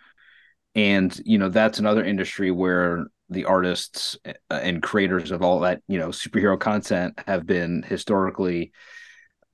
and 0.75 1.19
you 1.25 1.39
know 1.39 1.49
that's 1.51 1.79
another 1.79 2.05
industry 2.05 2.51
where 2.51 3.07
the 3.31 3.47
artists 3.47 4.19
uh, 4.27 4.33
and 4.51 4.83
creators 4.83 5.31
of 5.33 5.43
all 5.43 5.61
that 5.61 5.83
you 5.89 5.99
know 5.99 6.09
superhero 6.11 6.59
content 6.61 7.19
have 7.27 7.47
been 7.47 7.85
historically 7.85 8.73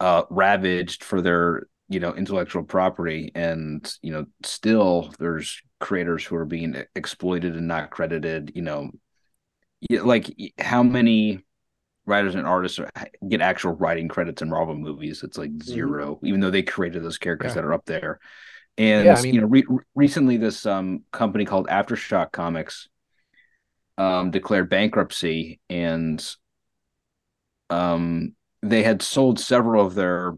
uh, 0.01 0.25
ravaged 0.31 1.05
for 1.05 1.23
their 1.23 1.69
you 1.93 2.01
know 2.01 2.15
intellectual 2.15 2.63
property 2.63 3.31
and 3.35 3.93
you 4.03 4.13
know 4.13 4.27
still 4.45 5.13
there's 5.19 5.61
creators 5.81 6.25
who 6.25 6.37
are 6.37 6.45
being 6.45 6.83
exploited 6.97 7.57
and 7.57 7.69
not 7.69 7.91
credited 7.91 8.53
you 8.55 8.63
know 8.63 8.91
like 9.91 10.35
how 10.59 10.83
many 10.83 11.41
writers 12.07 12.35
and 12.35 12.47
artists 12.47 12.79
are, 12.79 12.91
get 13.29 13.41
actual 13.41 13.73
writing 13.73 14.09
credits 14.09 14.43
in 14.43 14.49
Marvel 14.49 14.75
movies 14.75 15.23
it's 15.23 15.39
like 15.39 15.51
Mm-hmm. 15.51 15.73
0 15.73 16.21
even 16.23 16.41
though 16.41 16.51
they 16.51 16.63
created 16.63 17.03
those 17.05 17.19
characters 17.19 17.51
Yeah. 17.51 17.55
that 17.57 17.65
are 17.65 17.73
up 17.75 17.85
there 17.85 18.19
and 18.79 19.07
Yeah, 19.07 19.17
I 19.19 19.23
mean- 19.23 19.35
you 19.35 19.41
know 19.41 19.47
re- 19.49 19.67
recently 19.95 20.37
this 20.37 20.67
um 20.67 21.03
company 21.13 21.45
called 21.45 21.69
aftershock 21.69 22.33
comics 22.33 22.89
um 23.99 24.31
declared 24.31 24.71
bankruptcy 24.71 25.61
and 25.69 26.25
um 27.71 28.35
they 28.63 28.83
had 28.83 29.03
sold 29.03 29.41
several 29.41 29.85
of 29.85 29.95
their 29.95 30.35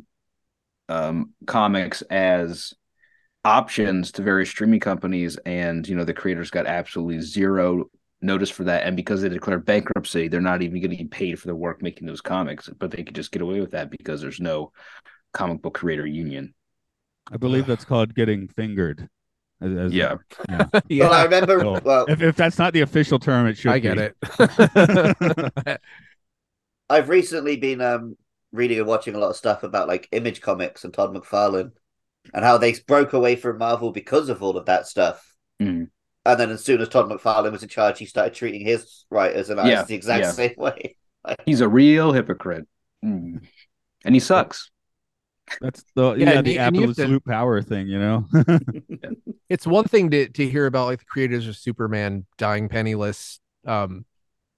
um 0.89 1.33
comics 1.47 2.03
as 2.03 2.75
options 3.45 4.13
to 4.13 4.23
various 4.23 4.49
streaming 4.49 4.81
companies 4.81 5.37
and 5.45 5.87
you 5.89 5.95
know 5.95 6.05
the 6.05 6.15
creators 6.15 6.51
got 6.51 6.67
absolutely 6.67 7.21
zero 7.21 7.85
notice 8.23 8.51
for 8.51 8.65
that 8.65 8.87
and 8.87 8.97
because 8.97 9.21
they 9.21 9.29
declared 9.29 9.67
bankruptcy 9.67 10.29
they're 10.29 10.41
not 10.41 10.63
even 10.63 10.81
getting 10.81 11.09
paid 11.09 11.39
for 11.39 11.47
the 11.47 11.55
work 11.55 11.83
making 11.83 12.07
those 12.07 12.23
comics 12.23 12.71
but 12.79 12.91
they 12.91 13.03
could 13.03 13.15
just 13.15 13.33
get 13.33 13.43
away 13.43 13.61
with 13.61 13.73
that 13.73 13.91
because 13.91 14.21
there's 14.21 14.41
no 14.41 14.73
comic 15.33 15.61
book 15.61 15.75
creator 15.75 16.07
union 16.07 16.55
I 17.33 17.37
believe 17.37 17.67
that's 17.67 17.85
called 17.85 18.15
getting 18.15 18.49
fingered. 18.49 19.09
As, 19.61 19.73
as 19.73 19.93
Yeah. 19.93 20.17
yeah. 20.49 20.67
yeah, 20.89 21.05
Well, 21.05 21.13
I 21.15 21.25
remember. 21.25 21.61
So, 21.61 21.81
well, 21.85 22.05
if, 22.09 22.21
if 22.21 22.37
that's 22.37 22.59
not 22.59 22.73
the 22.73 22.83
official 22.83 23.19
term, 23.19 23.47
it 23.47 23.57
should. 23.57 23.73
I 23.73 23.79
get 23.79 23.97
be. 23.97 24.03
it. 24.03 25.81
I've 26.91 27.09
recently 27.09 27.57
been 27.57 27.81
um 27.81 28.17
reading 28.55 28.79
and 28.79 28.87
watching 28.87 29.15
a 29.15 29.19
lot 29.19 29.31
of 29.31 29.37
stuff 29.37 29.63
about 29.63 29.89
like 29.89 30.09
Image 30.13 30.41
Comics 30.41 30.85
and 30.85 30.95
Todd 30.95 31.15
McFarlane 31.15 31.73
and 32.33 32.45
how 32.45 32.57
they 32.57 32.75
broke 32.87 33.13
away 33.13 33.37
from 33.37 33.59
Marvel 33.59 33.91
because 33.93 34.29
of 34.29 34.43
all 34.43 34.57
of 34.57 34.67
that 34.67 34.87
stuff. 34.87 35.35
Mhm. 35.61 35.89
And 36.27 36.41
then 36.41 36.51
as 36.51 36.65
soon 36.65 36.81
as 36.81 36.89
Todd 36.89 37.11
McFarlane 37.11 37.53
was 37.53 37.63
in 37.63 37.69
charge, 37.69 37.99
he 37.99 38.07
started 38.07 38.33
treating 38.35 38.65
his 38.65 39.05
writers 39.11 39.51
and 39.51 39.61
artists 39.61 39.81
Yeah, 39.81 39.85
the 39.85 39.95
exact 39.95 40.23
yeah. 40.25 40.31
same 40.31 40.55
way. 40.57 40.97
he's 41.47 41.61
a 41.61 41.69
real 41.69 42.13
hypocrite 42.13 42.67
Mm. 43.05 43.45
and 44.05 44.15
he 44.15 44.21
sucks 44.21 44.71
That's 45.61 45.85
the 45.95 46.15
Yeah, 46.15 46.35
yeah, 46.35 46.43
the 46.43 46.53
you- 46.53 46.59
and 46.61 46.77
you 46.77 46.83
have 46.87 46.97
to- 46.97 47.03
absolute 47.03 47.25
power 47.27 47.61
thing, 47.61 47.87
you 47.89 47.99
know. 47.99 48.25
it's 49.51 49.67
one 49.67 49.85
thing 49.85 50.11
to 50.11 50.29
to 50.31 50.49
hear 50.49 50.65
about 50.67 50.87
like 50.87 51.01
the 51.01 51.05
creators 51.05 51.47
of 51.47 51.57
Superman 51.57 52.25
dying 52.39 52.69
penniless, 52.71 53.41
um, 53.67 54.07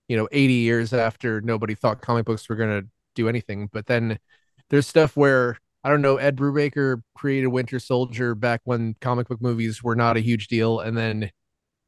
you 0.08 0.16
know, 0.16 0.28
80 0.30 0.52
years 0.54 0.92
after 0.92 1.40
nobody 1.40 1.74
thought 1.74 2.00
comic 2.02 2.24
books 2.26 2.48
were 2.48 2.54
gonna 2.56 2.82
do 3.16 3.28
anything. 3.28 3.68
But 3.72 3.86
then 3.86 4.18
there's 4.70 4.86
stuff 4.88 5.16
where 5.16 5.58
I 5.84 5.90
don't 5.90 6.02
know, 6.02 6.18
Ed 6.18 6.36
Brubaker 6.36 7.02
created 7.16 7.48
Winter 7.48 7.78
Soldier 7.80 8.34
back 8.36 8.60
when 8.64 8.96
comic 9.00 9.28
book 9.28 9.40
movies 9.42 9.82
were 9.84 9.96
not 9.96 10.16
a 10.16 10.20
huge 10.20 10.48
deal, 10.48 10.80
and 10.80 10.96
then 10.96 11.30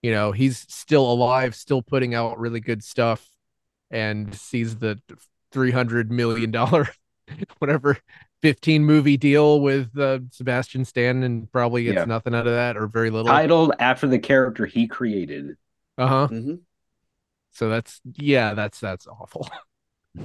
you 0.02 0.12
know 0.12 0.32
he's 0.32 0.66
still 0.68 1.10
alive, 1.10 1.54
still 1.54 1.82
putting 1.82 2.14
out 2.14 2.38
really 2.38 2.60
good 2.60 2.84
stuff, 2.84 3.26
and 3.90 4.34
sees 4.34 4.76
the 4.76 5.00
300 5.52 6.10
million 6.12 6.50
dollar 6.50 6.88
whatever 7.58 7.98
15 8.42 8.84
movie 8.84 9.16
deal 9.16 9.60
with 9.60 9.96
uh, 9.98 10.20
Sebastian 10.30 10.84
Stan 10.84 11.22
and 11.24 11.50
probably 11.52 11.84
gets 11.84 11.98
Yeah. 11.98 12.04
nothing 12.06 12.34
out 12.34 12.46
of 12.46 12.52
that 12.54 12.76
or 12.76 12.86
very 12.86 13.10
little. 13.10 13.30
titled 13.30 13.72
after 13.78 14.06
the 14.06 14.18
character 14.18 14.66
he 14.66 14.86
created 14.86 15.56
Uh-huh. 15.98 16.28
hmm 16.30 16.56
So 17.52 17.68
that's 17.68 18.00
yeah, 18.14 18.54
that's 18.54 18.80
that's 18.80 19.06
awful. 19.06 19.48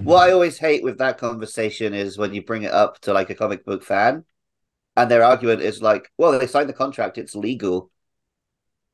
What 0.01 0.27
I 0.27 0.31
always 0.33 0.57
hate 0.57 0.83
with 0.83 0.97
that 0.97 1.17
conversation 1.17 1.93
is 1.93 2.17
when 2.17 2.33
you 2.33 2.43
bring 2.43 2.63
it 2.63 2.71
up 2.73 2.99
to 3.01 3.13
like 3.13 3.29
a 3.29 3.35
comic 3.35 3.63
book 3.65 3.83
fan, 3.83 4.25
and 4.97 5.09
their 5.09 5.23
argument 5.23 5.61
is 5.61 5.81
like, 5.81 6.11
"Well, 6.17 6.37
they 6.37 6.47
signed 6.47 6.69
the 6.69 6.73
contract; 6.73 7.17
it's 7.17 7.35
legal." 7.35 7.89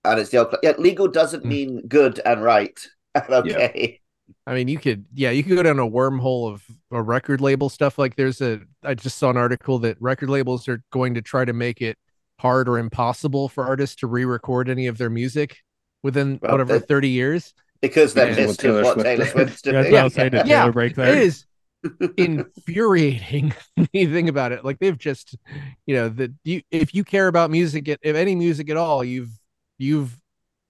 And 0.05 0.19
it's 0.19 0.29
the 0.29 0.37
old, 0.37 0.55
yeah, 0.63 0.73
legal 0.77 1.07
doesn't 1.07 1.43
Mm. 1.43 1.47
mean 1.47 1.87
good 1.87 2.19
and 2.25 2.41
right. 2.43 2.79
And 3.15 3.33
okay, 3.33 3.99
I 4.45 4.53
mean, 4.53 4.67
you 4.67 4.77
could 4.77 5.05
yeah, 5.13 5.31
you 5.31 5.43
could 5.43 5.55
go 5.55 5.63
down 5.63 5.79
a 5.79 5.89
wormhole 5.89 6.53
of 6.53 6.63
a 6.91 7.01
record 7.01 7.41
label 7.41 7.69
stuff. 7.69 7.97
Like 7.97 8.15
there's 8.15 8.39
a 8.41 8.61
I 8.83 8.93
just 8.93 9.17
saw 9.17 9.31
an 9.31 9.37
article 9.37 9.79
that 9.79 9.97
record 9.99 10.29
labels 10.29 10.67
are 10.67 10.83
going 10.91 11.15
to 11.15 11.21
try 11.21 11.43
to 11.43 11.53
make 11.53 11.81
it 11.81 11.97
hard 12.39 12.69
or 12.69 12.77
impossible 12.77 13.49
for 13.49 13.65
artists 13.65 13.97
to 13.97 14.07
re-record 14.07 14.69
any 14.69 14.87
of 14.87 14.97
their 14.97 15.09
music 15.09 15.57
within 16.03 16.39
Well, 16.41 16.51
whatever 16.53 16.79
that- 16.79 16.87
30 16.87 17.09
years. 17.09 17.53
Because 17.81 18.13
they're 18.13 18.29
Yeah. 18.29 18.35
pissed 18.35 18.59
Taylor 18.59 18.83
what 18.83 18.93
Swift 18.93 19.05
Taylor 19.05 19.23
did. 19.25 19.31
Swift's 19.31 19.61
Yeah, 19.65 19.71
doing. 19.71 19.83
that's 19.91 20.15
what 20.15 20.33
I 20.33 20.39
was 20.39 20.47
Yeah, 20.49 20.59
Taylor 20.61 20.71
break 20.73 20.95
that? 20.95 21.09
It 21.09 21.17
is 21.23 21.45
infuriating 22.17 23.53
when 23.75 23.87
you 23.93 24.11
think 24.11 24.29
about 24.29 24.51
it. 24.51 24.63
Like 24.65 24.79
they've 24.79 24.97
just, 24.97 25.35
you 25.85 25.95
know, 25.95 26.09
that 26.09 26.31
you 26.43 26.61
if 26.71 26.93
you 26.93 27.03
care 27.03 27.27
about 27.27 27.51
music, 27.51 27.87
if 27.87 28.15
any 28.15 28.35
music 28.35 28.69
at 28.69 28.77
all, 28.77 29.03
you've 29.03 29.31
you've 29.77 30.17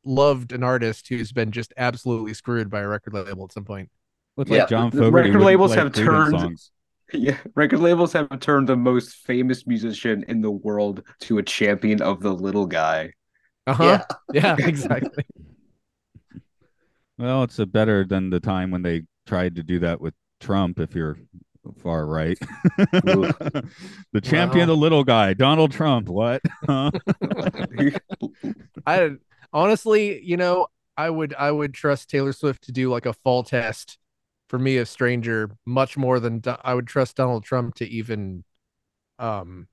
loved 0.06 0.52
an 0.54 0.64
artist 0.64 1.08
who's 1.10 1.32
been 1.32 1.52
just 1.52 1.74
absolutely 1.78 2.34
screwed 2.34 2.70
by 2.70 2.82
a 2.82 2.88
record 2.88 3.14
label 3.14 3.44
at 3.46 3.52
some 3.52 3.66
point. 3.66 3.90
Looks 4.38 4.50
Yeah, 4.52 4.60
like 4.60 4.70
John 4.70 4.90
the 4.92 5.00
Fogerty 5.04 5.30
record 5.32 5.42
labels 5.44 5.74
have 5.76 5.92
Creedence 5.92 5.96
turned- 6.06 6.40
songs. 6.40 6.72
Yeah, 7.12 7.38
record 7.56 7.80
labels 7.80 8.14
have 8.14 8.40
turned 8.40 8.70
the 8.70 8.76
most 8.76 9.16
famous 9.26 9.66
musician 9.66 10.24
in 10.28 10.42
the 10.42 10.52
world 10.52 11.02
to 11.22 11.40
a 11.40 11.44
champion 11.44 12.04
of 12.04 12.22
the 12.22 12.32
little 12.32 12.68
guy. 12.68 13.14
Uh-huh. 13.66 14.00
Yeah. 14.32 14.56
Yeah, 14.60 14.68
exactly. 14.68 15.26
Well, 17.20 17.44
it's 17.44 17.60
a 17.60 17.66
better 17.66 18.06
than 18.06 18.30
the 18.32 18.40
time 18.40 18.72
when 18.72 18.82
they 18.82 19.04
tried 19.28 19.56
to 19.58 19.64
do 19.64 19.78
that 19.80 20.00
with 20.02 20.14
Trump. 20.40 20.80
If 20.80 20.96
you're 20.96 21.18
far 21.84 22.06
right, 22.06 22.40
the 22.78 24.22
champion, 24.24 24.70
Wow. 24.70 24.74
the 24.74 24.80
little 24.80 25.04
guy, 25.04 25.34
Donald 25.34 25.72
Trump. 25.72 26.08
What? 26.10 26.42
Huh? 26.68 26.92
I 28.86 29.12
honestly, 29.54 30.22
you 30.24 30.38
know, 30.38 30.68
I 30.98 31.10
would 31.10 31.34
I 31.38 31.52
would 31.52 31.74
trust 31.74 32.10
Taylor 32.10 32.34
Swift 32.34 32.64
to 32.64 32.72
do 32.72 32.90
like 32.90 33.06
a 33.06 33.14
fall 33.14 33.44
test 33.44 33.98
for 34.50 34.58
me, 34.60 34.78
a 34.78 34.86
stranger, 34.86 35.52
much 35.66 35.98
more 35.98 36.20
than 36.20 36.40
Do- 36.40 36.56
I 36.64 36.74
would 36.74 36.88
trust 36.88 37.18
Donald 37.18 37.44
Trump 37.44 37.76
to 37.76 37.88
even, 37.88 38.44
um, 39.20 39.68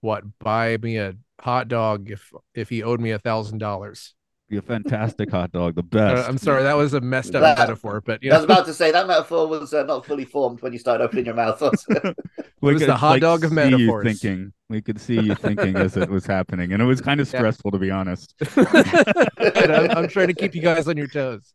what 0.00 0.24
buy 0.38 0.78
me 0.78 0.96
a 0.98 1.14
hot 1.40 1.68
dog 1.68 2.10
if 2.10 2.32
if 2.54 2.68
he 2.68 2.82
owed 2.82 3.00
me 3.00 3.10
a 3.10 3.18
thousand 3.18 3.58
dollars. 3.58 4.14
Be 4.50 4.58
a 4.58 4.62
fantastic 4.62 5.30
hot 5.30 5.52
dog, 5.52 5.74
the 5.74 5.80
Uh, 5.80 6.14
best. 6.14 6.28
I'm 6.28 6.36
sorry, 6.36 6.62
that 6.64 6.76
was 6.76 6.92
a 6.92 7.00
messed 7.00 7.34
up 7.34 7.40
That- 7.40 7.56
metaphor, 7.58 8.02
but 8.04 8.22
you 8.22 8.30
I 8.30 8.36
was 8.36 8.44
about 8.44 8.66
to 8.66 8.74
say 8.74 8.90
that 8.90 9.06
metaphor 9.06 9.46
was 9.46 9.72
uh, 9.72 9.84
not 9.84 10.04
fully 10.04 10.26
formed 10.26 10.60
when 10.60 10.72
you 10.74 10.78
started 10.78 11.02
opening 11.04 11.24
your 11.24 11.34
mouth. 11.34 11.62
it? 11.88 12.16
we 12.60 12.74
was 12.74 12.82
could, 12.82 12.90
the 12.90 12.96
hot 12.96 13.20
dog 13.20 13.42
of 13.44 13.50
see 13.50 13.54
you 13.68 13.70
metaphors. 13.70 14.04
thinking. 14.04 14.52
We 14.68 14.82
could 14.82 15.00
see 15.00 15.18
you 15.18 15.34
thinking 15.34 15.76
as 15.76 15.96
it 15.96 16.10
was 16.10 16.26
happening, 16.26 16.72
and 16.74 16.82
it 16.82 16.84
was 16.84 17.00
kind 17.00 17.20
of 17.20 17.26
Yeah. 17.32 17.38
stressful 17.38 17.70
to 17.70 17.78
be 17.78 17.90
honest. 17.90 18.34
I'm, 18.56 19.90
I'm 19.90 20.08
trying 20.08 20.28
to 20.28 20.34
keep 20.34 20.54
you 20.54 20.60
guys 20.62 20.88
on 20.88 20.96
your 20.98 21.06
toes. 21.06 21.54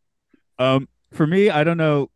Um, 0.57 0.87
for 1.11 1.27
me, 1.27 1.49
I 1.51 1.63
don't 1.63 1.77
know 1.77 2.09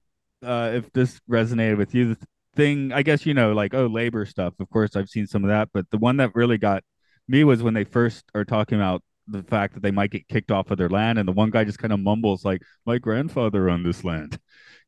uh, 0.43 0.71
if 0.73 0.91
this 0.93 1.21
resonated 1.29 1.77
with 1.77 1.93
you. 1.93 2.15
The 2.15 2.27
thing, 2.55 2.91
I 2.93 3.03
guess, 3.03 3.25
you 3.27 3.33
know, 3.35 3.53
like 3.53 3.75
oh, 3.75 3.85
labor 3.85 4.25
stuff. 4.25 4.55
Of 4.59 4.69
course, 4.71 4.95
I've 4.95 5.09
seen 5.09 5.27
some 5.27 5.43
of 5.43 5.49
that, 5.49 5.69
but 5.71 5.89
the 5.91 5.97
one 5.99 6.17
that 6.17 6.33
really 6.35 6.57
got 6.57 6.83
me 7.27 7.43
was 7.43 7.61
when 7.61 7.75
they 7.75 7.83
first 7.83 8.25
are 8.33 8.43
talking 8.45 8.77
about 8.77 9.01
the 9.27 9.43
fact 9.43 9.73
that 9.75 9.83
they 9.83 9.91
might 9.91 10.11
get 10.11 10.27
kicked 10.27 10.51
off 10.51 10.71
of 10.71 10.77
their 10.77 10.89
land, 10.89 11.19
and 11.19 11.27
the 11.27 11.31
one 11.33 11.49
guy 11.49 11.63
just 11.63 11.79
kind 11.79 11.93
of 11.93 11.99
mumbles 11.99 12.43
like, 12.45 12.61
"My 12.85 12.97
grandfather 12.97 13.69
owned 13.69 13.85
this 13.85 14.03
land," 14.03 14.39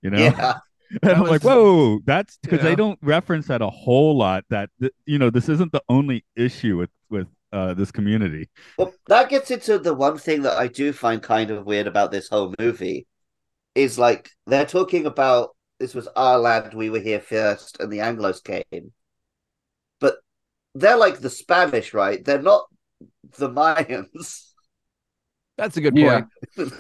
you 0.02 0.10
know. 0.10 0.18
yeah, 0.20 0.60
And 1.02 1.12
I'm 1.14 1.22
was- 1.22 1.32
like, 1.32 1.44
whoa, 1.44 2.00
that's 2.06 2.38
because 2.42 2.60
Yeah. 2.60 2.66
they 2.70 2.76
don't 2.76 3.00
reference 3.02 3.48
that 3.48 3.62
a 3.62 3.70
whole 3.70 4.18
lot. 4.18 4.44
That 4.50 4.70
th- 4.80 4.94
you 5.06 5.18
know, 5.18 5.30
this 5.30 5.50
isn't 5.50 5.72
the 5.72 5.82
only 5.90 6.26
issue 6.36 6.78
with 6.78 6.90
with 7.10 7.28
uh, 7.52 7.74
this 7.74 7.92
community. 7.92 8.50
well, 8.78 8.94
that 9.08 9.30
gets 9.30 9.50
into 9.52 9.80
the 9.80 9.94
one 9.94 10.18
thing 10.18 10.42
that 10.44 10.58
I 10.58 10.68
do 10.68 10.92
find 10.94 11.22
kind 11.24 11.50
of 11.52 11.66
weird 11.66 11.88
about 11.88 12.12
this 12.12 12.28
whole 12.30 12.54
movie 12.60 13.08
is 13.74 13.98
like 13.98 14.30
they're 14.48 14.66
talking 14.66 15.06
about 15.06 15.56
this 15.80 15.94
was 15.96 16.08
our 16.16 16.38
land, 16.40 16.74
we 16.74 16.90
were 16.90 17.00
here 17.00 17.20
first, 17.20 17.80
and 17.80 17.92
the 17.92 17.98
Anglos 18.00 18.44
came, 18.44 18.94
but 20.00 20.18
they're 20.74 20.98
like 20.98 21.20
the 21.20 21.30
Spanish, 21.30 21.94
right? 21.94 22.24
They're 22.24 22.42
not 22.42 22.66
the 23.38 23.50
Mayans. 23.50 24.46
That's 25.58 25.78
a 25.78 25.82
good 25.82 25.98
Yeah. 25.98 26.22
point. 26.22 26.30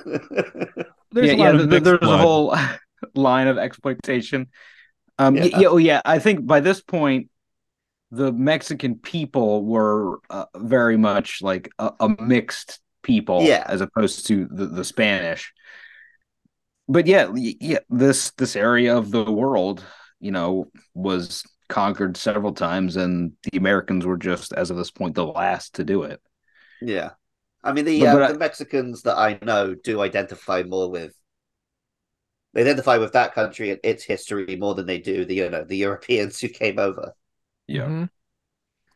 There's 1.11 1.27
yeah, 1.27 1.33
a 1.33 1.37
yeah. 1.37 1.43
lot 1.43 1.55
of 1.55 1.61
th- 1.61 1.69
mixed 1.69 1.83
there's 1.85 1.99
blood. 1.99 2.19
a 2.19 2.21
whole 2.21 2.57
line 3.15 3.47
of 3.47 3.57
exploitation. 3.57 4.47
Um, 5.17 5.35
Yeah. 5.37 5.45
yeah, 5.59 5.67
oh 5.67 5.77
yeah. 5.77 6.01
I 6.03 6.19
think 6.19 6.45
by 6.45 6.59
this 6.59 6.81
point, 6.81 7.29
the 8.11 8.31
Mexican 8.33 8.95
people 8.95 9.65
were 9.65 10.19
uh, 10.29 10.45
very 10.57 10.97
much 10.97 11.41
like 11.41 11.69
a, 11.79 11.91
a 12.01 12.09
mixed 12.21 12.79
people, 13.01 13.41
Yeah. 13.43 13.63
as 13.67 13.81
opposed 13.81 14.27
to 14.27 14.45
the, 14.51 14.65
the 14.67 14.83
Spanish. 14.83 15.53
But 16.87 17.07
yeah, 17.07 17.31
yeah. 17.33 17.79
This 17.89 18.31
this 18.31 18.55
area 18.55 18.95
of 18.97 19.09
the 19.09 19.23
world, 19.31 19.83
you 20.19 20.31
know, 20.31 20.69
was 20.93 21.43
conquered 21.69 22.15
several 22.17 22.53
times, 22.53 22.95
and 22.95 23.31
the 23.43 23.57
Americans 23.57 24.05
were 24.05 24.17
just, 24.17 24.53
as 24.53 24.69
of 24.69 24.77
this 24.77 24.91
point, 24.91 25.15
the 25.15 25.25
last 25.25 25.75
to 25.75 25.83
do 25.83 26.03
it. 26.03 26.21
Yeah. 26.87 27.11
I 27.63 27.73
mean, 27.73 27.85
the 27.85 27.99
But- 28.01 28.07
uh, 28.09 28.13
but 28.13 28.21
I- 28.23 28.31
the 28.33 28.39
Mexicans 28.39 29.01
that 29.03 29.17
I 29.17 29.39
know 29.43 29.73
do 29.75 30.01
identify 30.01 30.63
more 30.63 30.89
with 30.89 31.13
they 32.53 32.61
identify 32.61 32.97
with 32.97 33.11
that 33.13 33.33
country 33.33 33.71
and 33.71 33.79
its 33.83 34.03
history 34.05 34.55
more 34.55 34.75
than 34.75 34.85
they 34.85 34.99
do 34.99 35.25
the 35.25 35.35
you 35.35 35.49
know 35.49 35.63
the 35.65 35.75
Europeans 35.77 36.39
who 36.41 36.47
came 36.47 36.79
over. 36.79 37.13
Yeah. 37.67 37.87
Mhm. 37.87 38.09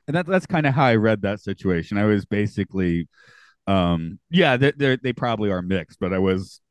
and 0.08 0.16
that 0.16 0.26
that's 0.28 0.46
kind 0.46 0.66
of 0.66 0.74
how 0.74 0.86
I 0.86 0.96
read 0.96 1.22
that 1.24 1.40
situation. 1.42 1.98
I 1.98 2.06
was 2.06 2.26
basically, 2.26 3.08
um, 3.68 4.20
yeah, 4.30 4.58
they 4.58 4.72
they 4.72 4.96
they 4.98 5.14
probably 5.14 5.52
are 5.52 5.62
mixed, 5.62 6.00
but 6.00 6.14
I 6.14 6.20
was 6.20 6.62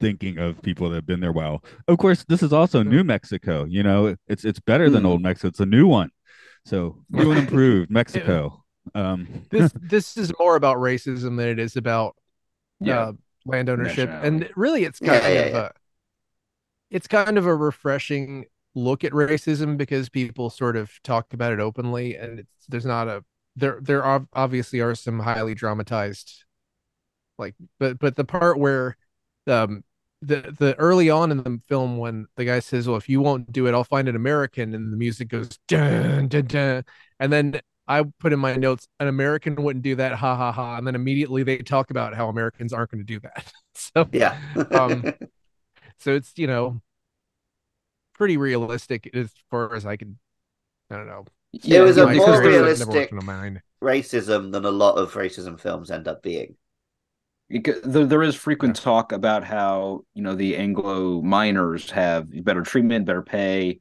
thinking 0.00 0.38
of 0.38 0.62
people 0.62 0.88
that 0.88 0.94
have 0.96 1.06
been 1.06 1.20
there 1.20 1.30
a 1.30 1.32
while. 1.32 1.64
Of 1.88 1.98
course, 1.98 2.24
this 2.28 2.42
is 2.42 2.52
also 2.52 2.82
New 2.84 3.02
Mexico. 3.04 3.64
You 3.64 3.82
know, 3.82 4.16
it's 4.28 4.44
it's 4.44 4.60
better 4.60 4.88
than 4.88 5.02
Hmm. 5.02 5.06
old 5.08 5.22
Mexico. 5.22 5.48
It's 5.48 5.60
a 5.60 5.66
new 5.66 5.86
one, 5.88 6.10
so 6.64 7.04
new 7.10 7.30
and 7.32 7.40
improved 7.40 7.90
Mexico. 8.00 8.61
Um, 8.94 9.28
This 9.50 9.72
this 9.80 10.16
is 10.16 10.32
more 10.38 10.56
about 10.56 10.76
racism 10.78 11.36
than 11.36 11.48
it 11.48 11.58
is 11.58 11.76
about 11.76 12.16
Yeah. 12.80 13.00
uh, 13.00 13.12
land 13.44 13.68
ownership, 13.68 14.10
and 14.22 14.48
really, 14.56 14.84
it's 14.84 15.00
kind 15.00 15.22
yeah, 15.22 15.28
of 15.28 15.52
yeah. 15.52 15.58
a 15.58 15.70
it's 16.90 17.06
kind 17.06 17.38
of 17.38 17.46
a 17.46 17.54
refreshing 17.54 18.44
look 18.74 19.04
at 19.04 19.12
racism 19.12 19.76
because 19.76 20.08
people 20.08 20.50
sort 20.50 20.76
of 20.76 20.90
talk 21.02 21.32
about 21.34 21.52
it 21.52 21.60
openly, 21.60 22.16
and 22.16 22.40
it's 22.40 22.66
there's 22.68 22.86
not 22.86 23.08
a 23.08 23.24
there 23.56 23.78
there 23.82 24.02
are 24.02 24.26
obviously 24.32 24.80
are 24.80 24.94
some 24.94 25.18
highly 25.20 25.54
dramatized 25.54 26.44
like 27.38 27.54
but 27.78 27.98
but 27.98 28.16
the 28.16 28.24
part 28.24 28.58
where 28.58 28.96
um 29.46 29.84
the 30.22 30.54
the 30.58 30.74
early 30.78 31.10
on 31.10 31.30
in 31.30 31.38
the 31.38 31.60
film 31.68 31.98
when 31.98 32.26
the 32.36 32.44
guy 32.44 32.60
says 32.60 32.86
well 32.88 32.96
if 32.96 33.08
you 33.08 33.20
won't 33.20 33.52
do 33.52 33.66
it 33.66 33.74
i'll 33.74 33.84
find 33.84 34.08
an 34.08 34.16
american 34.16 34.74
and 34.74 34.92
the 34.92 34.96
music 34.96 35.28
goes 35.28 35.58
dun, 35.68 36.28
dun, 36.28 36.46
dun. 36.46 36.84
and 37.20 37.32
then 37.32 37.60
i 37.98 38.04
put 38.20 38.32
in 38.32 38.38
my 38.38 38.54
notes 38.56 38.86
an 39.00 39.08
american 39.08 39.54
wouldn't 39.56 39.82
do 39.82 39.94
that 39.96 40.12
ha 40.14 40.36
ha 40.36 40.52
ha 40.52 40.76
and 40.76 40.86
then 40.86 40.94
immediately 40.94 41.42
they 41.42 41.58
talk 41.58 41.90
about 41.90 42.14
how 42.14 42.28
americans 42.28 42.72
aren't 42.72 42.90
going 42.90 43.04
to 43.04 43.04
do 43.04 43.20
that 43.20 43.52
so 43.74 44.08
Yeah. 44.12 44.38
Um, 44.70 45.02
so 45.98 46.14
it's 46.14 46.32
you 46.36 46.46
know 46.46 46.80
pretty 48.14 48.36
realistic 48.36 49.10
as 49.14 49.30
far 49.50 49.74
as 49.74 49.84
i 49.86 49.96
can 49.96 50.18
i 50.90 50.96
don't 50.96 51.06
know 51.06 51.24
It 51.52 51.80
was 51.80 51.96
a 51.96 52.06
My 52.06 52.14
more 52.14 52.26
sister's, 52.26 52.44
never 52.44 52.48
realistic- 52.64 52.88
worked 52.88 53.12
in 53.12 53.18
a 53.18 53.24
mine. 53.24 53.62
racism 53.82 54.52
than 54.52 54.64
a 54.64 54.70
lot 54.70 54.96
of 54.96 55.12
racism 55.14 55.58
films 55.60 55.90
end 55.90 56.08
up 56.08 56.22
being. 56.22 56.56
Because 57.50 57.82
there, 57.82 58.06
there 58.06 58.22
is 58.22 58.34
frequent 58.34 58.76
talk 58.76 59.12
about 59.12 59.44
how 59.44 60.04
you 60.14 60.22
know 60.22 60.34
the 60.34 60.56
Anglo 60.56 61.20
miners 61.20 61.90
have 61.90 62.28
better 62.44 62.62
treatment, 62.62 63.04
better 63.04 63.22
pay. 63.22 63.78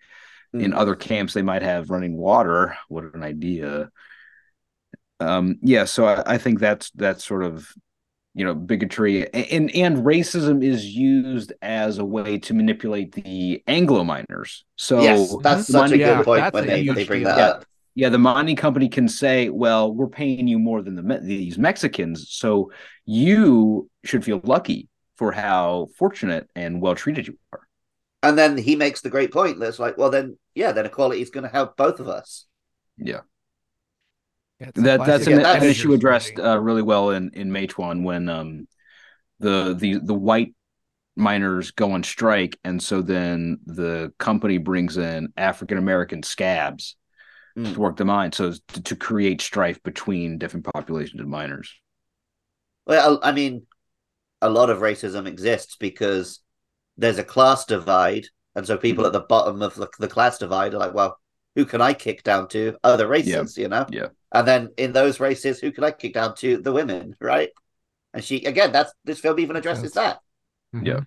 In 0.54 0.72
Mm. 0.72 0.78
other 0.78 0.96
camps, 0.96 1.34
they 1.34 1.42
might 1.42 1.62
have 1.62 1.90
running 1.90 2.18
water. 2.18 2.76
What 2.90 3.06
an 3.14 3.24
idea! 3.24 3.90
Um, 5.20 5.58
yeah, 5.62 5.86
so 5.86 6.06
I, 6.06 6.34
I 6.34 6.38
think 6.38 6.60
that's 6.60 6.92
that's 6.92 7.24
sort 7.26 7.44
of 7.44 7.68
you 8.34 8.46
know 8.46 8.56
bigotry 8.56 9.32
and 9.34 9.70
and 9.76 9.98
racism 9.98 10.64
is 10.64 10.86
used 10.86 11.54
as 11.62 11.98
a 12.00 12.06
way 12.06 12.38
to 12.40 12.54
manipulate 12.54 13.12
the 13.14 13.62
Anglo 13.68 14.04
miners. 14.04 14.66
So 14.78 15.02
yes, 15.02 15.36
that's 15.44 15.68
such 15.68 15.92
money- 15.92 15.96
a 15.96 16.00
Yeah, 16.00 16.16
good 16.18 16.26
point 16.26 16.54
when 16.54 16.68
they, 16.68 16.84
they 16.84 17.04
bring 17.04 17.24
that 17.24 17.38
Yeah. 17.38 17.46
up. 17.48 17.66
yeah, 17.96 18.10
the 18.10 18.18
mining 18.18 18.56
company 18.56 18.90
can 18.90 19.08
say, 19.08 19.50
"Well, 19.50 19.94
we're 19.94 20.08
paying 20.08 20.48
you 20.48 20.60
more 20.60 20.82
than 20.82 20.96
the 20.96 21.20
these 21.20 21.58
Mexicans, 21.58 22.30
so 22.30 22.72
you 23.06 23.90
should 24.04 24.24
feel 24.26 24.42
lucky 24.44 24.88
for 25.18 25.32
how 25.34 25.88
fortunate 25.98 26.50
and 26.56 26.82
well 26.82 26.96
treated 26.96 27.28
you 27.28 27.38
are." 27.54 27.61
And 28.24 28.38
then 28.38 28.58
he 28.58 28.76
makes 28.76 29.02
the 29.02 29.10
great 29.10 29.32
point 29.32 29.60
that's 29.60 29.80
like, 29.80 29.98
well, 29.98 30.10
then, 30.12 30.38
yeah, 30.54 30.72
then 30.72 30.86
equality 30.86 31.22
is 31.22 31.32
going 31.32 31.44
to 31.44 31.50
help 31.50 31.76
both 31.76 32.00
of 32.00 32.08
us. 32.08 32.46
Yeah, 32.98 33.22
Yeah, 34.60 34.72
that 34.76 35.06
that's 35.06 35.26
an, 35.26 35.32
Yeah, 35.32 35.38
an 35.38 35.44
that's- 35.44 35.64
issue 35.64 35.94
addressed 35.94 36.40
uh, 36.40 36.60
really 36.60 36.84
well 36.84 37.10
in 37.12 37.32
in 37.34 37.50
Matewan 37.52 38.04
when 38.04 38.30
um 38.30 38.68
the 39.40 39.74
the 39.74 39.96
the 40.04 40.14
white 40.14 40.54
miners 41.16 41.72
go 41.72 41.92
on 41.94 42.04
strike, 42.04 42.60
and 42.64 42.82
so 42.82 43.02
then 43.02 43.60
the 43.66 44.14
company 44.20 44.60
brings 44.60 44.98
in 44.98 45.34
African 45.36 45.78
American 45.78 46.24
scabs 46.24 46.96
Mm. 47.58 47.74
to 47.74 47.80
work 47.82 47.98
the 47.98 48.06
mine, 48.06 48.32
so 48.32 48.48
as 48.48 48.62
to, 48.70 48.82
to 48.84 48.96
create 48.96 49.42
strife 49.42 49.84
between 49.84 50.38
different 50.38 50.66
populations 50.74 51.20
of 51.20 51.28
miners. 51.28 51.70
Well, 52.86 53.20
I 53.22 53.34
mean, 53.34 53.68
a 54.42 54.50
lot 54.50 54.70
of 54.70 54.78
racism 54.80 55.28
exists 55.28 55.76
because 55.78 56.40
there's 57.02 57.18
a 57.18 57.24
class 57.24 57.66
divide, 57.66 58.26
and 58.56 58.66
so 58.66 58.78
people 58.78 59.06
at 59.06 59.14
the 59.14 59.22
bottom 59.22 59.62
of 59.62 59.76
the, 59.76 59.88
the 60.00 60.08
class 60.08 60.38
divide 60.38 60.74
are 60.74 60.78
like, 60.80 60.94
well, 60.94 61.18
who 61.56 61.66
can 61.66 61.82
I 61.82 61.94
kick 61.94 62.24
down 62.24 62.48
to? 62.50 62.78
Other 62.84 63.08
races, 63.08 63.58
you 63.58 63.68
know? 63.68 63.86
Yeah. 63.90 64.08
And 64.32 64.48
then 64.48 64.70
in 64.78 64.94
those 64.94 65.20
races, 65.20 65.60
who 65.60 65.72
can 65.72 65.84
I 65.84 65.92
kick 65.92 66.14
down 66.14 66.36
to? 66.36 66.58
The 66.58 66.72
women, 66.72 67.16
right? 67.20 67.50
And 68.14 68.24
she 68.24 68.46
again, 68.46 68.72
that's 68.72 68.94
this 69.04 69.20
film 69.20 69.40
even 69.40 69.56
addresses 69.58 69.92
that. 69.94 70.20
Mhm. 70.76 70.86
Yeah. 70.86 71.00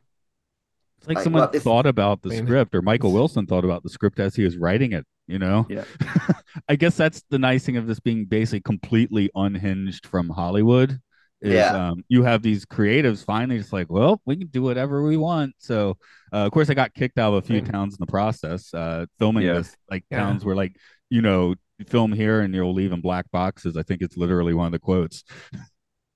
It's 0.98 1.09
like 1.09 1.16
Like, 1.16 1.24
someone 1.24 1.40
well, 1.42 1.50
this- 1.50 1.62
thought 1.62 1.87
about 1.87 2.22
the 2.22 2.28
I 2.30 2.33
mean, 2.37 2.46
script, 2.46 2.74
or 2.74 2.83
Michael 2.83 3.12
Wilson 3.12 3.46
thought 3.46 3.64
about 3.64 3.83
the 3.83 3.88
script 3.90 4.18
as 4.20 4.35
he 4.35 4.44
was 4.44 4.57
writing 4.59 4.92
it. 4.92 5.07
You 5.26 5.38
know, 5.38 5.66
Yeah. 5.70 5.85
I 6.68 6.76
guess 6.76 6.96
that's 6.96 7.22
the 7.30 7.38
nice 7.38 7.64
thing 7.64 7.78
of 7.78 7.87
this 7.87 7.98
being 8.00 8.26
basically 8.26 8.61
completely 8.61 9.30
unhinged 9.35 10.07
from 10.07 10.28
Hollywood. 10.28 11.00
Is, 11.44 11.52
Yeah. 11.52 11.90
um, 11.90 12.02
you 12.09 12.22
have 12.22 12.40
these 12.42 12.64
creatives 12.64 13.24
finally 13.24 13.59
just 13.59 13.72
like, 13.72 13.90
well, 13.90 14.20
we 14.24 14.37
can 14.37 14.46
do 14.48 14.62
whatever 14.62 15.02
we 15.02 15.16
want. 15.18 15.54
So, 15.59 15.98
uh, 16.33 16.38
of 16.46 16.52
course, 16.52 16.70
I 16.70 16.74
got 16.74 16.94
kicked 16.94 17.18
out 17.18 17.35
of 17.35 17.44
a 17.44 17.46
few 17.46 17.61
Right. 17.61 17.70
towns 17.70 17.94
in 17.94 17.98
the 18.00 18.11
process. 18.11 18.72
Uh, 18.72 19.04
filming 19.18 19.44
Yeah. 19.44 19.54
this, 19.54 19.76
like 19.90 20.04
Yeah. 20.11 20.20
towns 20.20 20.44
where, 20.44 20.57
like, 20.57 20.74
you 21.11 21.20
know, 21.20 21.54
film 21.87 22.12
here 22.12 22.40
and 22.40 22.54
you'll 22.54 22.72
leave 22.72 22.92
in 22.92 23.00
black 23.02 23.30
boxes. 23.30 23.76
I 23.76 23.83
think 23.83 24.00
it's 24.00 24.16
literally 24.16 24.54
one 24.54 24.66
of 24.66 24.72
the 24.72 24.78
quotes. 24.78 25.22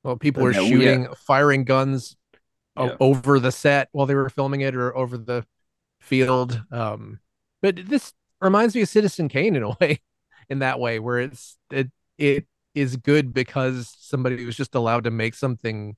Well, 0.03 0.17
people 0.17 0.43
were 0.43 0.53
Yeah, 0.53 0.67
shooting, 0.67 1.09
firing 1.27 1.64
guns 1.64 2.17
o- 2.77 2.87
Yeah. 2.87 2.97
over 2.99 3.38
the 3.38 3.53
set 3.53 3.88
while 3.93 4.07
they 4.07 4.14
were 4.14 4.31
filming 4.31 4.62
it, 4.62 4.75
or 4.75 4.97
over 4.97 5.19
the 5.19 5.45
field. 6.01 6.62
Um, 6.71 7.19
but 7.61 7.77
this 7.87 8.14
reminds 8.41 8.75
me 8.75 8.83
of 8.83 8.88
Citizen 8.88 9.29
Kane 9.29 9.57
in 9.57 9.62
a 9.62 9.71
way, 9.81 10.01
in 10.49 10.61
that 10.61 10.81
way, 10.81 10.99
where 11.01 11.19
it's 11.19 11.59
it 11.71 11.91
it 12.17 12.47
is 12.81 12.97
good 12.97 13.33
because 13.35 13.95
somebody 13.99 14.45
was 14.45 14.57
just 14.57 14.75
allowed 14.75 15.05
to 15.05 15.11
make 15.11 15.35
something 15.35 15.97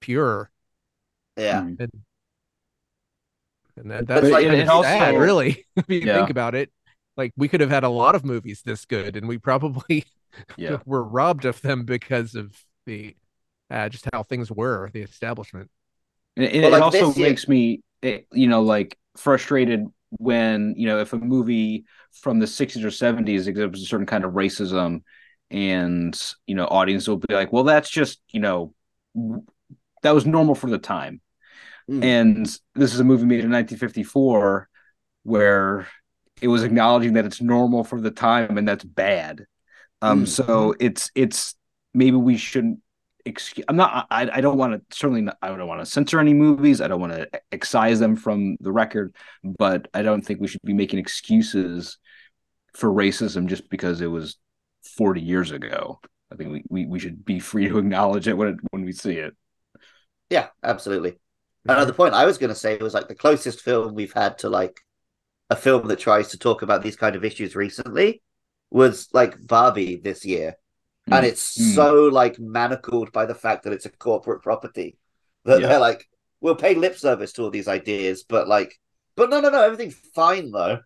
pure, 0.00 0.50
Yeah. 1.36 1.62
Mm. 1.62 1.80
and 1.80 1.90
and 3.76 3.90
that, 3.90 4.06
that's 4.06 4.26
it- 4.26 4.30
kind 4.32 4.46
it 4.54 4.68
also- 4.68 4.88
sad, 4.88 5.16
really. 5.16 5.66
if 5.76 5.88
you 5.88 6.00
Yeah. 6.00 6.16
think 6.18 6.30
about 6.30 6.54
it, 6.54 6.70
like 7.16 7.32
we 7.36 7.48
could 7.48 7.60
have 7.60 7.70
had 7.70 7.84
a 7.84 7.88
lot 7.88 8.14
of 8.14 8.24
movies 8.24 8.62
this 8.64 8.84
good, 8.84 9.16
and 9.16 9.26
we 9.28 9.38
probably 9.38 10.04
Yeah. 10.56 10.78
were 10.86 11.02
robbed 11.02 11.44
of 11.44 11.60
them 11.62 11.84
because 11.84 12.34
of 12.34 12.54
the 12.86 13.16
uh, 13.70 13.88
just 13.88 14.06
how 14.12 14.22
things 14.24 14.50
were, 14.50 14.90
the 14.92 15.02
establishment. 15.02 15.70
And 16.36 16.46
it, 16.46 16.54
Well, 16.62 16.68
it 16.68 16.72
like 16.72 16.82
also 16.82 17.06
this 17.08 17.16
year- 17.16 17.28
makes 17.28 17.48
me, 17.48 17.82
eh, 18.02 18.20
you 18.32 18.48
know, 18.48 18.62
like 18.62 18.98
frustrated 19.16 19.86
when 20.18 20.74
you 20.76 20.86
know 20.88 20.98
if 20.98 21.12
a 21.12 21.18
movie 21.18 21.84
from 22.12 22.40
the 22.40 22.46
60s 22.46 22.82
or 22.84 22.88
70s 22.90 23.46
exhibits 23.46 23.82
a 23.82 23.86
certain 23.86 24.06
kind 24.06 24.24
of 24.24 24.32
racism, 24.32 25.02
and 25.50 26.18
you 26.46 26.54
know, 26.54 26.66
audience 26.66 27.08
will 27.08 27.16
be 27.18 27.34
like, 27.34 27.52
"Well, 27.52 27.64
that's 27.64 27.90
just 27.90 28.20
you 28.30 28.40
know, 28.40 28.74
that 30.02 30.14
was 30.14 30.26
normal 30.26 30.54
for 30.54 30.70
the 30.70 30.78
time." 30.78 31.20
Mm. 31.90 32.04
And 32.04 32.46
this 32.74 32.94
is 32.94 33.00
a 33.00 33.04
movie 33.04 33.24
made 33.24 33.40
in 33.44 33.50
1954 33.50 34.68
where 35.24 35.86
it 36.40 36.48
was 36.48 36.62
acknowledging 36.62 37.14
that 37.14 37.26
it's 37.26 37.40
normal 37.40 37.84
for 37.84 38.00
the 38.00 38.10
time 38.10 38.56
and 38.56 38.66
that's 38.66 38.84
bad. 38.84 39.44
Um, 40.02 40.24
Mm. 40.24 40.28
so 40.28 40.74
it's 40.80 41.10
it's 41.14 41.54
maybe 41.92 42.16
we 42.16 42.36
shouldn't 42.36 42.80
excuse. 43.26 43.64
I'm 43.68 43.76
not. 43.76 44.06
I 44.10 44.30
I 44.32 44.40
don't 44.40 44.56
want 44.56 44.72
to 44.74 44.96
certainly. 44.96 45.20
Not, 45.22 45.36
I 45.42 45.48
don't 45.48 45.66
want 45.68 45.80
to 45.80 45.86
censor 45.86 46.20
any 46.20 46.32
movies. 46.32 46.80
I 46.80 46.88
don't 46.88 47.00
want 47.00 47.12
to 47.12 47.28
excise 47.52 47.98
them 47.98 48.16
from 48.16 48.56
the 48.60 48.72
record. 48.72 49.14
But 49.44 49.88
I 49.92 50.02
don't 50.02 50.22
think 50.22 50.40
we 50.40 50.46
should 50.48 50.62
be 50.62 50.72
making 50.72 51.00
excuses 51.00 51.98
for 52.74 52.88
racism 52.90 53.46
just 53.46 53.68
because 53.68 54.00
it 54.00 54.06
was 54.06 54.36
40 54.82 55.20
years 55.20 55.50
ago. 55.50 56.00
I 56.32 56.36
think 56.36 56.52
we, 56.52 56.64
we, 56.68 56.86
we 56.86 56.98
should 56.98 57.24
be 57.24 57.40
free 57.40 57.68
to 57.68 57.78
acknowledge 57.78 58.28
it 58.28 58.36
when 58.36 58.48
it, 58.48 58.56
when 58.70 58.84
we 58.84 58.92
see 58.92 59.14
it. 59.16 59.34
Yeah, 60.30 60.48
absolutely. 60.62 61.18
Another 61.66 61.92
point 61.92 62.14
I 62.14 62.24
was 62.24 62.38
going 62.38 62.48
to 62.48 62.54
say 62.54 62.76
was 62.78 62.94
like 62.94 63.08
the 63.08 63.14
closest 63.14 63.60
film 63.60 63.94
we've 63.94 64.12
had 64.12 64.38
to 64.38 64.48
like 64.48 64.80
a 65.50 65.56
film 65.56 65.88
that 65.88 65.98
tries 65.98 66.28
to 66.28 66.38
talk 66.38 66.62
about 66.62 66.82
these 66.82 66.96
kind 66.96 67.16
of 67.16 67.24
issues 67.24 67.56
recently 67.56 68.22
was 68.70 69.08
like 69.12 69.46
Barbie 69.46 69.96
this 69.96 70.24
year. 70.24 70.56
And 71.10 71.24
Mm. 71.24 71.28
it's 71.30 71.58
Mm. 71.58 71.74
so 71.74 71.94
like 72.04 72.38
manacled 72.38 73.12
by 73.12 73.26
the 73.26 73.34
fact 73.34 73.64
that 73.64 73.72
it's 73.72 73.86
a 73.86 73.90
corporate 73.90 74.42
property 74.42 74.98
that 75.44 75.60
Yeah. 75.60 75.68
they're 75.68 75.80
like, 75.80 76.08
we'll 76.40 76.56
pay 76.56 76.74
lip 76.74 76.96
service 76.96 77.32
to 77.34 77.42
all 77.42 77.50
these 77.50 77.68
ideas, 77.68 78.24
but 78.24 78.48
like, 78.48 78.78
but 79.16 79.30
no, 79.30 79.40
no, 79.40 79.50
no, 79.50 79.62
everything's 79.62 79.96
fine 80.14 80.50
though. 80.52 80.80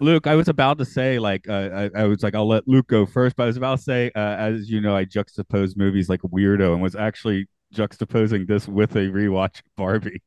Luke, 0.00 0.26
I 0.26 0.34
was 0.36 0.48
about 0.48 0.78
to 0.78 0.84
say, 0.84 1.18
like, 1.18 1.48
uh, 1.48 1.88
I, 1.94 2.02
I 2.02 2.04
was 2.04 2.22
like, 2.22 2.34
I'll 2.34 2.48
let 2.48 2.66
Luke 2.66 2.86
go 2.88 3.06
first, 3.06 3.36
but 3.36 3.44
I 3.44 3.46
was 3.46 3.56
about 3.56 3.76
to 3.78 3.82
say, 3.82 4.10
uh, 4.14 4.18
as 4.18 4.68
you 4.70 4.80
know, 4.80 4.96
I 4.96 5.04
juxtapose 5.04 5.76
movies 5.76 6.08
like 6.08 6.22
Weirdo 6.22 6.72
and 6.72 6.82
was 6.82 6.96
actually 6.96 7.48
juxtaposing 7.74 8.46
this 8.46 8.68
with 8.68 8.94
a 8.96 9.08
rewatch 9.08 9.58
of 9.60 9.64
Barbie. 9.76 10.22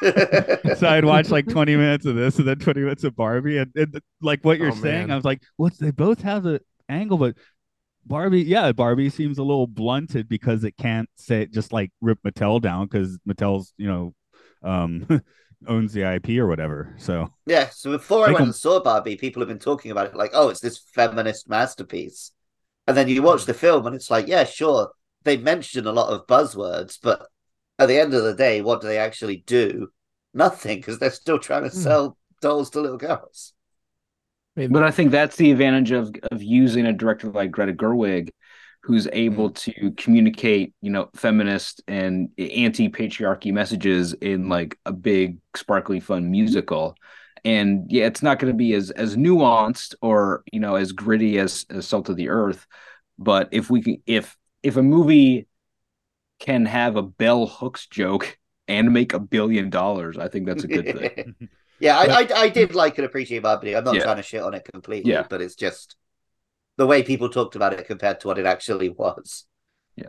so 0.76 0.88
I'd 0.88 1.04
watch 1.04 1.30
like 1.30 1.48
20 1.48 1.76
minutes 1.76 2.06
of 2.06 2.16
this 2.16 2.38
and 2.38 2.48
then 2.48 2.58
20 2.58 2.80
minutes 2.80 3.04
of 3.04 3.14
Barbie. 3.16 3.58
And, 3.58 3.72
and 3.74 4.00
like 4.20 4.44
what 4.44 4.58
you're 4.58 4.70
Oh, 4.70 4.74
saying, 4.74 5.08
man. 5.08 5.10
I 5.10 5.16
was 5.16 5.24
like, 5.24 5.42
what's 5.56 5.78
they 5.78 5.90
both 5.90 6.22
have 6.22 6.42
the 6.42 6.60
angle, 6.88 7.18
but 7.18 7.36
Barbie, 8.06 8.42
yeah, 8.42 8.72
Barbie 8.72 9.10
seems 9.10 9.38
a 9.38 9.42
little 9.42 9.66
blunted 9.66 10.28
because 10.28 10.64
it 10.64 10.76
can't 10.76 11.08
say 11.16 11.46
just 11.46 11.72
like 11.72 11.90
rip 12.00 12.18
Mattel 12.22 12.60
down 12.60 12.86
because 12.86 13.18
Mattel's, 13.28 13.72
you 13.78 13.86
know, 13.86 14.14
um, 14.62 15.06
owns 15.66 15.92
the 15.92 16.04
IP 16.04 16.38
or 16.38 16.46
whatever. 16.46 16.94
So 16.98 17.28
Yeah, 17.46 17.68
so 17.70 17.90
before 17.92 18.24
I 18.24 18.28
Like 18.28 18.34
went 18.34 18.42
a- 18.42 18.44
and 18.44 18.54
saw 18.54 18.80
Barbie, 18.80 19.16
people 19.16 19.40
have 19.40 19.48
been 19.48 19.58
talking 19.58 19.90
about 19.90 20.06
it 20.06 20.16
like, 20.16 20.30
oh, 20.34 20.48
it's 20.48 20.60
this 20.60 20.78
feminist 20.94 21.48
masterpiece. 21.48 22.32
And 22.86 22.96
then 22.96 23.08
you 23.08 23.22
watch 23.22 23.44
the 23.44 23.54
film 23.54 23.86
and 23.86 23.94
it's 23.94 24.10
like, 24.10 24.26
yeah, 24.28 24.44
sure, 24.44 24.90
they 25.24 25.36
mention 25.36 25.86
a 25.86 25.92
lot 25.92 26.12
of 26.12 26.26
buzzwords, 26.26 26.98
but 27.02 27.26
at 27.78 27.88
the 27.88 27.98
end 27.98 28.14
of 28.14 28.22
the 28.24 28.34
day, 28.34 28.60
what 28.62 28.80
do 28.80 28.86
they 28.86 28.98
actually 28.98 29.42
do? 29.46 29.88
Nothing, 30.32 30.78
because 30.78 30.98
they're 30.98 31.10
still 31.10 31.38
trying 31.38 31.62
to 31.64 31.70
Hmm. 31.70 31.78
sell 31.80 32.18
dolls 32.40 32.70
to 32.70 32.80
little 32.80 32.98
girls. 32.98 33.52
But 34.56 34.84
I 34.84 34.90
think 34.92 35.10
that's 35.10 35.36
the 35.36 35.50
advantage 35.50 35.90
of 35.90 36.14
of 36.30 36.42
using 36.42 36.86
a 36.86 36.92
director 36.92 37.28
like 37.30 37.50
Greta 37.50 37.72
Gerwig, 37.72 38.30
who's 38.84 39.08
able 39.14 39.50
mm-hmm. 39.50 39.86
to 39.86 39.90
communicate, 39.92 40.74
you 40.82 40.90
know, 40.90 41.08
feminist 41.16 41.82
and 41.88 42.28
anti-patriarchy 42.36 43.50
messages 43.50 44.12
in 44.12 44.50
like 44.50 44.78
a 44.84 44.92
big, 44.92 45.38
sparkly, 45.56 46.00
fun 46.00 46.30
musical. 46.30 46.94
And 47.46 47.90
yeah, 47.90 48.04
it's 48.04 48.22
not 48.22 48.38
going 48.38 48.52
to 48.52 48.56
be 48.56 48.74
as 48.74 48.90
as 48.90 49.16
nuanced 49.16 49.94
or 50.02 50.44
you 50.52 50.60
know 50.60 50.76
as 50.76 50.92
gritty 50.92 51.38
as, 51.38 51.64
as 51.70 51.86
Salt 51.86 52.10
of 52.10 52.16
the 52.16 52.28
Earth. 52.28 52.66
But 53.18 53.48
if 53.52 53.70
we 53.70 53.82
can, 53.82 54.02
if 54.06 54.36
if 54.62 54.76
a 54.76 54.82
movie 54.82 55.46
can 56.38 56.66
have 56.66 56.96
a 56.96 57.02
bell 57.02 57.46
hooks 57.46 57.86
joke 57.86 58.38
and 58.68 58.92
make 58.92 59.14
a 59.14 59.18
billion 59.18 59.70
dollars, 59.70 60.18
I 60.18 60.28
think 60.28 60.46
that's 60.46 60.64
a 60.64 60.68
good 60.68 60.84
thing. 60.84 61.48
yeah, 61.78 61.98
I, 61.98 62.04
I 62.22 62.28
I 62.36 62.48
did 62.50 62.74
like 62.74 62.98
and 62.98 63.06
appreciate 63.06 63.42
Barbie. 63.42 63.76
I'm 63.76 63.84
not 63.84 63.94
Yeah. 63.94 64.02
trying 64.04 64.16
to 64.16 64.22
shit 64.22 64.42
on 64.42 64.52
it 64.52 64.64
completely, 64.70 65.12
Yeah. 65.12 65.26
but 65.28 65.40
it's 65.40 65.54
just 65.54 65.96
the 66.76 66.86
way 66.86 67.02
people 67.02 67.28
talked 67.28 67.56
about 67.56 67.72
it 67.72 67.86
compared 67.86 68.20
to 68.20 68.28
what 68.28 68.38
it 68.38 68.46
actually 68.46 68.88
was. 68.88 69.44
yeah, 69.96 70.08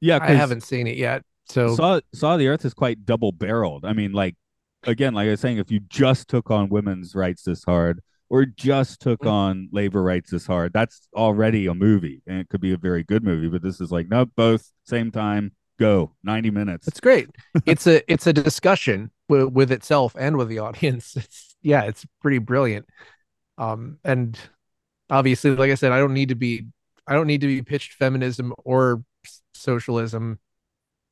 yeah. 0.00 0.18
I 0.20 0.32
haven't 0.32 0.62
seen 0.62 0.86
it 0.86 0.96
yet. 0.96 1.22
So 1.46 1.74
Saw 1.74 2.00
Saw 2.14 2.36
the 2.36 2.48
Earth 2.48 2.64
is 2.64 2.74
quite 2.74 3.04
double 3.04 3.32
barreled. 3.32 3.84
I 3.84 3.92
mean, 3.92 4.12
like 4.12 4.36
again, 4.84 5.14
like 5.14 5.26
I 5.26 5.30
was 5.30 5.40
saying, 5.40 5.58
if 5.58 5.70
you 5.70 5.80
just 5.80 6.28
took 6.28 6.50
on 6.50 6.68
women's 6.68 7.14
rights 7.14 7.42
this 7.42 7.64
hard 7.64 8.00
or 8.30 8.46
just 8.46 9.00
took 9.00 9.20
Mm. 9.20 9.30
on 9.30 9.68
labor 9.72 10.02
rights 10.02 10.30
this 10.30 10.46
hard, 10.46 10.72
that's 10.72 11.08
already 11.14 11.66
a 11.66 11.74
movie, 11.74 12.22
and 12.26 12.38
it 12.40 12.48
could 12.48 12.60
be 12.60 12.72
a 12.72 12.78
very 12.78 13.02
good 13.04 13.22
movie. 13.24 13.48
But 13.48 13.62
this 13.62 13.80
is 13.80 13.90
like, 13.92 14.08
no, 14.08 14.24
both 14.24 14.70
same 14.84 15.10
time, 15.10 15.52
go 15.78 16.14
ninety 16.22 16.50
minutes. 16.50 16.88
It's 16.88 17.00
great. 17.00 17.28
it's 17.66 17.86
a 17.86 18.02
it's 18.10 18.26
a 18.26 18.32
discussion 18.32 19.10
with, 19.28 19.48
with 19.52 19.70
itself 19.72 20.14
and 20.18 20.36
with 20.36 20.48
the 20.48 20.58
audience. 20.60 21.14
It's 21.16 21.56
yeah, 21.62 21.82
it's 21.82 22.04
pretty 22.20 22.38
brilliant. 22.38 22.86
Um, 23.58 23.98
and 24.04 24.38
obviously, 25.12 25.52
like 25.52 25.70
I 25.72 25.76
said, 25.76 25.92
I 25.92 26.00
don't 26.00 26.14
need 26.14 26.30
to 26.30 26.36
be 26.36 26.66
I 27.06 27.14
don't 27.14 27.28
need 27.28 27.42
to 27.42 27.48
be 27.48 27.62
pitched 27.62 27.94
feminism 27.94 28.54
or 28.64 29.04
socialism, 29.54 30.40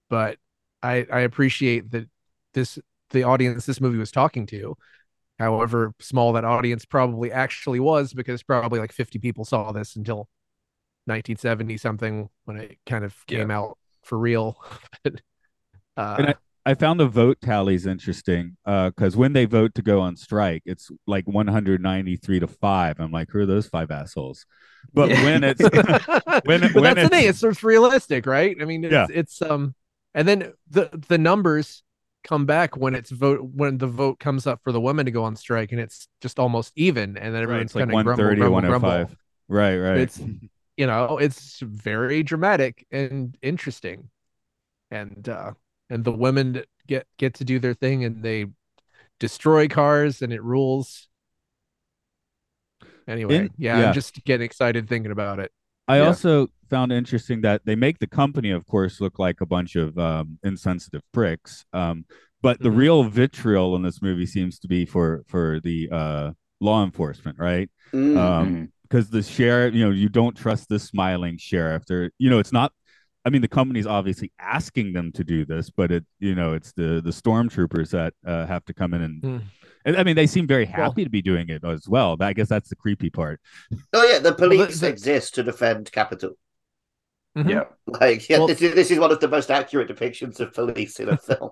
but 0.08 0.38
I 0.82 1.06
I 1.12 1.20
appreciate 1.20 1.90
that 1.92 2.08
this 2.54 2.78
the 3.10 3.24
audience 3.24 3.66
this 3.66 3.80
movie 3.80 3.98
was 3.98 4.12
talking 4.12 4.46
to, 4.46 4.76
however 5.38 5.94
small 6.00 6.32
that 6.34 6.44
audience 6.44 6.84
probably 6.84 7.32
actually 7.32 7.80
was, 7.80 8.14
because 8.14 8.42
probably 8.42 8.80
like 8.80 8.92
50 8.92 9.18
people 9.18 9.44
saw 9.44 9.72
this 9.72 9.96
until 9.96 10.28
1970 11.06 11.76
something 11.78 12.30
when 12.44 12.58
it 12.58 12.78
kind 12.86 13.04
of 13.04 13.14
came 13.26 13.50
out 13.50 13.78
for 14.04 14.18
real. 14.18 14.62
but, 15.04 15.14
uh, 15.96 16.16
And 16.18 16.26
I 16.28 16.34
found 16.74 17.00
the 17.00 17.06
vote 17.08 17.40
tallies 17.40 17.86
interesting 17.86 18.56
because 18.64 19.16
when 19.16 19.32
they 19.32 19.44
vote 19.46 19.74
to 19.76 19.82
go 19.82 20.00
on 20.00 20.16
strike, 20.16 20.62
it's 20.66 20.90
like 21.06 21.26
193 21.26 22.40
to 22.40 22.46
five. 22.46 23.00
I'm 23.00 23.10
like, 23.12 23.28
who 23.30 23.38
are 23.40 23.46
those 23.46 23.66
five 23.66 23.90
assholes? 23.90 24.46
But 24.92 25.10
Yeah. 25.10 25.24
when 25.24 25.44
it's 25.44 25.60
when 26.44 26.60
but 26.60 26.74
when 26.74 26.82
that's 26.82 27.02
the 27.02 27.08
thing. 27.08 27.18
it's- 27.20 27.28
It's 27.30 27.38
sort 27.40 27.56
of 27.56 27.64
realistic, 27.64 28.26
right? 28.26 28.56
I 28.60 28.64
mean, 28.64 28.84
it's, 28.84 28.92
Yeah. 28.92 29.06
it's 29.10 29.40
um, 29.42 29.74
and 30.14 30.26
then 30.26 30.52
the 30.68 30.88
the 31.08 31.18
numbers 31.18 31.82
come 32.24 32.44
back 32.44 32.76
when 32.76 32.94
it's 32.94 33.10
vote 33.10 33.40
when 33.42 33.78
the 33.78 33.86
vote 33.86 34.18
comes 34.18 34.46
up 34.46 34.60
for 34.62 34.72
the 34.72 34.80
women 34.80 35.06
to 35.06 35.10
go 35.12 35.24
on 35.24 35.36
strike, 35.36 35.72
and 35.72 35.80
it's 35.80 36.08
just 36.20 36.38
almost 36.38 36.72
even, 36.76 37.16
and 37.16 37.34
then 37.34 37.42
everyone's 37.42 37.66
it's 37.70 37.74
like 37.74 37.88
kind 37.88 37.90
of 37.98 38.04
grumble, 38.04 38.24
130 38.24 38.40
or 38.40 38.50
grumble, 38.50 38.68
grumble. 38.68 38.88
105. 38.90 39.16
Right, 39.48 39.76
right. 39.78 39.98
It's 40.00 40.20
you 40.76 40.86
know, 40.86 41.18
it's 41.18 41.60
very 41.60 42.22
dramatic 42.22 42.86
and 42.90 43.36
interesting, 43.42 44.08
and 44.90 45.28
uh, 45.28 45.52
and 45.90 46.04
the 46.04 46.12
women 46.12 46.62
get 46.86 47.06
get 47.18 47.34
to 47.34 47.44
do 47.44 47.58
their 47.58 47.74
thing, 47.74 48.04
and 48.04 48.22
they 48.22 48.46
destroy 49.18 49.68
cars, 49.68 50.22
and 50.22 50.32
it 50.32 50.42
rules. 50.42 51.08
Anyway, 53.06 53.36
In- 53.36 53.50
yeah, 53.58 53.78
yeah. 53.80 53.88
I'm 53.88 53.94
just 53.94 54.24
getting 54.24 54.44
excited 54.44 54.88
thinking 54.88 55.12
about 55.12 55.40
it. 55.40 55.50
I 55.88 55.98
Yeah. 55.98 56.06
also 56.06 56.48
found 56.68 56.92
interesting 56.92 57.40
that 57.40 57.62
they 57.64 57.74
make 57.74 57.98
the 57.98 58.06
company, 58.06 58.50
of 58.50 58.64
course, 58.66 59.00
look 59.00 59.18
like 59.18 59.40
a 59.40 59.46
bunch 59.46 59.74
of 59.74 59.98
um, 59.98 60.38
insensitive 60.44 61.02
pricks. 61.12 61.64
Um, 61.72 62.04
but 62.42 62.60
the 62.60 62.68
Mhm. 62.68 62.76
real 62.76 63.02
vitriol 63.04 63.74
in 63.76 63.82
this 63.82 64.00
movie 64.00 64.26
seems 64.26 64.58
to 64.60 64.68
be 64.68 64.86
for 64.86 65.24
for 65.26 65.60
the 65.60 65.88
uh, 65.90 66.32
law 66.60 66.84
enforcement, 66.84 67.38
right? 67.38 67.68
Mm. 67.92 68.16
Um, 68.16 68.72
because 68.82 69.10
the 69.10 69.22
sheriff, 69.22 69.74
you 69.74 69.84
know, 69.84 69.90
you 69.90 70.08
don't 70.08 70.36
trust 70.36 70.68
the 70.68 70.78
smiling 70.78 71.38
sheriff. 71.38 71.84
They're, 71.86 72.10
you 72.18 72.28
know, 72.30 72.38
it's 72.40 72.52
not. 72.52 72.72
I 73.24 73.30
mean, 73.30 73.42
the 73.42 73.48
company's 73.48 73.86
obviously 73.86 74.32
asking 74.38 74.92
them 74.94 75.12
to 75.12 75.22
do 75.24 75.44
this, 75.44 75.68
but 75.70 75.92
it, 75.92 76.04
you 76.20 76.34
know, 76.34 76.54
it's 76.54 76.72
the 76.72 77.00
the 77.02 77.10
stormtroopers 77.10 77.90
that 77.90 78.14
uh, 78.26 78.46
have 78.46 78.64
to 78.66 78.74
come 78.74 78.94
in 78.94 79.02
and, 79.02 79.22
Hmm. 79.22 79.38
and. 79.84 79.96
I 79.96 80.04
mean, 80.04 80.16
they 80.16 80.26
seem 80.26 80.46
very 80.46 80.64
Well- 80.64 80.88
happy 80.90 81.04
to 81.04 81.10
be 81.10 81.20
doing 81.22 81.48
it 81.50 81.62
as 81.64 81.86
well. 81.88 82.16
But 82.16 82.28
I 82.28 82.32
guess 82.32 82.48
that's 82.48 82.68
the 82.70 82.76
creepy 82.76 83.10
part. 83.10 83.40
Oh 83.92 84.04
yeah, 84.10 84.18
the 84.20 84.32
police 84.34 84.80
the- 84.80 84.88
exist 84.88 85.34
to 85.34 85.42
defend 85.42 85.92
capital. 85.92 86.32
Mhm. 87.36 87.50
Yeah. 87.50 87.64
Like, 87.86 88.28
yeah, 88.28 88.38
Well- 88.38 88.48
this 88.48 88.62
is 88.62 88.74
this 88.74 88.90
is 88.90 88.98
one 88.98 89.12
of 89.12 89.20
the 89.20 89.28
most 89.28 89.50
accurate 89.50 89.88
depictions 89.88 90.40
of 90.40 90.52
police 90.54 90.98
in 90.98 91.08
a 91.10 91.16
film. 91.28 91.50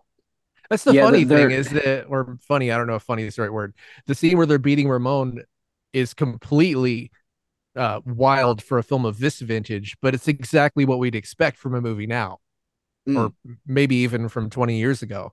That's 0.70 0.84
the 0.84 0.94
Yeah, 0.94 1.04
funny 1.04 1.24
they're- 1.24 1.48
thing 1.48 1.58
is 1.58 1.68
that, 1.70 2.06
or 2.08 2.38
funny, 2.48 2.70
I 2.72 2.76
don't 2.78 2.86
know 2.86 2.96
if 2.96 3.02
funny 3.02 3.24
is 3.24 3.36
the 3.36 3.42
right 3.42 3.52
word. 3.52 3.74
The 4.06 4.14
scene 4.14 4.36
where 4.38 4.46
they're 4.46 4.58
beating 4.58 4.88
Ramon 4.88 5.42
is 5.92 6.14
completely 6.14 7.10
uh, 7.76 8.00
wild 8.04 8.62
for 8.62 8.78
a 8.78 8.82
film 8.82 9.04
of 9.04 9.18
this 9.18 9.40
vintage, 9.40 9.96
but 10.00 10.14
it's 10.14 10.28
exactly 10.28 10.84
what 10.84 10.98
we'd 10.98 11.14
expect 11.14 11.58
from 11.58 11.74
a 11.74 11.80
movie 11.80 12.06
now, 12.06 12.38
Mm. 13.08 13.16
or 13.16 13.54
maybe 13.66 13.96
even 13.96 14.28
from 14.28 14.50
20 14.50 14.78
years 14.78 15.02
ago. 15.02 15.32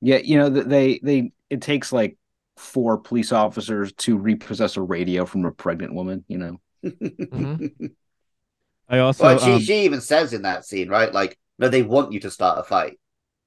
Yeah, 0.00 0.18
you 0.18 0.38
know, 0.38 0.48
they 0.48 0.98
they 1.02 1.32
it 1.50 1.60
takes 1.60 1.92
like 1.92 2.16
four 2.56 2.98
police 2.98 3.32
officers 3.32 3.92
to 3.92 4.16
repossess 4.16 4.76
a 4.76 4.82
radio 4.82 5.26
from 5.26 5.44
a 5.44 5.52
pregnant 5.52 5.94
woman, 5.94 6.24
you 6.28 6.38
know. 6.38 6.60
Mhm. 6.84 7.94
I 8.88 8.98
also, 8.98 9.24
well, 9.24 9.38
she 9.38 9.52
um, 9.52 9.60
she 9.60 9.84
even 9.84 10.00
says 10.00 10.32
in 10.32 10.42
that 10.42 10.64
scene, 10.64 10.88
right? 10.88 11.12
Like, 11.12 11.38
no, 11.58 11.68
they 11.68 11.82
want 11.82 12.12
you 12.12 12.20
to 12.20 12.30
start 12.30 12.58
a 12.58 12.62
fight. 12.64 12.98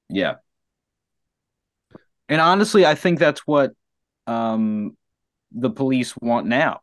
Yeah. 0.10 0.36
And 2.30 2.42
honestly, 2.42 2.86
I 2.86 2.96
think 2.96 3.20
that's 3.20 3.42
what 3.46 3.74
um 4.28 4.98
the 5.52 5.72
police 5.72 6.16
want 6.18 6.48
now. 6.48 6.82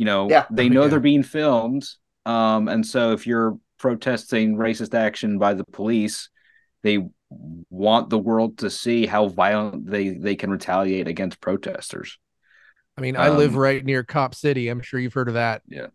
You 0.00 0.06
know, 0.06 0.30
Yeah. 0.30 0.46
they 0.50 0.70
know 0.70 0.84
Yeah. 0.84 0.88
they're 0.88 1.00
being 1.00 1.22
filmed. 1.22 1.84
Um, 2.24 2.68
and 2.68 2.86
so 2.86 3.12
if 3.12 3.26
you're 3.26 3.58
protesting 3.78 4.56
racist 4.56 4.94
action 4.94 5.38
by 5.38 5.52
the 5.52 5.64
police, 5.64 6.30
they 6.82 7.06
want 7.68 8.08
the 8.08 8.18
world 8.18 8.56
to 8.58 8.70
see 8.70 9.04
how 9.04 9.28
violent 9.28 9.84
they 9.90 10.08
they 10.08 10.36
can 10.36 10.50
retaliate 10.50 11.06
against 11.06 11.38
protesters. 11.42 12.18
I 12.96 13.02
mean, 13.02 13.14
I 13.14 13.28
live 13.28 13.52
Um, 13.52 13.60
right 13.60 13.84
near 13.84 14.02
Cop 14.02 14.34
City. 14.34 14.68
I'm 14.70 14.80
sure 14.80 14.98
you've 14.98 15.12
heard 15.12 15.28
of 15.28 15.34
that. 15.34 15.60
Yeah. 15.68 15.88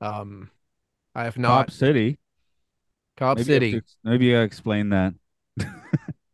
Um, 0.00 0.50
I 1.14 1.22
have 1.22 1.38
not. 1.38 1.66
Cop. 1.68 1.70
City. 1.70 2.18
Cop 3.16 3.36
Maybe 3.38 3.48
you 3.48 3.54
have 3.54 3.62
City. 3.62 3.80
to- 3.80 3.86
maybe 4.02 4.24
you 4.26 4.40
explain 4.40 4.88
that. 4.88 5.14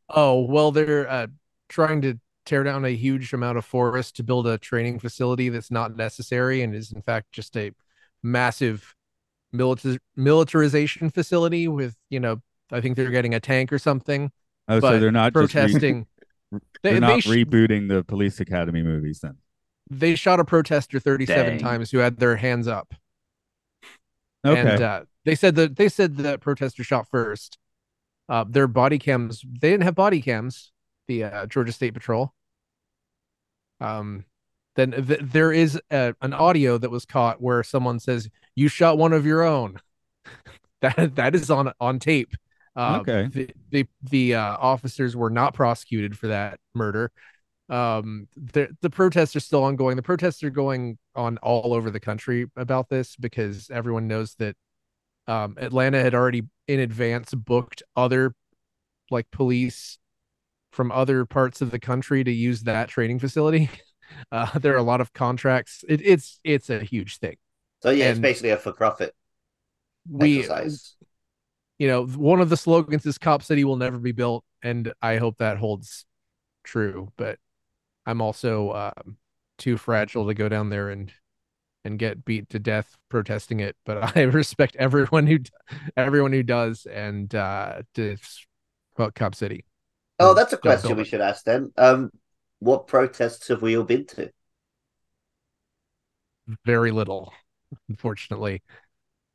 Oh, 0.09 0.43
well, 0.47 0.71
they're 0.73 1.07
uh, 1.11 1.27
trying 1.69 2.01
to 2.03 2.19
tear 2.47 2.63
down 2.63 2.85
a 2.85 2.95
huge 2.95 3.33
amount 3.33 3.59
of 3.59 3.65
forest 3.65 4.17
to 4.17 4.23
build 4.23 4.47
a 4.47 4.57
training 4.57 4.99
facility 4.99 5.49
that's 5.49 5.71
not 5.71 5.97
necessary 5.97 6.63
and 6.63 6.75
is, 6.75 6.93
in 6.93 7.03
fact, 7.03 7.33
just 7.33 7.57
a 7.57 7.73
massive 8.23 8.95
milita- 9.53 9.99
militarization 10.17 11.11
facility 11.11 11.69
with, 11.69 11.97
you 12.09 12.21
know, 12.21 12.41
I 12.73 12.81
think 12.81 12.97
they're 12.97 13.11
getting 13.11 13.35
a 13.35 13.41
tank 13.41 13.73
or 13.73 13.79
something. 13.79 14.31
Oh, 14.69 14.81
so 14.81 14.99
they're 14.99 15.13
not 15.13 15.33
just 15.35 15.55
re- 15.55 15.61
protesting. 15.61 16.07
they're 16.83 16.95
they, 16.95 17.01
not 17.01 17.15
they, 17.17 17.21
sh- 17.21 17.29
rebooting 17.29 17.89
the 17.89 18.03
Police 18.05 18.41
Academy 18.41 18.83
movies 18.83 19.21
then. 19.21 19.37
they 19.91 20.15
shot 20.15 20.41
a 20.41 20.45
protester 20.45 20.99
37 20.99 21.45
Dang. 21.45 21.59
times 21.59 21.91
who 21.91 21.99
had 21.99 22.19
their 22.19 22.37
hands 22.37 22.67
up. 22.67 22.95
Okay. 24.45 24.61
And 24.75 24.83
uh, 24.83 25.03
they 25.25 25.35
said 25.35 25.57
that 25.57 25.77
they 25.77 25.89
said 25.89 26.17
the 26.17 26.39
protester 26.39 26.85
shot 26.85 27.09
first. 27.09 27.59
Uh, 28.29 28.45
their 28.49 28.67
body 28.67 28.99
cams, 28.99 29.43
they 29.61 29.71
didn't 29.71 29.85
have 29.85 29.95
body 29.95 30.21
cams. 30.21 30.73
The 31.09 31.25
uh, 31.25 31.47
Georgia 31.47 31.73
State 31.73 31.95
Patrol. 31.95 32.33
Um, 33.81 34.25
then 34.77 34.93
th- 34.93 35.21
there 35.23 35.53
is 35.53 35.81
a, 35.91 36.15
an 36.21 36.33
audio 36.33 36.79
that 36.79 36.91
was 36.91 37.05
caught 37.05 37.41
where 37.41 37.63
someone 37.63 37.99
says, 37.99 38.29
"You 38.55 38.69
shot 38.69 38.99
one 38.99 39.13
of 39.13 39.27
your 39.27 39.43
own." 39.43 39.79
that 40.81 41.17
that 41.17 41.35
is 41.35 41.51
on 41.51 41.73
on 41.81 41.99
tape. 41.99 42.35
Uh, 42.75 42.99
Okay. 43.01 43.29
The 43.33 43.51
the, 43.71 43.87
the 44.03 44.35
uh, 44.35 44.57
officers 44.59 45.17
were 45.17 45.31
not 45.31 45.55
prosecuted 45.55 46.17
for 46.19 46.29
that 46.29 46.61
murder. 46.75 47.11
Um, 47.69 48.29
the 48.37 48.69
the 48.83 48.91
protests 48.91 49.35
are 49.35 49.41
still 49.41 49.65
ongoing. 49.65 49.97
The 49.97 50.03
protests 50.03 50.43
are 50.45 50.51
going 50.51 50.99
on 51.15 51.39
all 51.39 51.75
over 51.75 51.91
the 51.91 52.01
country 52.01 52.47
about 52.57 52.89
this 52.89 53.17
because 53.17 53.71
everyone 53.71 54.07
knows 54.07 54.35
that 54.37 54.57
um, 55.27 55.57
Atlanta 55.59 56.01
had 56.01 56.15
already 56.15 56.43
in 56.69 56.81
advance 56.81 57.35
booked 57.35 57.83
other 57.97 58.35
like 59.11 59.31
police 59.31 59.99
from 60.77 60.93
other 60.93 61.25
parts 61.25 61.63
of 61.63 61.71
the 61.71 61.81
country 61.81 62.23
to 62.23 62.31
use 62.31 62.63
that 62.63 62.89
training 62.89 63.19
facility. 63.19 63.71
Uh, 64.31 64.47
there 64.61 64.73
are 64.73 64.79
a 64.79 64.85
lot 64.85 65.01
of 65.01 65.13
contracts. 65.13 65.85
It, 65.89 66.01
it's 66.03 66.39
it's 66.45 66.71
a 66.71 66.79
huge 66.79 67.19
thing. 67.19 67.37
So 67.83 67.91
yeah, 67.91 68.11
it's 68.11 68.21
basically 68.21 68.51
a 68.51 68.57
for 68.57 68.73
profit 68.73 69.13
We 70.09 70.39
exercise. 70.39 70.95
you 71.77 71.89
know, 71.89 72.07
one 72.07 72.41
of 72.41 72.49
the 72.49 72.57
slogans 72.57 73.05
is 73.05 73.19
Cop 73.19 73.43
City 73.43 73.65
will 73.65 73.77
never 73.77 73.99
be 73.99 74.13
built, 74.13 74.45
and 74.63 74.93
I 75.03 75.17
hope 75.17 75.39
that 75.39 75.59
holds 75.59 76.07
true. 76.63 77.13
But 77.17 77.41
I'm 78.07 78.23
also 78.23 78.73
um, 78.73 79.17
too 79.59 79.77
fragile 79.77 80.29
to 80.29 80.35
go 80.35 80.49
down 80.49 80.71
there 80.71 80.89
and 80.89 81.13
and 81.85 81.99
get 81.99 82.25
beat 82.25 82.49
to 82.51 82.61
death 82.61 82.97
protesting 83.09 83.59
it. 83.59 83.75
But 83.85 84.17
I 84.17 84.23
respect 84.23 84.77
everyone 84.77 85.27
who 85.27 85.39
everyone 85.97 86.33
who 86.33 86.45
does, 86.45 86.87
and 86.87 87.35
uh, 87.35 87.83
to 87.95 88.17
Cop 88.97 89.35
City. 89.35 89.65
Oh, 90.19 90.35
that's 90.35 90.53
a 90.53 90.59
question 90.59 90.89
build 90.89 90.99
we 90.99 91.05
should 91.05 91.21
ask 91.21 91.45
then. 91.45 91.73
Um, 91.77 92.11
what 92.59 92.87
protests 92.87 93.49
have 93.49 93.63
we 93.63 93.77
all 93.77 93.85
been 93.85 94.07
to? 94.09 94.31
Very 96.65 96.91
little, 96.93 97.33
unfortunately. 97.89 98.63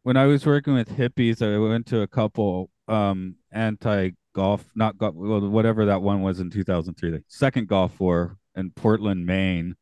when 0.03 0.17
I 0.17 0.25
was 0.25 0.45
working 0.45 0.73
with 0.73 0.89
hippies, 0.89 1.41
I 1.41 1.57
went 1.59 1.87
to 1.87 2.01
a 2.01 2.07
couple 2.07 2.69
um 2.87 3.35
anti 3.51 4.11
golf, 4.35 4.65
not 4.75 4.97
golf, 4.97 5.15
well, 5.15 5.41
whatever 5.49 5.85
that 5.85 6.01
one 6.01 6.21
was 6.21 6.39
in 6.39 6.49
2003, 6.49 7.11
the 7.11 7.23
second 7.27 7.67
Gulf 7.67 7.99
War 7.99 8.37
in 8.55 8.71
Portland, 8.71 9.25
Maine. 9.25 9.75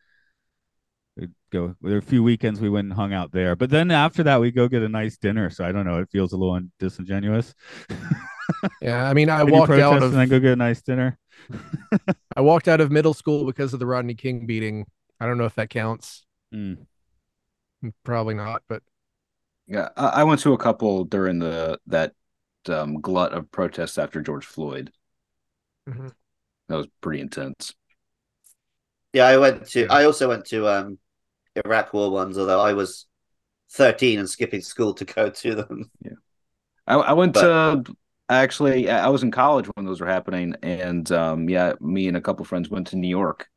We'd 1.18 1.34
go 1.52 1.76
there 1.82 1.94
were 1.94 1.98
a 1.98 2.02
few 2.02 2.24
weekends 2.24 2.62
we 2.62 2.70
went 2.70 2.86
and 2.86 2.94
hung 2.94 3.14
out 3.14 3.32
there, 3.32 3.56
but 3.56 3.70
then 3.70 3.92
after 3.92 4.24
that 4.24 4.40
we 4.42 4.52
go 4.52 4.68
get 4.68 4.84
a 4.84 4.90
nice 4.90 5.18
dinner. 5.18 5.50
So 5.50 5.66
I 5.66 5.72
don't 5.72 5.86
know, 5.86 6.00
it 6.00 6.10
feels 6.12 6.34
a 6.34 6.38
little 6.38 6.56
un- 6.56 6.72
disingenuous. 6.80 7.54
Yeah, 8.82 9.08
I 9.10 9.14
mean, 9.14 9.30
I 9.30 9.44
When 9.44 9.54
walked 9.54 9.72
out 9.72 9.98
of 9.98 10.04
and 10.04 10.14
then 10.14 10.30
go 10.30 10.40
get 10.40 10.54
a 10.54 10.56
nice 10.56 10.82
dinner. 10.82 11.18
I 12.36 12.42
walked 12.42 12.68
out 12.68 12.82
of 12.82 12.92
middle 12.92 13.14
school 13.14 13.46
because 13.46 13.74
of 13.74 13.80
the 13.80 13.86
Rodney 13.86 14.14
King 14.16 14.46
beating. 14.46 14.86
I 15.20 15.26
don't 15.26 15.38
know 15.38 15.46
if 15.46 15.56
that 15.56 15.70
counts. 15.70 16.24
Mm. 16.54 16.86
Probably 18.04 18.34
not, 18.36 18.64
but 18.68 18.82
Yeah, 19.68 19.90
I, 19.96 20.08
I 20.08 20.24
went 20.24 20.42
to 20.42 20.54
a 20.54 20.58
couple 20.58 21.06
during 21.06 21.40
the 21.40 21.80
that 21.88 22.14
um, 22.68 23.00
glut 23.02 23.34
of 23.34 23.52
protests 23.52 23.98
after 23.98 24.22
George 24.22 24.46
Floyd. 24.46 24.92
Mhm. 25.88 26.12
That 26.68 26.76
was 26.76 26.88
pretty 27.02 27.22
intense. 27.22 27.74
Yeah, 29.14 29.26
I 29.26 29.38
went 29.38 29.66
to. 29.70 29.88
I 29.88 30.06
also 30.06 30.28
went 30.28 30.46
to 30.48 30.68
um, 30.68 31.00
Iraq 31.66 31.94
War 31.94 32.12
ones, 32.12 32.38
although 32.38 32.62
I 32.62 32.74
was 32.74 33.06
thirteen 33.72 34.20
and 34.20 34.30
skipping 34.30 34.62
school 34.62 34.94
to 34.96 35.06
go 35.06 35.30
to 35.30 35.56
them. 35.56 35.90
Yeah, 36.04 36.12
I, 36.86 36.96
I 36.96 37.14
went 37.14 37.34
But- 37.34 37.84
to 37.86 37.96
actually 38.30 38.90
I 38.90 39.06
I 39.06 39.10
was 39.10 39.24
in 39.24 39.32
college 39.32 39.66
when 39.76 39.86
those 39.86 40.02
were 40.02 40.08
happening, 40.08 40.56
and 40.62 41.10
um, 41.12 41.50
yeah, 41.50 41.74
me 41.80 42.08
and 42.08 42.18
a 42.18 42.22
couple 42.22 42.46
friends 42.46 42.70
went 42.70 42.88
to 42.88 42.96
New 42.98 43.08
York, 43.10 43.48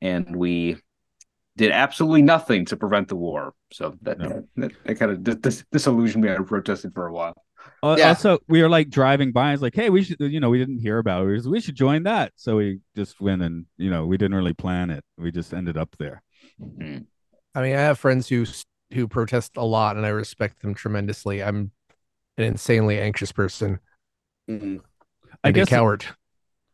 and 0.00 0.34
we 0.36 0.76
did 1.56 1.70
absolutely 1.70 2.22
nothing 2.22 2.64
to 2.66 2.76
prevent 2.76 3.08
the 3.08 3.16
war. 3.16 3.54
So 3.72 3.96
that 4.02 4.18
No. 4.18 4.44
that, 4.56 4.72
that 4.84 4.94
kind 4.98 5.10
of 5.12 5.22
dis- 5.22 5.36
dis- 5.36 5.64
disillusioned 5.70 6.24
me. 6.24 6.30
I 6.30 6.36
protested 6.36 6.92
for 6.94 7.06
a 7.06 7.12
while. 7.12 7.34
Al- 7.82 7.98
Yeah. 7.98 8.08
Also, 8.08 8.38
we 8.48 8.60
were 8.60 8.68
like 8.68 8.90
driving 8.90 9.32
by. 9.32 9.52
It's 9.52 9.62
like, 9.62 9.74
hey, 9.74 9.88
we 9.90 10.02
should, 10.02 10.16
you 10.20 10.40
know, 10.40 10.50
we 10.50 10.58
didn't 10.58 10.80
hear 10.80 10.98
about 10.98 11.22
it. 11.22 11.26
We, 11.26 11.32
was- 11.34 11.48
we 11.48 11.60
should 11.60 11.76
join 11.76 12.02
that. 12.04 12.32
So 12.36 12.56
we 12.56 12.80
just 12.96 13.20
went 13.20 13.42
and, 13.42 13.66
you 13.76 13.88
know, 13.90 14.06
we 14.06 14.16
didn't 14.16 14.34
really 14.36 14.52
plan 14.54 14.90
it. 14.90 15.04
We 15.16 15.30
just 15.30 15.54
ended 15.54 15.76
up 15.76 15.94
there. 15.98 16.22
I 16.60 16.64
mean, 16.82 17.06
I 17.54 17.80
have 17.80 17.98
friends 17.98 18.28
who 18.28 18.44
who 18.92 19.08
protest 19.08 19.52
a 19.56 19.64
lot, 19.64 19.96
and 19.96 20.04
I 20.04 20.10
respect 20.10 20.60
them 20.60 20.74
tremendously. 20.74 21.42
I'm 21.42 21.70
an 22.38 22.44
insanely 22.44 23.00
anxious 23.00 23.32
person 23.32 23.80
Mhm. 24.50 24.80
I 25.44 25.50
and 25.50 25.56
a 25.56 25.60
guess, 25.60 25.68
coward. 25.68 26.04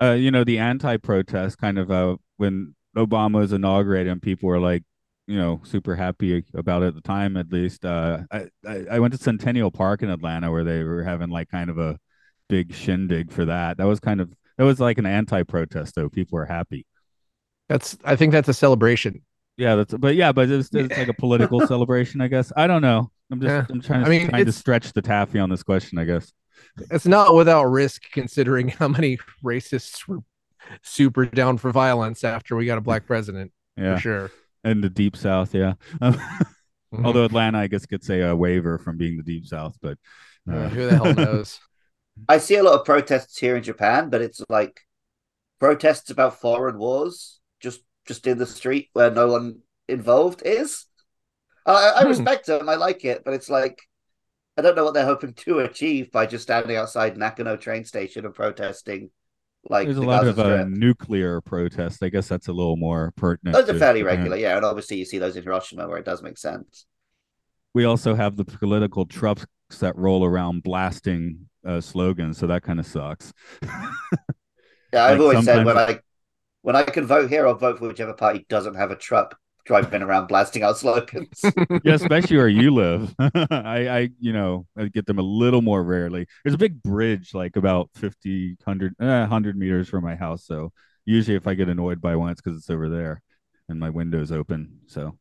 uh, 0.02 0.12
you 0.12 0.30
know, 0.30 0.44
the 0.44 0.58
anti-protest 0.58 1.58
kind 1.58 1.78
of 1.78 1.90
uh, 1.90 2.16
when 2.36 2.74
Obama 2.96 3.36
was 3.36 3.52
inaugurated 3.52 4.12
and 4.12 4.22
people 4.22 4.48
were 4.48 4.58
like, 4.60 4.82
you 5.26 5.36
know, 5.36 5.60
super 5.64 5.94
happy 5.96 6.44
about 6.54 6.82
it 6.82 6.88
at 6.88 6.94
the 6.94 7.00
time, 7.02 7.36
at 7.36 7.52
least. 7.52 7.84
Uh, 7.84 8.20
I, 8.30 8.48
I, 8.66 8.86
I 8.92 8.98
went 9.00 9.14
to 9.14 9.18
Centennial 9.22 9.70
Park 9.70 10.02
in 10.02 10.10
Atlanta 10.10 10.50
where 10.50 10.64
they 10.64 10.82
were 10.84 11.04
having 11.04 11.30
like 11.30 11.48
kind 11.50 11.70
of 11.70 11.78
a 11.78 11.98
big 12.48 12.72
shindig 12.74 13.30
for 13.32 13.44
that. 13.46 13.76
That 13.78 13.86
was 13.86 14.00
kind 14.00 14.20
of, 14.20 14.32
that 14.58 14.64
was 14.64 14.80
like 14.80 14.98
an 14.98 15.06
anti-protest 15.06 15.94
though. 15.94 16.08
People 16.08 16.36
were 16.36 16.46
happy. 16.46 16.86
That's 17.68 17.96
I 18.04 18.16
think 18.16 18.32
that's 18.32 18.48
a 18.48 18.54
celebration. 18.54 19.22
Yeah, 19.56 19.76
that's 19.76 19.94
but 19.94 20.16
yeah, 20.16 20.32
but 20.32 20.50
it's, 20.50 20.70
it's 20.74 20.96
like 20.98 21.08
a 21.08 21.14
political 21.14 21.60
celebration, 21.66 22.20
I 22.20 22.28
guess. 22.28 22.52
I 22.56 22.66
don't 22.66 22.82
know. 22.82 23.10
I'm 23.30 23.40
just 23.40 23.50
Yeah. 23.50 23.66
I'm 23.70 23.80
trying 23.80 24.00
to 24.04 24.06
I 24.06 24.10
mean, 24.10 24.28
trying 24.28 24.44
to 24.46 24.52
stretch 24.52 24.92
the 24.92 25.02
taffy 25.02 25.38
on 25.38 25.50
this 25.50 25.62
question, 25.62 25.98
I 25.98 26.04
guess. 26.04 26.32
It's 26.90 27.06
not 27.06 27.34
without 27.34 27.64
risk, 27.64 28.02
considering 28.12 28.68
how 28.68 28.88
many 28.88 29.18
racists 29.44 30.06
were 30.08 30.18
super 30.82 31.24
down 31.26 31.58
for 31.58 31.70
violence 31.72 32.22
after 32.24 32.56
we 32.56 32.66
got 32.66 32.78
a 32.78 32.82
black 32.82 33.06
president. 33.06 33.52
Yeah, 33.76 33.94
For 33.96 34.00
sure. 34.00 34.30
and 34.64 34.82
the 34.84 34.90
deep 34.90 35.16
south, 35.16 35.54
yeah. 35.54 35.74
Um, 36.00 36.20
Mhm. 36.92 37.04
Although 37.06 37.24
Atlanta, 37.24 37.56
I 37.58 37.68
guess, 37.68 37.86
gets 37.86 38.10
a, 38.10 38.32
uh 38.32 38.34
waiver 38.34 38.76
from 38.76 38.96
being 38.96 39.16
the 39.16 39.22
deep 39.22 39.46
south, 39.46 39.76
but 39.80 39.96
Uh, 40.50 40.56
uh, 40.56 40.68
who 40.70 40.86
the 40.88 40.96
hell 40.96 41.14
knows? 41.26 41.60
I 42.28 42.38
see 42.38 42.56
a 42.56 42.64
lot 42.64 42.80
of 42.80 42.84
protests 42.84 43.38
here 43.38 43.54
in 43.56 43.62
Japan, 43.62 44.10
but 44.10 44.20
it's 44.20 44.42
like 44.48 44.80
protests 45.60 46.10
about 46.10 46.40
foreign 46.40 46.78
wars, 46.78 47.38
just 47.60 47.82
just 48.06 48.26
in 48.26 48.38
the 48.38 48.46
street 48.46 48.88
where 48.92 49.08
no 49.10 49.28
one 49.28 49.60
involved 49.88 50.42
is. 50.44 50.86
I, 51.66 51.92
I 51.98 52.02
Hmm. 52.02 52.04
respect 52.04 52.46
them. 52.46 52.68
I 52.68 52.76
like 52.76 53.04
it, 53.04 53.22
but 53.24 53.34
it's 53.34 53.50
like 53.50 53.80
I 54.58 54.62
don't 54.62 54.76
know 54.76 54.84
what 54.84 54.94
they're 54.94 55.06
hoping 55.06 55.34
to 55.34 55.60
achieve 55.60 56.12
by 56.12 56.26
just 56.26 56.44
standing 56.44 56.76
outside 56.76 57.16
Nakano 57.18 57.56
train 57.56 57.84
station 57.84 58.24
and 58.26 58.34
protesting. 58.34 59.10
Like 59.68 59.86
there's 59.86 59.96
a 59.96 60.02
lot 60.02 60.22
Gaza 60.22 60.24
of 60.24 60.38
uh, 60.38 60.58
nuclear 60.58 61.40
protests. 61.40 62.02
I 62.02 62.08
guess 62.08 62.28
that's 62.28 62.48
a 62.48 62.52
little 62.52 62.76
more 62.76 63.12
pertinent. 63.16 63.60
Those 63.60 63.68
are 63.68 63.74
fairly 63.74 64.02
Japan. 64.02 64.02
regular, 64.02 64.36
yeah, 64.36 64.56
and 64.56 64.64
obviously 64.64 64.96
you 64.98 65.04
see 65.04 65.18
those 65.18 65.36
in 65.36 65.42
Hiroshima 65.44 65.86
where 65.88 65.98
it 65.98 66.04
does 66.04 66.20
make 66.22 66.36
sense. 66.38 66.86
We 67.74 67.84
also 67.84 68.14
have 68.14 68.36
the 68.36 68.44
political 68.44 69.06
trucks 69.06 69.46
that 69.78 69.96
roll 69.96 70.24
around 70.24 70.62
blasting 70.62 71.48
uh, 71.64 71.80
slogans, 71.80 72.38
so 72.38 72.46
that 72.48 72.62
kind 72.62 72.80
of 72.80 72.86
sucks. 72.86 73.32
Yeah, 74.92 75.04
I've 75.04 75.20
Like, 75.20 75.20
always 75.20 75.42
said 75.44 75.64
when 75.64 75.76
I 75.78 76.00
when 76.62 76.76
I 76.76 76.84
can 76.84 77.06
vote 77.06 77.30
here, 77.30 77.46
I'll 77.46 77.54
vote 77.56 77.78
for 77.80 77.88
whichever 77.88 78.14
party 78.14 78.46
doesn't 78.48 78.74
have 78.76 78.90
a 78.90 78.96
truck 78.96 79.38
driving 79.64 80.02
around 80.02 80.26
blasting 80.26 80.62
out 80.62 80.78
slogans. 80.78 81.40
yeah, 81.84 81.94
especially 81.94 82.36
where 82.36 82.48
you 82.48 82.72
live. 82.72 83.14
I, 83.18 83.88
I, 83.88 84.08
you 84.18 84.32
know, 84.32 84.66
I 84.76 84.88
get 84.88 85.06
them 85.06 85.18
a 85.18 85.22
little 85.22 85.62
more 85.62 85.82
rarely. 85.82 86.26
There's 86.44 86.54
a 86.54 86.58
big 86.58 86.82
bridge, 86.82 87.34
like 87.34 87.56
about 87.56 87.90
50, 87.94 88.56
100, 88.64 88.94
eh, 89.00 89.20
100 89.20 89.56
meters 89.56 89.88
from 89.88 90.04
my 90.04 90.16
house. 90.16 90.44
So 90.44 90.72
usually, 91.04 91.36
if 91.36 91.46
I 91.46 91.54
get 91.54 91.68
annoyed 91.68 92.00
by 92.00 92.16
one, 92.16 92.30
it's 92.30 92.40
because 92.40 92.58
it's 92.58 92.70
over 92.70 92.88
there 92.88 93.22
and 93.68 93.78
my 93.78 93.90
window's 93.90 94.32
open. 94.32 94.80
So, 94.86 95.16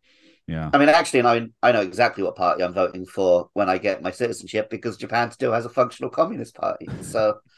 yeah. 0.48 0.70
I 0.74 0.78
mean, 0.78 0.90
actually, 0.90 1.20
and 1.20 1.28
I 1.28 1.68
I 1.70 1.72
know 1.72 1.82
exactly 1.82 2.24
what 2.24 2.36
party 2.36 2.64
I'm 2.64 2.74
voting 2.74 3.06
for 3.06 3.50
when 3.54 3.70
I 3.70 3.78
get 3.78 4.02
my 4.02 4.12
citizenship 4.12 4.70
because 4.70 4.98
Japan 4.98 5.32
still 5.32 5.54
has 5.54 5.66
a 5.66 5.70
functional 5.70 6.10
communist 6.10 6.56
party. 6.56 6.88
So 7.02 7.40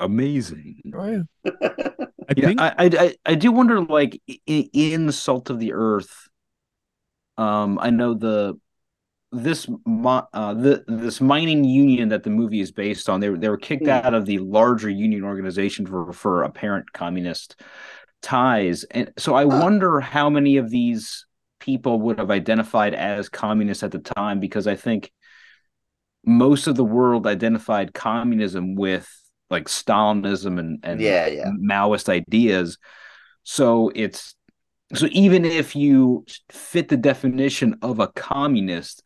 Amazing. 0.00 0.80
Oh, 0.94 1.24
yeah. 1.44 2.06
I 2.30 2.34
Yeah, 2.36 2.46
think 2.46 2.58
I, 2.58 2.72
I 2.78 3.16
I 3.26 3.34
do 3.34 3.50
wonder, 3.52 3.80
like 3.80 4.20
in, 4.46 4.70
in 4.72 5.12
Salt 5.12 5.50
of 5.50 5.58
the 5.58 5.72
Earth. 5.72 6.28
Um, 7.36 7.78
I 7.80 7.90
know 7.90 8.14
the 8.14 8.58
this 9.32 9.68
uh 9.68 10.54
the 10.54 10.84
this 10.88 11.20
mining 11.20 11.64
union 11.64 12.10
that 12.10 12.24
the 12.24 12.30
movie 12.30 12.60
is 12.60 12.72
based 12.72 13.08
on. 13.08 13.20
They 13.20 13.30
were 13.30 13.38
they 13.38 13.48
were 13.48 13.58
kicked 13.58 13.88
Hmm. 13.88 14.00
out 14.06 14.14
of 14.14 14.26
the 14.26 14.38
larger 14.38 14.90
union 14.90 15.24
organization 15.24 15.86
for 15.86 16.12
for 16.12 16.42
apparent 16.44 16.92
communist 16.92 17.60
ties, 18.22 18.84
and 18.84 19.12
so 19.18 19.34
I 19.34 19.44
Huh. 19.50 19.64
wonder 19.64 20.00
how 20.00 20.30
many 20.30 20.56
of 20.58 20.70
these 20.70 21.26
people 21.60 22.00
would 22.02 22.18
have 22.18 22.30
identified 22.30 22.94
as 22.94 23.28
communists 23.28 23.82
at 23.84 23.92
the 23.92 23.98
time, 24.00 24.40
because 24.40 24.66
I 24.66 24.76
think 24.76 25.12
most 26.24 26.66
of 26.66 26.76
the 26.76 26.84
world 26.84 27.26
identified 27.26 27.94
communism 27.94 28.74
with 28.74 29.08
like 29.50 29.66
Stalinism 29.66 30.58
and 30.58 30.78
and 30.82 31.00
Yeah, 31.00 31.26
yeah. 31.26 31.50
Maoist 31.60 32.08
ideas. 32.08 32.78
So 33.42 33.90
it's 33.94 34.34
so 34.94 35.06
even 35.10 35.44
if 35.44 35.76
you 35.76 36.24
fit 36.48 36.88
the 36.88 36.96
definition 36.96 37.76
of 37.82 38.00
a 38.00 38.08
communist, 38.08 39.02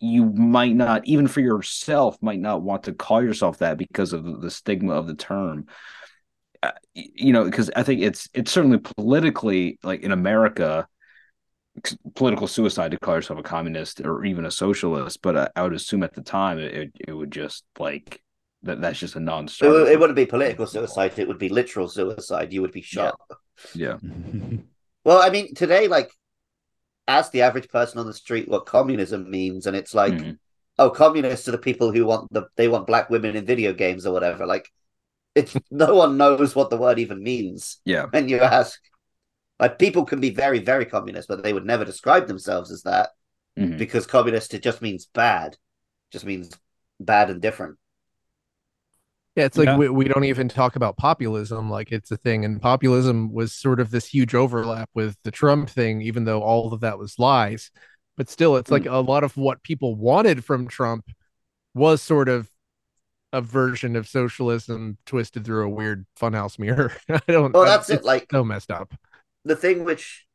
you 0.00 0.26
might 0.26 0.74
not, 0.74 1.06
even 1.06 1.26
for 1.26 1.40
yourself, 1.40 2.16
might 2.20 2.40
not 2.40 2.62
want 2.62 2.84
to 2.84 2.92
call 2.92 3.22
yourself 3.22 3.58
that 3.58 3.78
because 3.78 4.12
of 4.12 4.40
the 4.40 4.50
stigma 4.50 4.92
of 4.92 5.06
the 5.06 5.14
term. 5.14 5.66
Uh, 6.62 6.72
you 6.92 7.32
know, 7.32 7.44
because 7.44 7.70
I 7.76 7.84
think 7.84 8.02
it's 8.02 8.28
it's 8.34 8.50
certainly 8.50 8.78
politically 8.78 9.78
like 9.84 10.02
in 10.02 10.10
America, 10.10 10.88
political 12.16 12.48
suicide 12.48 12.90
to 12.90 12.98
call 12.98 13.14
yourself 13.14 13.38
a 13.38 13.44
communist 13.44 14.00
or 14.00 14.24
even 14.24 14.44
a 14.44 14.50
socialist. 14.50 15.22
But 15.22 15.36
I, 15.36 15.48
I 15.54 15.62
would 15.62 15.72
assume 15.72 16.02
at 16.02 16.14
the 16.14 16.22
time 16.22 16.58
it 16.58 16.74
it, 16.74 16.92
it 17.08 17.12
would 17.12 17.30
just 17.30 17.64
like 17.78 18.20
that 18.62 18.80
that's 18.80 18.98
just 18.98 19.16
a 19.16 19.20
non-starter. 19.20 19.86
it 19.90 19.98
wouldn't 20.00 20.16
be 20.16 20.26
political 20.26 20.66
suicide; 20.66 21.18
it 21.18 21.28
would 21.28 21.38
be 21.38 21.48
literal 21.48 21.88
suicide. 21.88 22.52
You 22.52 22.62
would 22.62 22.72
be 22.72 22.82
shot. 22.82 23.18
Yeah. 23.74 23.98
Well, 25.04 25.22
I 25.22 25.30
mean, 25.30 25.54
today, 25.54 25.88
like, 25.88 26.10
ask 27.06 27.32
the 27.32 27.40
average 27.42 27.68
person 27.68 27.98
on 27.98 28.04
the 28.06 28.12
street 28.12 28.46
what 28.48 28.66
communism 28.66 29.30
means, 29.30 29.66
and 29.66 29.74
it's 29.74 29.94
like, 29.94 30.12
Mhm. 30.12 30.38
oh, 30.78 30.90
communists 30.90 31.48
are 31.48 31.52
the 31.52 31.58
people 31.58 31.92
who 31.92 32.04
want 32.04 32.30
the 32.30 32.42
they 32.56 32.68
want 32.68 32.86
black 32.86 33.08
women 33.08 33.34
in 33.34 33.46
video 33.46 33.72
games 33.72 34.04
or 34.04 34.12
whatever. 34.12 34.44
Like, 34.44 34.68
It's 35.34 35.54
no 35.70 35.94
one 35.94 36.18
knows 36.18 36.54
what 36.54 36.68
the 36.68 36.76
word 36.76 36.98
even 36.98 37.22
means. 37.22 37.80
Yeah. 37.86 38.06
And 38.12 38.28
you 38.28 38.40
ask, 38.40 38.78
like, 39.58 39.78
people 39.78 40.04
can 40.04 40.20
be 40.20 40.30
very, 40.30 40.58
very 40.58 40.84
communist, 40.84 41.28
but 41.28 41.42
they 41.42 41.52
would 41.54 41.64
never 41.64 41.84
describe 41.86 42.26
themselves 42.26 42.70
as 42.70 42.82
that 42.82 43.10
Mhm. 43.58 43.78
because 43.78 44.06
communist 44.06 44.52
it 44.52 44.62
just 44.62 44.82
means 44.82 45.06
bad, 45.06 45.56
just 46.12 46.26
means 46.26 46.50
bad 47.00 47.30
and 47.30 47.40
different. 47.40 47.78
Yeah, 49.38 49.44
it's 49.44 49.56
like 49.56 49.66
Yeah. 49.66 49.76
we, 49.76 49.88
we 49.88 50.04
don't 50.06 50.24
even 50.24 50.48
talk 50.48 50.74
about 50.76 50.96
populism 50.96 51.70
like 51.70 51.92
it's 51.92 52.10
a 52.10 52.16
thing. 52.16 52.44
And 52.44 52.60
populism 52.60 53.32
was 53.32 53.52
sort 53.52 53.78
of 53.80 53.90
this 53.90 54.06
huge 54.06 54.34
overlap 54.34 54.90
with 54.94 55.16
the 55.22 55.30
Trump 55.30 55.70
thing, 55.70 56.02
even 56.02 56.24
though 56.24 56.42
all 56.42 56.72
of 56.72 56.80
that 56.80 56.98
was 56.98 57.18
lies. 57.18 57.70
But 58.16 58.28
still, 58.28 58.56
it's 58.56 58.70
like 58.70 58.86
a 58.86 58.96
lot 58.98 59.22
of 59.22 59.36
what 59.36 59.62
people 59.62 59.94
wanted 59.94 60.44
from 60.44 60.66
Trump 60.66 61.04
was 61.72 62.02
sort 62.02 62.28
of 62.28 62.50
a 63.32 63.40
version 63.40 63.94
of 63.94 64.08
socialism 64.08 64.98
twisted 65.06 65.44
through 65.44 65.66
a 65.66 65.68
weird 65.68 66.04
funhouse 66.20 66.58
mirror. 66.58 66.92
I 67.08 67.20
don't 67.28 67.52
Well, 67.54 67.62
I- 67.62 67.66
that's 67.66 67.90
it, 67.90 68.04
like- 68.04 68.26
so 68.32 68.42
messed 68.42 68.70
up. 68.72 68.92
The 69.44 69.54
thing 69.54 69.84
which 69.84 70.26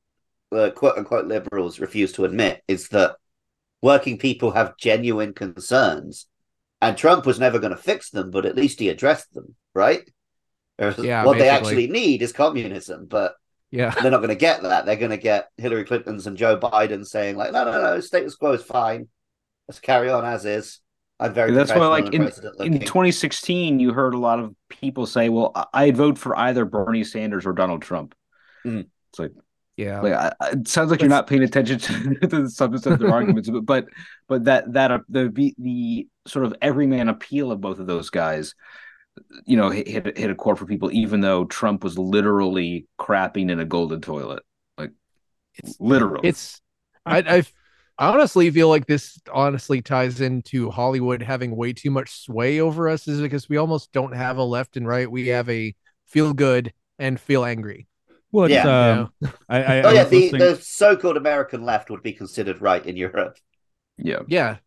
uh, 0.54 0.70
quote 0.72 0.98
unquote 0.98 1.26
liberals 1.28 1.80
refuse 1.80 2.14
to 2.14 2.24
admit 2.26 2.62
is 2.70 2.88
that 2.90 3.18
working 3.82 4.18
people 4.18 4.52
have 4.52 4.78
genuine 4.78 5.34
concerns, 5.34 6.28
and 6.88 6.98
Trump 6.98 7.26
was 7.26 7.40
never 7.40 7.60
going 7.60 7.76
to 7.76 7.82
fix 7.82 8.10
them, 8.10 8.32
but 8.32 8.46
at 8.46 8.56
least 8.56 8.80
he 8.80 8.90
addressed 8.90 9.34
them, 9.34 9.56
right? 9.74 10.10
Whereas 10.78 10.98
Yeah, 11.00 11.26
what 11.26 11.38
they 11.38 11.50
actually 11.50 11.88
need 11.88 12.22
is 12.22 12.32
communism, 12.34 13.06
but 13.06 13.36
Yeah. 13.72 13.90
they're 13.92 14.12
not 14.12 14.18
going 14.18 14.30
to 14.30 14.36
get 14.36 14.64
that. 14.64 14.86
They're 14.86 14.96
going 14.96 15.12
to 15.12 15.18
get 15.18 15.50
Hillary 15.58 15.84
Clinton's 15.86 16.28
and 16.28 16.38
Joe 16.38 16.58
Biden 16.58 17.06
saying 17.06 17.36
like, 17.38 17.52
no, 17.52 17.64
no, 17.66 17.82
no, 17.82 18.00
status 18.00 18.36
quo 18.36 18.54
is 18.54 18.64
fine. 18.64 19.08
Let's 19.68 19.80
carry 19.80 20.10
on 20.10 20.26
as 20.26 20.46
is. 20.46 20.80
I'm 21.20 21.34
very. 21.34 21.52
That's 21.52 21.72
why, 21.72 21.86
like 21.88 22.14
in, 22.14 22.24
in 22.24 22.80
2016, 22.80 23.80
you 23.80 23.94
heard 23.94 24.14
a 24.14 24.18
lot 24.18 24.40
of 24.40 24.54
people 24.68 25.06
say, 25.06 25.30
"Well, 25.30 25.52
I- 25.56 25.68
I'd 25.74 25.96
vote 25.96 26.18
for 26.18 26.38
either 26.38 26.66
Bernie 26.66 27.04
Sanders 27.04 27.46
or 27.46 27.54
Donald 27.54 27.82
Trump." 27.84 28.16
Mhm. 28.66 28.88
It's 29.12 29.20
like, 29.20 29.32
Yeah. 29.78 30.02
like 30.02 30.14
I, 30.14 30.34
I- 30.40 30.50
it 30.52 30.68
sounds 30.68 30.92
like 30.92 31.02
you're 31.02 31.10
not 31.10 31.28
paying 31.28 31.44
attention 31.44 31.80
to, 31.80 32.16
to 32.22 32.28
the 32.44 32.50
substance 32.50 32.86
of 32.86 33.00
their 33.00 33.12
arguments, 33.12 33.50
but 33.50 33.66
but 33.66 33.86
but 34.28 34.46
that 34.46 34.74
that 34.74 34.92
uh, 34.92 35.00
the 35.10 35.30
the 35.30 35.56
the 35.58 36.08
sort 36.28 36.46
of 36.46 36.56
everyman 36.62 37.10
appeal 37.10 37.52
of 37.52 37.62
both 37.62 37.80
of 37.80 37.88
those 37.88 38.10
guys, 38.10 38.56
you 39.46 39.58
know, 39.58 39.70
hit 39.70 39.88
hit, 39.88 40.18
hit 40.18 40.30
a 40.32 40.36
core 40.36 40.56
for 40.56 40.66
people, 40.66 40.92
even 40.94 41.22
though 41.22 41.46
Trump 41.46 41.84
was 41.84 41.98
literally 41.98 42.88
crapping 43.00 43.52
in 43.52 43.60
a 43.60 43.66
golden 43.66 44.02
toilet, 44.02 44.44
like 44.78 44.92
It's 45.56 45.78
literally. 45.80 46.28
it's 46.28 46.62
I 47.06 47.20
I 47.20 47.44
I 47.98 48.10
honestly 48.14 48.50
feel 48.52 48.70
like 48.70 48.88
this 48.88 49.20
honestly 49.32 49.82
ties 49.82 50.22
into 50.22 50.72
Hollywood 50.72 51.22
having 51.22 51.56
way 51.56 51.74
too 51.74 51.92
much 51.92 52.12
sway 52.26 52.60
over 52.60 52.90
us 52.90 53.08
is 53.08 53.22
because 53.22 53.48
we 53.50 53.58
almost 53.58 53.92
don't 53.92 54.16
have 54.16 54.38
a 54.38 54.44
left 54.44 54.78
and 54.78 54.88
right. 54.88 55.10
We 55.10 55.28
have 55.28 55.50
a 55.50 55.76
feel 56.08 56.34
good 56.34 56.74
and 57.00 57.20
feel 57.20 57.46
angry. 57.46 57.88
Well, 58.34 58.46
it's, 58.46 58.54
Yeah. 58.54 59.00
um, 59.00 59.14
I, 59.48 59.64
I, 59.64 59.82
Oh 59.84 59.90
I 59.90 59.94
yeah, 59.94 60.04
the, 60.04 60.20
listening- 60.20 60.40
the 60.42 60.56
so-called 60.58 61.16
American 61.18 61.64
left 61.64 61.90
would 61.90 62.04
be 62.04 62.12
considered 62.14 62.62
right 62.62 62.86
in 62.86 62.98
Europe. 62.98 63.38
yeah. 63.98 64.20
Yeah. 64.28 64.58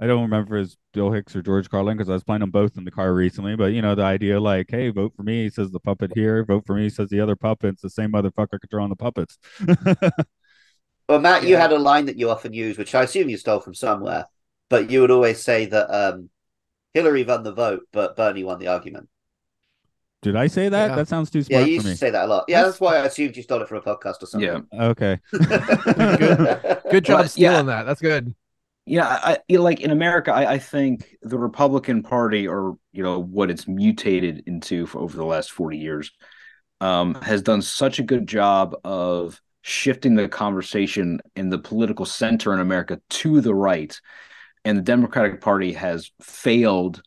I 0.00 0.08
don't 0.08 0.22
remember 0.22 0.56
if 0.56 0.66
it's 0.66 0.76
Bill 0.92 1.12
Hicks 1.12 1.36
or 1.36 1.40
George 1.42 1.70
Carlin 1.70 1.96
because 1.96 2.10
I 2.10 2.14
was 2.14 2.24
playing 2.24 2.40
them 2.40 2.50
both 2.50 2.76
in 2.76 2.84
the 2.84 2.90
car 2.90 3.14
recently. 3.14 3.54
But 3.54 3.72
you 3.72 3.80
know, 3.80 3.94
the 3.94 4.02
idea 4.02 4.40
like, 4.40 4.66
hey, 4.68 4.88
vote 4.90 5.12
for 5.16 5.22
me, 5.22 5.48
says 5.48 5.70
the 5.70 5.78
puppet 5.78 6.10
here. 6.16 6.44
Vote 6.44 6.64
for 6.66 6.74
me, 6.74 6.88
says 6.88 7.10
the 7.10 7.20
other 7.20 7.36
puppet. 7.36 7.74
It's 7.74 7.82
the 7.82 7.88
same 7.90 8.10
motherfucker 8.10 8.58
controlling 8.60 8.90
the 8.90 8.96
puppets. 8.96 9.38
Well, 11.08 11.20
Matt, 11.20 11.44
you 11.44 11.56
had 11.56 11.70
a 11.72 11.78
line 11.78 12.06
that 12.06 12.16
you 12.16 12.30
often 12.30 12.54
use, 12.54 12.78
which 12.78 12.94
I 12.94 13.02
assume 13.02 13.28
you 13.28 13.36
stole 13.36 13.60
from 13.60 13.74
somewhere, 13.74 14.24
but 14.70 14.90
you 14.90 15.02
would 15.02 15.10
always 15.10 15.42
say 15.42 15.66
that 15.66 15.90
um, 15.90 16.30
Hillary 16.94 17.24
won 17.24 17.42
the 17.42 17.52
vote, 17.52 17.82
but 17.92 18.16
Bernie 18.16 18.42
won 18.42 18.58
the 18.58 18.68
argument. 18.68 19.10
Did 20.24 20.36
I 20.36 20.46
say 20.46 20.70
that? 20.70 20.90
Yeah. 20.90 20.96
That 20.96 21.06
sounds 21.08 21.30
too 21.30 21.42
smart. 21.42 21.60
Yeah, 21.60 21.66
smart 21.66 21.70
you 21.70 21.74
for 21.74 21.74
used 21.74 21.86
me. 21.86 21.92
to 21.92 21.96
say 21.98 22.10
that 22.10 22.24
a 22.24 22.26
lot. 22.26 22.44
Yeah, 22.48 22.62
that's 22.64 22.80
why 22.80 22.96
I 22.96 23.04
assumed 23.04 23.36
you 23.36 23.42
stole 23.42 23.60
it 23.60 23.68
from 23.68 23.78
a 23.78 23.82
podcast 23.82 24.22
or 24.22 24.26
something. 24.26 24.66
Yeah. 24.72 24.84
Okay. 24.86 25.20
Good 26.90 27.04
job 27.04 27.18
Well, 27.20 27.28
stealing 27.28 27.66
yeah. 27.66 27.76
that. 27.76 27.82
That's 27.84 28.00
good. 28.00 28.34
Yeah, 28.86 29.06
I, 29.06 29.38
I 29.50 29.56
like 29.56 29.80
in 29.80 29.90
America, 29.90 30.32
I, 30.32 30.54
I 30.54 30.58
think 30.58 31.16
the 31.22 31.38
Republican 31.38 32.02
Party, 32.02 32.48
or 32.48 32.76
you 32.92 33.02
know 33.02 33.18
what 33.20 33.50
it's 33.50 33.66
mutated 33.68 34.44
into 34.46 34.86
for 34.86 35.00
over 35.00 35.16
the 35.16 35.24
last 35.24 35.52
forty 35.52 35.78
years, 35.78 36.10
um, 36.80 37.14
has 37.16 37.42
done 37.42 37.62
such 37.62 37.98
a 37.98 38.02
good 38.02 38.26
job 38.26 38.74
of 38.84 39.40
shifting 39.62 40.14
the 40.14 40.28
conversation 40.28 41.20
in 41.36 41.48
the 41.50 41.58
political 41.58 42.04
center 42.04 42.52
in 42.52 42.60
America 42.60 43.00
to 43.08 43.40
the 43.40 43.54
right, 43.54 43.98
and 44.66 44.76
the 44.78 44.82
Democratic 44.82 45.40
Party 45.40 45.72
has 45.72 46.10
failed 46.20 47.02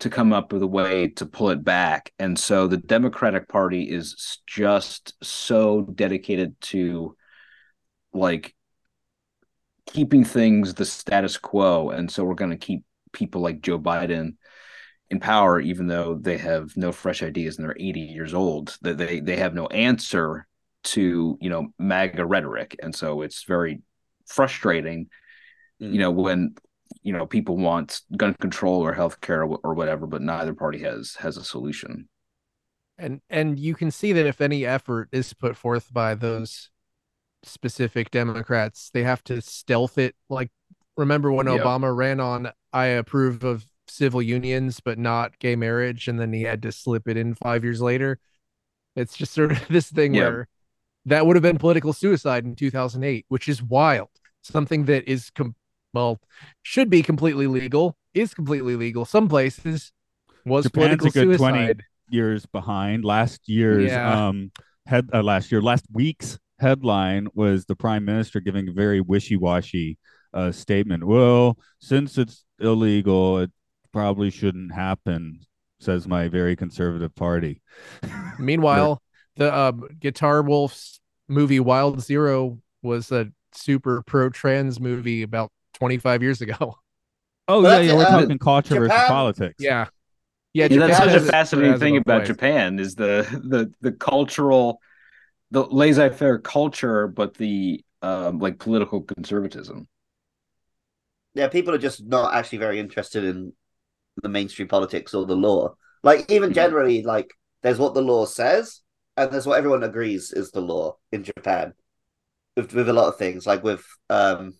to 0.00 0.10
come 0.10 0.32
up 0.32 0.52
with 0.52 0.62
a 0.62 0.66
way 0.66 1.08
to 1.08 1.26
pull 1.26 1.50
it 1.50 1.64
back, 1.64 2.12
and 2.18 2.38
so 2.38 2.66
the 2.66 2.76
Democratic 2.76 3.48
Party 3.48 3.84
is 3.90 4.38
just 4.46 5.14
so 5.22 5.82
dedicated 5.82 6.60
to 6.62 7.16
like 8.12 8.54
keeping 9.86 10.24
things 10.24 10.74
the 10.74 10.84
status 10.84 11.36
quo. 11.36 11.90
And 11.90 12.10
so 12.10 12.24
we're 12.24 12.34
going 12.34 12.50
to 12.50 12.56
keep 12.56 12.84
people 13.12 13.40
like 13.40 13.60
joe 13.60 13.76
biden 13.76 14.36
in 15.10 15.18
power 15.18 15.60
even 15.60 15.88
though 15.88 16.14
they 16.14 16.38
have 16.38 16.76
no 16.76 16.92
fresh 16.92 17.22
ideas 17.24 17.58
and 17.58 17.66
they're 17.66 17.76
80 17.78 18.00
years 18.00 18.34
old 18.34 18.78
that 18.82 18.98
they 18.98 19.20
they 19.20 19.36
have 19.36 19.54
no 19.54 19.66
answer 19.68 20.46
to 20.84 21.36
you 21.40 21.50
know 21.50 21.68
maga 21.78 22.24
rhetoric. 22.24 22.76
And 22.82 22.94
so 22.94 23.22
it's 23.22 23.44
very 23.44 23.82
frustrating 24.26 25.08
Mm. 25.80 25.94
you 25.94 25.98
know 25.98 26.10
when 26.10 26.54
you 27.02 27.12
know 27.12 27.26
people 27.26 27.56
want 27.56 28.00
gun 28.16 28.34
control 28.34 28.82
or 28.82 28.94
healthcare 28.94 29.48
or, 29.48 29.58
or 29.64 29.74
whatever 29.74 30.06
but 30.06 30.22
neither 30.22 30.54
party 30.54 30.80
has 30.80 31.14
has 31.16 31.36
a 31.36 31.44
solution 31.44 32.08
And 32.98 33.20
and 33.30 33.58
you 33.58 33.74
can 33.74 33.90
see 33.90 34.12
that 34.12 34.26
if 34.26 34.40
any 34.40 34.66
effort 34.66 35.08
is 35.12 35.32
put 35.32 35.56
forth 35.56 35.92
by 35.92 36.14
those 36.14 36.70
specific 37.44 38.10
Democrats, 38.10 38.90
they 38.92 39.04
have 39.04 39.24
to 39.24 39.40
stealth 39.42 39.98
it. 39.98 40.16
Like 40.30 40.50
remember 40.96 41.32
when 41.32 41.48
Yep. 41.48 41.60
Obama 41.62 41.94
ran 41.96 42.20
on 42.20 42.52
I 42.72 42.86
approve 42.86 43.44
of 43.44 43.66
civil 43.88 44.22
unions 44.22 44.80
but 44.80 44.98
not 44.98 45.38
gay 45.40 45.56
marriage, 45.56 46.08
and 46.08 46.20
then 46.20 46.32
he 46.32 46.42
had 46.42 46.62
to 46.62 46.72
slip 46.72 47.08
it 47.08 47.16
in 47.16 47.34
five 47.34 47.64
years 47.64 47.82
later. 47.82 48.18
It's 48.96 49.16
just 49.16 49.34
sort 49.34 49.52
of 49.52 49.68
this 49.70 49.90
thing 49.90 50.14
Yep. 50.14 50.22
where 50.32 50.48
that 51.06 51.26
would 51.26 51.36
have 51.36 51.42
been 51.42 51.58
political 51.58 51.92
suicide 51.94 52.44
in 52.46 52.56
2008, 52.56 53.26
which 53.28 53.48
is 53.48 53.62
wild. 53.62 54.10
Something 54.42 54.86
that 54.86 55.08
is 55.10 55.30
com- 55.30 55.56
well 55.92 56.20
should 56.62 56.90
be 56.90 57.02
completely 57.02 57.46
legal, 57.46 57.96
is 58.14 58.34
completely 58.34 58.76
legal. 58.76 59.04
Some 59.04 59.28
places 59.28 59.92
was 60.44 60.64
Japan's 60.64 60.66
a 60.66 60.70
political 60.70 61.10
good 61.10 61.36
20 61.38 61.58
suicide. 61.58 61.82
years 62.10 62.46
behind. 62.46 63.04
Last 63.04 63.48
year's 63.48 63.90
Yeah. 63.90 64.26
um 64.28 64.50
head 64.86 65.08
uh, 65.12 65.22
last 65.22 65.52
year 65.52 65.60
last 65.62 65.84
week's 65.92 66.38
headline 66.58 67.28
was 67.34 67.64
the 67.66 67.76
prime 67.76 68.04
minister 68.04 68.40
giving 68.40 68.68
a 68.68 68.72
very 68.72 69.00
wishy-washy 69.00 69.98
uh 70.34 70.52
statement. 70.52 71.04
Well, 71.04 71.58
since 71.80 72.18
it's 72.18 72.44
illegal, 72.58 73.38
it 73.38 73.50
probably 73.92 74.30
shouldn't 74.30 74.72
happen, 74.72 75.40
says 75.80 76.06
my 76.06 76.28
very 76.28 76.54
conservative 76.56 77.14
party. 77.14 77.62
Meanwhile, 78.38 79.02
the 79.36 79.54
um, 79.56 79.88
Guitar 79.98 80.42
Wolf's 80.42 81.00
movie 81.28 81.60
Wild 81.60 82.00
Zero 82.00 82.58
was 82.82 83.10
a 83.12 83.28
super 83.52 84.02
pro 84.02 84.28
trans 84.30 84.78
movie 84.80 85.22
about 85.22 85.50
25 85.74 86.22
years 86.22 86.40
ago. 86.40 86.76
Oh 87.48 87.62
Well, 87.62 87.82
yeah, 87.82 87.92
yeah, 87.92 87.96
we're 87.96 88.02
it, 88.02 88.08
um, 88.10 88.22
talking 88.22 88.38
culture 88.38 88.76
versus 88.76 89.02
politics. 89.06 89.56
Yeah. 89.58 89.88
Yeah, 90.54 90.68
Yeah, 90.68 90.78
that's 90.80 90.96
such 90.98 91.06
a 91.14 91.20
has 91.20 91.24
it- 91.24 91.30
fascinating 91.32 91.78
thing 91.78 91.96
about 91.96 92.20
ways. 92.20 92.28
Japan 92.28 92.78
is 92.78 92.94
the 92.94 93.26
the 93.44 93.72
the 93.80 93.92
cultural, 93.92 94.80
the 95.50 95.64
laissez-faire 95.64 96.38
culture, 96.40 97.08
but 97.08 97.34
the 97.34 97.84
um, 98.02 98.38
like 98.40 98.58
political 98.58 99.02
conservatism. 99.02 99.88
yeah, 101.34 101.48
people 101.48 101.74
are 101.74 101.78
just 101.78 102.04
not 102.04 102.34
actually 102.34 102.58
very 102.58 102.78
interested 102.80 103.24
in 103.24 103.52
the 104.22 104.28
mainstream 104.28 104.68
politics 104.68 105.14
or 105.14 105.26
the 105.26 105.36
law. 105.36 105.74
Like 106.02 106.30
even 106.30 106.50
Mhm. 106.50 106.54
generally, 106.54 107.02
like 107.02 107.32
there's 107.62 107.78
what 107.78 107.94
the 107.94 108.02
law 108.02 108.26
says, 108.26 108.82
and 109.16 109.30
there's 109.32 109.46
what 109.46 109.58
everyone 109.58 109.84
agrees 109.84 110.32
is 110.32 110.50
the 110.50 110.60
law 110.62 110.96
in 111.12 111.24
Japan. 111.24 111.74
With 112.56 112.74
with 112.74 112.88
a 112.88 112.92
lot 112.94 113.08
of 113.08 113.18
things, 113.18 113.46
like 113.46 113.64
with 113.64 113.84
um 114.10 114.54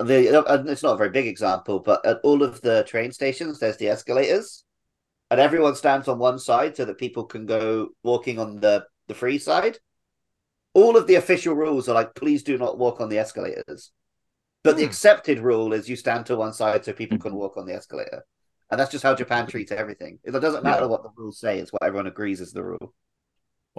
the 0.00 0.44
uh, 0.46 0.64
it's 0.66 0.82
not 0.82 0.94
a 0.94 0.98
very 0.98 1.10
big 1.10 1.26
example, 1.26 1.80
but 1.80 2.04
at 2.06 2.18
all 2.22 2.42
of 2.42 2.60
the 2.60 2.84
train 2.84 3.12
stations, 3.12 3.58
there's 3.58 3.76
the 3.76 3.88
escalators, 3.88 4.64
and 5.30 5.40
everyone 5.40 5.74
stands 5.74 6.08
on 6.08 6.18
one 6.18 6.38
side 6.38 6.76
so 6.76 6.84
that 6.84 6.98
people 6.98 7.24
can 7.24 7.46
go 7.46 7.88
walking 8.02 8.38
on 8.38 8.60
the 8.60 8.86
the 9.08 9.14
free 9.14 9.38
side. 9.38 9.78
All 10.74 10.96
of 10.96 11.06
the 11.06 11.16
official 11.16 11.54
rules 11.54 11.88
are 11.88 11.94
like, 11.94 12.14
please 12.14 12.42
do 12.42 12.58
not 12.58 12.78
walk 12.78 13.00
on 13.00 13.08
the 13.08 13.18
escalators. 13.18 13.90
But 14.62 14.76
the 14.76 14.82
Hmm. 14.82 14.88
accepted 14.88 15.38
rule 15.40 15.72
is 15.72 15.88
you 15.88 15.96
stand 15.96 16.26
to 16.26 16.36
one 16.36 16.52
side 16.52 16.84
so 16.84 16.92
people 16.92 17.18
can 17.18 17.32
Mhm. 17.32 17.36
walk 17.36 17.56
on 17.56 17.66
the 17.66 17.74
escalator. 17.74 18.24
And 18.70 18.78
that's 18.78 18.90
just 18.90 19.02
how 19.02 19.14
Japan 19.14 19.46
treats 19.46 19.72
everything. 19.72 20.20
It 20.24 20.32
doesn't 20.32 20.62
matter 20.62 20.86
what 20.86 21.02
the 21.02 21.10
rules 21.16 21.38
say, 21.40 21.58
it's 21.58 21.72
what 21.72 21.82
everyone 21.82 22.06
agrees 22.06 22.40
is 22.40 22.52
the 22.52 22.62
rule. 22.62 22.94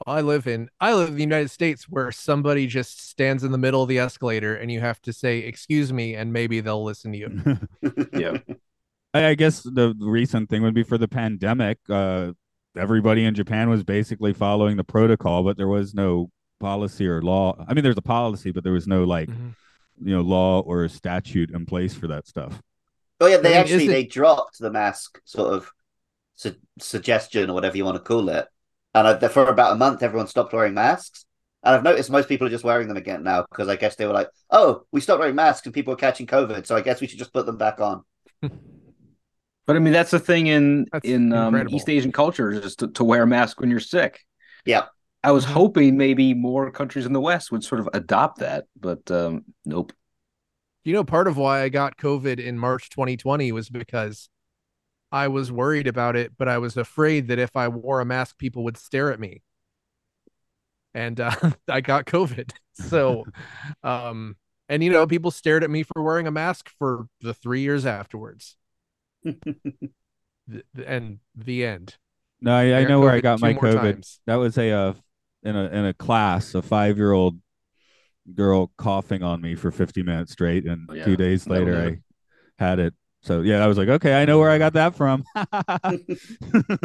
Well, 0.06 0.16
I 0.16 0.22
live 0.22 0.48
in 0.48 0.70
I 0.80 0.94
live 0.94 1.10
in 1.10 1.16
the 1.16 1.22
United 1.22 1.50
States 1.50 1.86
where 1.90 2.12
somebody 2.12 2.68
just 2.68 3.10
stands 3.10 3.44
in 3.44 3.52
the 3.52 3.58
middle 3.58 3.82
of 3.84 3.90
the 3.90 4.00
escalator 4.00 4.56
and 4.56 4.72
you 4.72 4.80
have 4.80 5.02
to 5.02 5.14
say 5.14 5.40
excuse 5.40 5.92
me 5.92 6.16
and 6.16 6.32
maybe 6.32 6.62
they'll 6.62 6.84
listen 6.84 7.12
to 7.14 7.18
you. 7.18 7.60
Yeah. 8.14 8.38
I, 9.14 9.26
I 9.28 9.36
guess 9.36 9.62
the 9.62 9.96
recent 10.00 10.50
thing 10.50 10.62
would 10.62 10.74
be 10.76 10.84
for 10.84 10.98
the 10.98 11.08
pandemic. 11.08 11.80
Uh, 11.90 12.34
everybody 12.78 13.26
in 13.26 13.34
Japan 13.36 13.70
was 13.70 13.84
basically 13.84 14.34
following 14.34 14.78
the 14.78 14.84
protocol, 14.84 15.44
but 15.44 15.58
there 15.58 15.68
was 15.68 15.94
no 15.96 16.30
policy 16.60 17.08
or 17.08 17.22
law. 17.22 17.56
I 17.68 17.74
mean, 17.74 17.84
there's 17.84 17.98
a 17.98 18.02
policy, 18.04 18.52
but 18.52 18.64
there 18.64 18.74
was 18.74 18.88
no 18.88 19.04
like 19.04 19.30
Mhm. 19.30 19.56
you 20.02 20.16
know 20.16 20.22
law 20.22 20.62
or 20.62 20.88
statute 20.88 21.52
in 21.52 21.66
place 21.66 21.94
for 21.94 22.08
that 22.08 22.28
stuff. 22.28 22.62
Oh 23.20 23.28
yeah, 23.28 23.38
they 23.38 23.50
I 23.50 23.52
mean, 23.52 23.62
actually 23.62 23.84
is 23.86 23.90
it- 23.90 23.94
they 23.94 24.04
dropped 24.06 24.60
the 24.60 24.72
mask 24.72 25.20
sort 25.26 25.54
of 25.54 25.72
su- 26.36 26.56
suggestion 26.80 27.50
or 27.50 27.54
whatever 27.54 27.76
you 27.76 27.84
want 27.86 27.96
to 27.98 28.04
call 28.04 28.30
it, 28.30 28.48
and 28.94 29.08
I, 29.08 29.28
for 29.28 29.48
about 29.48 29.74
a 29.74 29.76
month 29.76 30.04
everyone 30.04 30.28
stopped 30.28 30.54
wearing 30.54 30.74
masks. 30.74 31.26
And 31.62 31.76
I've 31.76 31.84
noticed 31.84 32.10
most 32.10 32.30
people 32.30 32.48
are 32.48 32.52
just 32.52 32.64
wearing 32.64 32.88
them 32.88 32.96
again 32.96 33.22
now 33.24 33.46
because 33.50 33.68
I 33.68 33.76
guess 33.76 33.96
they 33.98 34.06
were 34.06 34.14
like, 34.14 34.30
"Oh, 34.50 34.84
we 34.94 35.02
stopped 35.02 35.20
wearing 35.20 35.36
masks 35.36 35.66
and 35.66 35.74
people 35.74 35.94
are 35.94 35.98
catching 35.98 36.26
COVID, 36.26 36.66
so 36.66 36.76
I 36.76 36.82
guess 36.82 37.02
we 37.02 37.08
should 37.08 37.20
just 37.20 37.34
put 37.34 37.46
them 37.46 37.58
back 37.58 37.82
on." 37.82 38.04
But 39.70 39.76
I 39.76 39.80
mean, 39.82 39.94
that's 39.94 40.10
the 40.10 40.20
thing 40.20 40.48
in 40.48 40.88
That's 40.92 41.08
in 41.08 41.32
um. 41.32 41.70
East 41.70 41.88
Asian 41.90 42.12
cultures 42.12 42.66
is 42.66 42.76
to, 42.78 42.88
to 42.88 43.04
wear 43.04 43.22
a 43.22 43.28
mask 43.28 43.60
when 43.60 43.70
you're 43.70 43.80
sick. 43.80 44.20
Yeah. 44.66 44.86
I 45.24 45.32
was 45.32 45.46
hoping 45.46 45.96
maybe 45.96 46.34
more 46.34 46.72
countries 46.72 47.06
in 47.06 47.14
the 47.14 47.22
West 47.22 47.52
would 47.52 47.64
sort 47.64 47.80
of 47.80 47.88
adopt 47.94 48.40
that, 48.40 48.66
but 48.80 49.12
um, 49.12 49.46
nope. 49.66 49.94
You 50.86 50.94
know, 50.94 51.04
part 51.04 51.28
of 51.28 51.38
why 51.38 51.62
I 51.62 51.70
got 51.70 51.98
COVID 51.98 52.40
in 52.40 52.58
March 52.58 52.90
2020 52.90 53.52
was 53.52 53.70
because 53.70 54.28
I 55.12 55.28
was 55.28 55.52
worried 55.52 55.88
about 55.88 56.16
it, 56.16 56.34
but 56.38 56.48
I 56.48 56.60
was 56.60 56.78
afraid 56.78 57.28
that 57.30 57.40
if 57.40 57.56
I 57.56 57.68
wore 57.68 58.00
a 58.00 58.06
mask, 58.06 58.38
people 58.38 58.64
would 58.66 58.78
stare 58.78 59.12
at 59.12 59.20
me. 59.20 59.42
And 60.94 61.20
uh, 61.20 61.32
I 61.68 61.82
got 61.82 62.06
COVID. 62.06 62.52
So, 62.88 63.26
um, 63.84 64.38
and 64.70 64.82
you 64.82 64.90
know, 64.90 65.06
people 65.06 65.32
stared 65.32 65.66
at 65.66 65.70
me 65.70 65.84
for 65.84 66.02
wearing 66.02 66.28
a 66.28 66.32
mask 66.32 66.72
for 66.80 67.08
the 67.20 67.34
three 67.34 67.60
years 67.60 67.86
afterwards. 67.86 68.56
Th- 69.26 70.64
and 70.86 71.20
the 71.36 71.66
end. 71.66 71.98
No, 72.40 72.56
I, 72.56 72.78
I 72.78 72.84
got 72.84 72.90
know 72.90 73.00
where 73.02 73.12
I 73.12 73.20
got 73.20 73.42
my 73.42 73.54
COVID. 73.54 73.82
times. 73.82 74.22
That 74.28 74.36
was 74.36 74.58
a 74.58 74.72
uh, 74.72 74.94
in 75.44 75.58
a 75.58 75.66
in 75.66 75.86
a 75.88 75.94
class, 75.94 76.56
a 76.56 76.62
five 76.62 76.98
year 76.98 77.12
old 77.12 77.38
girl 78.34 78.72
coughing 78.78 79.24
on 79.24 79.42
me 79.42 79.56
for 79.56 79.72
50 79.72 80.04
minutes 80.04 80.32
straight, 80.32 80.66
and 80.66 80.88
Oh, 80.90 80.94
yeah. 80.94 81.04
two 81.04 81.18
days 81.18 81.48
later 81.48 82.00
I 82.58 82.64
had 82.64 82.80
it. 82.80 82.94
So 83.22 83.42
yeah, 83.42 83.64
I 83.64 83.68
was 83.68 83.78
like, 83.78 83.90
okay, 83.90 84.20
I 84.22 84.26
know 84.26 84.40
where 84.40 84.50
I 84.50 84.58
got 84.58 84.74
that 84.74 84.96
from. 84.96 85.24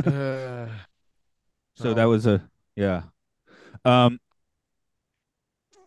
Uh, 0.04 0.68
so 1.76 1.92
that 1.94 2.04
Oh. 2.04 2.08
was 2.10 2.26
a 2.26 2.48
yeah. 2.76 3.02
Um, 3.84 4.18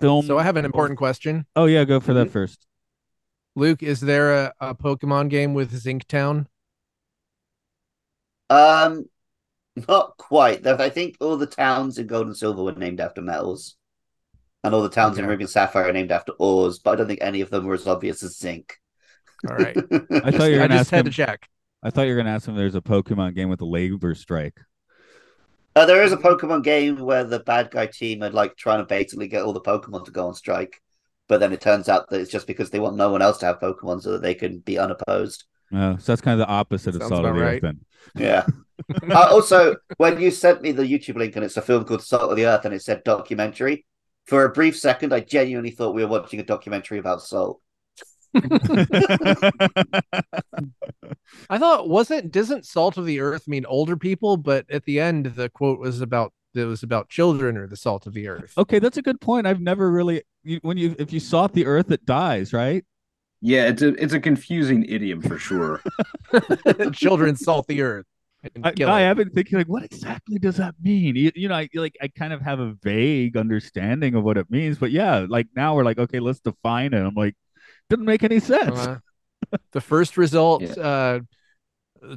film. 0.02 0.26
so 0.26 0.38
I 0.38 0.44
have 0.44 0.58
an 0.58 0.66
important 0.66 0.98
question. 0.98 1.46
Oh 1.56 1.66
yeah, 1.66 1.84
go 1.86 2.00
for 2.00 2.14
that 2.14 2.30
first. 2.30 2.66
Luke, 3.56 3.82
is 3.82 4.02
there 4.02 4.34
a, 4.34 4.54
a 4.60 4.76
Pokemon 4.76 5.30
game 5.30 5.54
with 5.54 5.76
Zinc 5.76 6.06
Town? 6.08 6.48
Um, 8.50 9.06
not 9.88 10.18
quite. 10.18 10.64
There- 10.64 10.80
I 10.80 10.90
think 10.90 11.18
all 11.20 11.38
the 11.38 11.46
towns 11.48 11.98
in 11.98 12.08
Gold 12.08 12.28
and 12.28 12.38
Silver 12.38 12.64
were 12.64 12.74
named 12.74 13.00
after 13.00 13.22
metals, 13.22 13.76
and 14.64 14.74
all 14.76 14.84
the 14.84 14.90
towns 14.90 15.18
in 15.18 15.26
Ruby 15.26 15.44
and 15.44 15.50
Sapphire 15.50 15.88
are 15.90 15.94
named 15.94 16.12
after 16.12 16.34
ores. 16.34 16.80
But 16.80 16.92
I 16.92 16.96
don't 16.98 17.08
think 17.08 17.22
any 17.22 17.42
of 17.42 17.50
them 17.50 17.66
were 17.66 17.74
as 17.76 17.88
obvious 17.88 18.24
as 18.24 18.38
zinc. 18.38 18.78
All 19.50 19.56
right. 19.56 19.78
I 20.24 20.32
thought 20.32 20.50
you 20.50 20.58
were 20.58 20.64
I 20.64 20.68
gonna 20.68 20.80
just 20.80 20.80
ask 20.80 20.92
had 20.92 21.00
him. 21.00 21.06
to 21.06 21.12
check. 21.12 21.48
I 21.84 21.90
thought 21.90 22.04
you 22.04 22.14
were 22.14 22.18
gonna 22.18 22.32
ask 22.32 22.48
him. 22.48 22.56
if 22.56 22.60
There's 22.60 22.76
a 22.76 22.82
Pokemon 22.82 23.36
game 23.36 23.50
with 23.50 23.62
a 23.62 23.66
labor 23.66 24.16
strike. 24.16 24.60
Uh, 25.76 25.86
there 25.86 26.04
is 26.04 26.12
a 26.12 26.18
Pokemon 26.18 26.64
game 26.64 26.98
where 26.98 27.24
the 27.24 27.40
bad 27.40 27.70
guy 27.70 27.86
team 27.86 28.24
are 28.24 28.32
like 28.32 28.56
trying 28.56 28.80
to 28.80 28.86
basically 28.86 29.28
get 29.28 29.44
all 29.44 29.54
the 29.54 29.62
Pokemon 29.62 30.06
to 30.06 30.12
go 30.12 30.28
on 30.28 30.34
strike, 30.34 30.82
but 31.28 31.40
then 31.40 31.54
it 31.54 31.62
turns 31.62 31.88
out 31.88 32.10
that 32.10 32.20
it's 32.20 32.32
just 32.32 32.48
because 32.48 32.72
they 32.72 32.80
want 32.80 32.96
no 32.96 33.12
one 33.12 33.22
else 33.22 33.38
to 33.40 33.46
have 33.46 33.60
Pokemon 33.60 34.02
so 34.02 34.14
that 34.14 34.24
they 34.24 34.34
can 34.34 34.58
be 34.60 34.80
unopposed. 34.80 35.44
Uh, 35.74 35.98
so 35.98 36.12
that's 36.12 36.22
kind 36.22 36.40
of 36.40 36.48
the 36.48 36.52
opposite 36.52 36.96
of 36.96 37.02
Sounds 37.02 37.10
Salt 37.10 37.26
of 37.26 37.36
about 37.36 37.40
the 37.40 37.46
Earth. 37.46 37.62
Then. 37.62 37.80
Yeah. 38.16 38.46
uh, 39.10 39.28
also, 39.32 39.76
when 39.98 40.20
you 40.22 40.32
sent 40.32 40.62
me 40.62 40.72
the 40.72 40.84
YouTube 40.84 41.16
link 41.16 41.36
and 41.36 41.44
it's 41.44 41.58
a 41.58 41.62
film 41.62 41.84
called 41.84 42.04
Salt 42.04 42.32
of 42.32 42.38
the 42.38 42.46
Earth 42.46 42.66
and 42.66 42.74
it 42.74 42.82
said 42.82 43.04
documentary, 43.04 43.86
for 44.26 44.44
a 44.44 44.50
brief 44.50 44.78
second, 44.78 45.14
I 45.14 45.22
genuinely 45.22 45.72
thought 45.72 45.96
we 45.96 46.04
were 46.04 46.12
watching 46.12 46.40
a 46.40 46.44
documentary 46.44 47.00
about 47.00 47.24
salt. 47.24 47.62
I 51.50 51.58
thought 51.58 51.90
wasn't 51.90 52.32
doesn't 52.32 52.66
salt 52.66 52.98
of 52.98 53.06
the 53.06 53.20
earth 53.20 53.48
mean 53.48 53.66
older 53.66 53.98
people, 53.98 54.38
but 54.38 54.66
at 54.70 54.86
the 54.86 55.00
end 55.00 55.28
the 55.28 55.50
quote 55.50 55.80
was 55.80 56.02
about 56.02 56.34
it 56.56 56.66
was 56.66 56.84
about 56.84 57.10
children 57.10 57.58
or 57.58 57.68
the 57.68 57.76
salt 57.76 58.08
of 58.08 58.14
the 58.14 58.28
earth. 58.28 58.54
okay, 58.58 58.80
that's 58.80 58.98
a 58.98 59.02
good 59.02 59.22
point. 59.22 59.48
I've 59.48 59.62
never 59.62 59.92
really 59.92 60.24
you, 60.44 60.60
when 60.62 60.78
you 60.78 60.96
if 61.00 61.14
you 61.14 61.20
salt 61.20 61.54
the 61.54 61.66
earth, 61.66 61.92
it 61.92 62.06
dies, 62.06 62.54
right? 62.54 62.84
Yeah, 63.42 63.68
it's 63.68 63.82
a 63.82 63.90
it's 64.02 64.14
a 64.14 64.20
confusing 64.20 64.84
idiom 64.86 65.22
for 65.22 65.38
sure. 65.38 65.82
children 66.94 67.36
salt 67.36 67.68
the 67.68 67.82
earth. 67.82 68.06
and 68.56 68.66
I, 68.66 68.72
kill 68.72 68.90
I 68.90 69.02
it. 69.02 69.06
have 69.06 69.18
been 69.18 69.30
thinking 69.30 69.58
like, 69.58 69.68
what 69.68 69.84
exactly 69.84 70.40
does 70.40 70.58
that 70.58 70.76
mean? 70.82 71.16
You, 71.16 71.32
you 71.36 71.48
know, 71.48 71.56
I 71.56 71.70
like 71.76 71.96
I 72.02 72.08
kind 72.08 72.34
of 72.34 72.42
have 72.42 72.60
a 72.60 72.74
vague 72.82 73.38
understanding 73.38 74.16
of 74.16 74.24
what 74.24 74.38
it 74.38 74.50
means, 74.50 74.78
but 74.78 74.92
yeah, 74.92 75.26
like 75.28 75.48
now 75.56 75.76
we're 75.76 75.84
like, 75.86 76.00
okay, 76.00 76.20
let's 76.20 76.40
define 76.40 76.94
it. 76.94 77.00
I'm 77.00 77.14
like, 77.16 77.36
didn't 77.90 78.06
make 78.06 78.24
any 78.24 78.40
sense. 78.40 78.78
Uh, 78.78 78.98
the 79.72 79.82
first 79.82 80.18
result 80.18 80.62
Yeah. 80.62 80.74
uh 80.84 81.20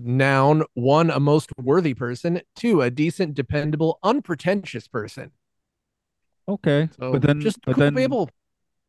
noun 0.01 0.63
one 0.75 1.11
a 1.11 1.21
most 1.21 1.51
worthy 1.59 1.95
person. 1.95 2.41
Two 2.57 2.83
a 2.83 2.91
decent 2.91 3.35
dependable 3.35 3.99
unpretentious 4.03 4.89
person. 4.89 5.33
Okay, 6.49 6.89
so 6.99 7.13
but 7.13 7.23
then, 7.23 7.41
just 7.41 7.61
but 7.65 7.75
cool 7.77 7.85
then, 7.85 7.95
people. 7.95 8.31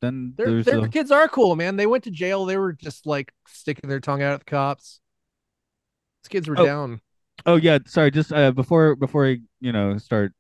then 0.02 0.34
their, 0.36 0.64
their 0.64 0.80
a, 0.86 0.90
kids 0.90 1.12
are 1.12 1.28
cool 1.28 1.56
man. 1.56 1.76
They 1.76 1.86
went 1.86 2.04
to 2.06 2.12
jail. 2.12 2.46
They 2.46 2.58
were 2.58 2.74
just 2.74 3.06
like 3.06 3.32
sticking 3.48 3.90
their 3.90 4.00
tongue 4.00 4.24
out 4.24 4.34
at 4.34 4.40
the 4.40 4.46
cops. 4.46 5.00
These 6.24 6.30
kids 6.30 6.48
were 6.50 6.60
Oh. 6.60 6.66
down. 6.66 7.02
Oh 7.46 7.56
yeah, 7.56 7.80
sorry. 7.86 8.12
Just 8.12 8.34
uh, 8.34 8.52
before 8.52 8.96
before 8.96 9.28
I 9.28 9.40
you 9.60 9.72
know 9.72 9.98
start 9.98 10.34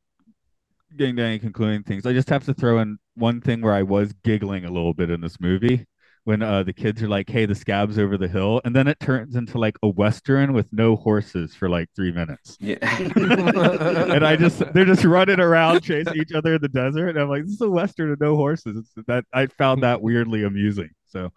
getting 0.97 1.15
to 1.15 1.23
any 1.23 1.39
concluding 1.39 1.83
things, 1.83 2.05
I 2.05 2.13
just 2.13 2.29
have 2.29 2.45
to 2.45 2.53
throw 2.53 2.79
in 2.79 2.97
one 3.15 3.39
thing 3.41 3.61
where 3.61 3.73
I 3.73 3.83
was 3.83 4.13
giggling 4.23 4.65
a 4.65 4.71
little 4.71 4.93
bit 4.93 5.09
in 5.09 5.21
this 5.21 5.39
movie 5.39 5.85
when 6.23 6.41
uh, 6.41 6.63
the 6.63 6.73
kids 6.73 7.01
are 7.01 7.07
like, 7.07 7.29
"Hey, 7.29 7.45
the 7.45 7.55
scabs 7.55 7.97
over 7.97 8.17
the 8.17 8.27
hill," 8.27 8.61
and 8.63 8.75
then 8.75 8.87
it 8.87 8.99
turns 8.99 9.35
into 9.35 9.57
like 9.57 9.77
a 9.81 9.87
western 9.87 10.53
with 10.53 10.67
no 10.71 10.95
horses 10.95 11.55
for 11.55 11.69
like 11.69 11.89
three 11.95 12.11
minutes, 12.11 12.57
Yeah. 12.59 12.77
and 12.81 14.25
I 14.25 14.35
just 14.35 14.59
they're 14.73 14.85
just 14.85 15.03
running 15.03 15.39
around 15.39 15.81
chasing 15.81 16.15
each 16.17 16.33
other 16.33 16.55
in 16.55 16.61
the 16.61 16.69
desert, 16.69 17.09
and 17.09 17.19
I'm 17.19 17.29
like, 17.29 17.43
"This 17.43 17.53
is 17.53 17.61
a 17.61 17.69
western 17.69 18.11
with 18.11 18.21
no 18.21 18.35
horses." 18.35 18.77
It's, 18.77 19.05
that 19.07 19.25
I 19.33 19.47
found 19.47 19.83
that 19.83 20.01
weirdly 20.01 20.43
amusing. 20.43 20.89
So 21.07 21.31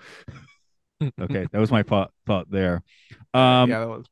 okay, 1.20 1.47
that 1.51 1.59
was 1.59 1.70
my 1.70 1.82
thought 1.82 2.11
thought 2.26 2.51
there. 2.51 2.82
Um, 3.32 3.70
yeah 3.70 3.80
that 3.80 3.89
was 3.89 4.07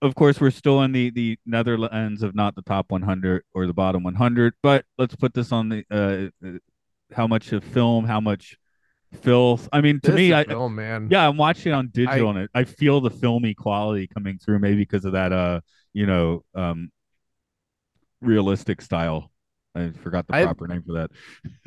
of 0.00 0.14
course, 0.14 0.40
we're 0.40 0.50
still 0.50 0.82
in 0.82 0.92
the 0.92 1.10
the 1.10 1.38
Netherlands 1.44 2.22
of 2.22 2.34
not 2.34 2.54
the 2.54 2.62
top 2.62 2.90
100 2.90 3.42
or 3.52 3.66
the 3.66 3.74
bottom 3.74 4.04
100, 4.04 4.54
but 4.62 4.84
let's 4.96 5.16
put 5.16 5.34
this 5.34 5.50
on 5.50 5.68
the 5.68 5.84
uh, 5.90 6.46
uh, 6.46 6.58
how 7.12 7.26
much 7.26 7.52
of 7.52 7.64
film, 7.64 8.04
how 8.04 8.20
much 8.20 8.56
filth. 9.22 9.68
I 9.72 9.80
mean, 9.80 10.00
to 10.00 10.10
this 10.10 10.16
me, 10.16 10.32
I 10.32 10.44
oh 10.44 10.68
man 10.68 11.08
yeah, 11.10 11.28
I'm 11.28 11.36
watching 11.36 11.72
it 11.72 11.74
on 11.74 11.88
digital 11.88 12.30
and 12.30 12.38
it, 12.40 12.50
I 12.54 12.64
feel 12.64 13.00
the 13.00 13.10
filmy 13.10 13.54
quality 13.54 14.06
coming 14.06 14.38
through, 14.38 14.58
maybe 14.58 14.76
because 14.78 15.04
of 15.04 15.12
that 15.12 15.32
uh, 15.32 15.60
you 15.92 16.06
know, 16.06 16.44
um, 16.54 16.90
realistic 18.20 18.80
style. 18.82 19.30
I 19.74 19.90
forgot 19.90 20.26
the 20.26 20.34
I- 20.34 20.44
proper 20.44 20.66
name 20.66 20.82
for 20.82 20.94
that. 20.94 21.10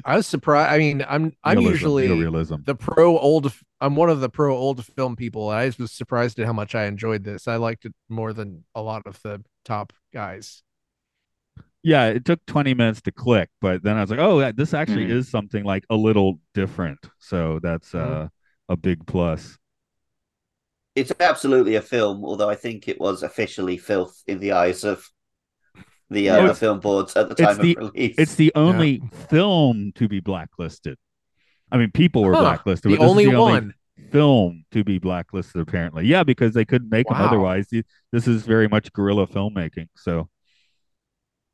i 0.04 0.18
was 0.18 0.28
surprised 0.28 0.70
i 0.74 0.78
mean 0.78 1.06
i'm 1.08 1.32
i'm 1.46 1.58
Realism, 1.60 1.72
usually 1.74 2.08
realism. 2.10 2.56
the 2.66 2.76
pro 2.76 3.18
old 3.18 3.54
i'm 3.80 3.96
one 3.96 4.10
of 4.10 4.20
the 4.20 4.28
pro 4.28 4.58
old 4.58 4.84
film 4.86 5.16
people 5.16 5.48
i 5.48 5.72
was 5.80 5.92
surprised 5.92 6.38
at 6.40 6.46
how 6.46 6.52
much 6.52 6.76
i 6.76 6.86
enjoyed 6.86 7.24
this 7.24 7.48
i 7.48 7.56
liked 7.56 7.86
it 7.86 7.94
more 8.10 8.34
than 8.34 8.66
a 8.76 8.82
lot 8.82 9.04
of 9.06 9.22
the 9.22 9.42
top 9.64 9.94
guys 10.14 10.62
Yeah, 11.84 12.08
it 12.08 12.26
took 12.26 12.46
20 12.46 12.74
minutes 12.76 13.02
to 13.04 13.12
click, 13.12 13.50
but 13.60 13.82
then 13.84 13.98
I 13.98 14.02
was 14.02 14.12
like, 14.12 14.20
oh, 14.20 14.52
this 14.52 14.74
actually 14.74 15.08
Mhm. 15.08 15.12
is 15.12 15.30
something 15.30 15.64
like 15.64 15.84
a 15.90 15.96
little 15.96 16.40
different. 16.54 17.00
So 17.20 17.60
that's 17.62 17.96
uh, 17.96 18.28
Mhm. 18.28 18.30
a 18.70 18.76
big 18.78 19.06
plus. 19.08 19.58
It's 20.96 21.12
absolutely 21.20 21.76
a 21.76 21.82
film, 21.82 22.24
although 22.26 22.50
I 22.50 22.56
think 22.56 22.88
it 22.88 23.00
was 23.00 23.24
officially 23.24 23.78
filth 23.78 24.22
in 24.28 24.40
the 24.40 24.52
eyes 24.52 24.84
of 24.84 25.10
the, 26.10 26.30
uh, 26.30 26.48
the 26.48 26.54
film 26.54 26.80
boards 26.82 27.16
at 27.16 27.30
the 27.30 27.42
it's 27.42 27.42
time 27.42 27.58
the- 27.66 27.78
of 27.78 27.94
release. 27.94 28.16
It's 28.20 28.36
the 28.36 28.52
only 28.56 29.02
film 29.30 29.92
to 29.96 30.08
be 30.08 30.20
blacklisted. 30.20 30.98
I 31.72 31.78
mean, 31.78 31.92
people 31.92 32.24
were 32.24 32.34
Huh, 32.36 32.42
blacklisted. 32.42 32.92
the 32.92 32.98
but 32.98 33.04
this 33.04 33.12
is 33.12 33.12
only 33.12 33.32
the 33.32 33.40
one 33.40 33.74
film 34.12 34.66
to 34.72 34.84
be 34.84 35.00
blacklisted, 35.00 35.62
apparently. 35.62 36.06
Yeah, 36.06 36.24
because 36.24 36.54
they 36.54 36.66
couldn't 36.66 36.90
make 36.92 37.08
them 37.08 37.18
otherwise. 37.18 37.68
This 38.12 38.28
is 38.28 38.46
very 38.46 38.68
much 38.68 38.92
guerrilla 38.92 39.26
filmmaking. 39.28 39.88
So 39.96 40.30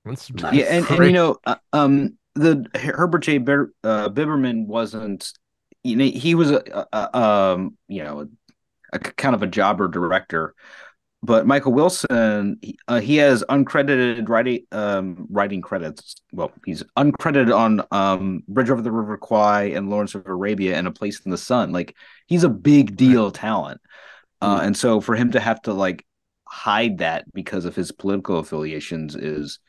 That's 0.07 0.31
yeah, 0.53 0.65
and, 0.65 0.89
and 0.89 1.05
you 1.05 1.11
know, 1.11 1.37
uh, 1.45 1.55
um, 1.73 2.17
the 2.35 2.65
Herbert 2.75 3.19
J. 3.19 3.37
Ber- 3.39 3.73
uh, 3.83 4.09
Biberman 4.09 4.65
wasn't. 4.65 5.31
You 5.83 5.95
know, 5.95 6.05
he 6.05 6.35
was 6.35 6.51
a, 6.51 6.85
a, 6.91 7.17
um, 7.17 7.77
you 7.87 8.03
know, 8.03 8.21
a, 8.21 8.27
a 8.93 8.99
kind 8.99 9.35
of 9.35 9.43
a 9.43 9.47
jobber 9.47 9.87
director, 9.87 10.53
but 11.23 11.47
Michael 11.47 11.73
Wilson, 11.73 12.57
he, 12.61 12.77
uh, 12.87 12.99
he 12.99 13.17
has 13.17 13.43
uncredited 13.49 14.29
writing 14.29 14.65
um 14.71 15.27
writing 15.29 15.61
credits. 15.61 16.15
Well, 16.31 16.51
he's 16.65 16.83
uncredited 16.97 17.55
on 17.55 17.83
um 17.91 18.43
Bridge 18.47 18.69
Over 18.69 18.81
the 18.81 18.91
River 18.91 19.17
Kwai 19.17 19.65
and 19.65 19.89
Lawrence 19.89 20.15
of 20.15 20.27
Arabia 20.27 20.75
and 20.75 20.87
A 20.87 20.91
Place 20.91 21.21
in 21.25 21.31
the 21.31 21.37
Sun. 21.37 21.71
Like 21.71 21.95
he's 22.27 22.43
a 22.43 22.49
big 22.49 22.95
deal 22.95 23.31
talent. 23.31 23.81
Uh, 24.41 24.59
and 24.61 24.77
so 24.77 25.01
for 25.01 25.15
him 25.15 25.31
to 25.31 25.39
have 25.39 25.61
to 25.63 25.73
like 25.73 26.05
hide 26.47 26.99
that 26.99 27.25
because 27.33 27.65
of 27.65 27.75
his 27.75 27.91
political 27.91 28.37
affiliations 28.37 29.15
is 29.15 29.59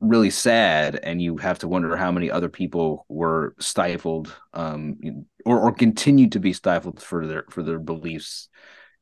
really 0.00 0.30
sad 0.30 0.96
and 1.02 1.22
you 1.22 1.36
have 1.36 1.58
to 1.60 1.68
wonder 1.68 1.96
how 1.96 2.10
many 2.10 2.30
other 2.30 2.48
people 2.48 3.06
were 3.08 3.54
stifled 3.60 4.34
um, 4.52 4.98
or, 5.46 5.58
or 5.60 5.72
continued 5.72 6.32
to 6.32 6.40
be 6.40 6.52
stifled 6.52 7.00
for 7.02 7.26
their 7.26 7.44
for 7.50 7.62
their 7.62 7.78
beliefs 7.78 8.48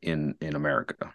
in 0.02 0.34
in 0.40 0.54
america 0.54 1.12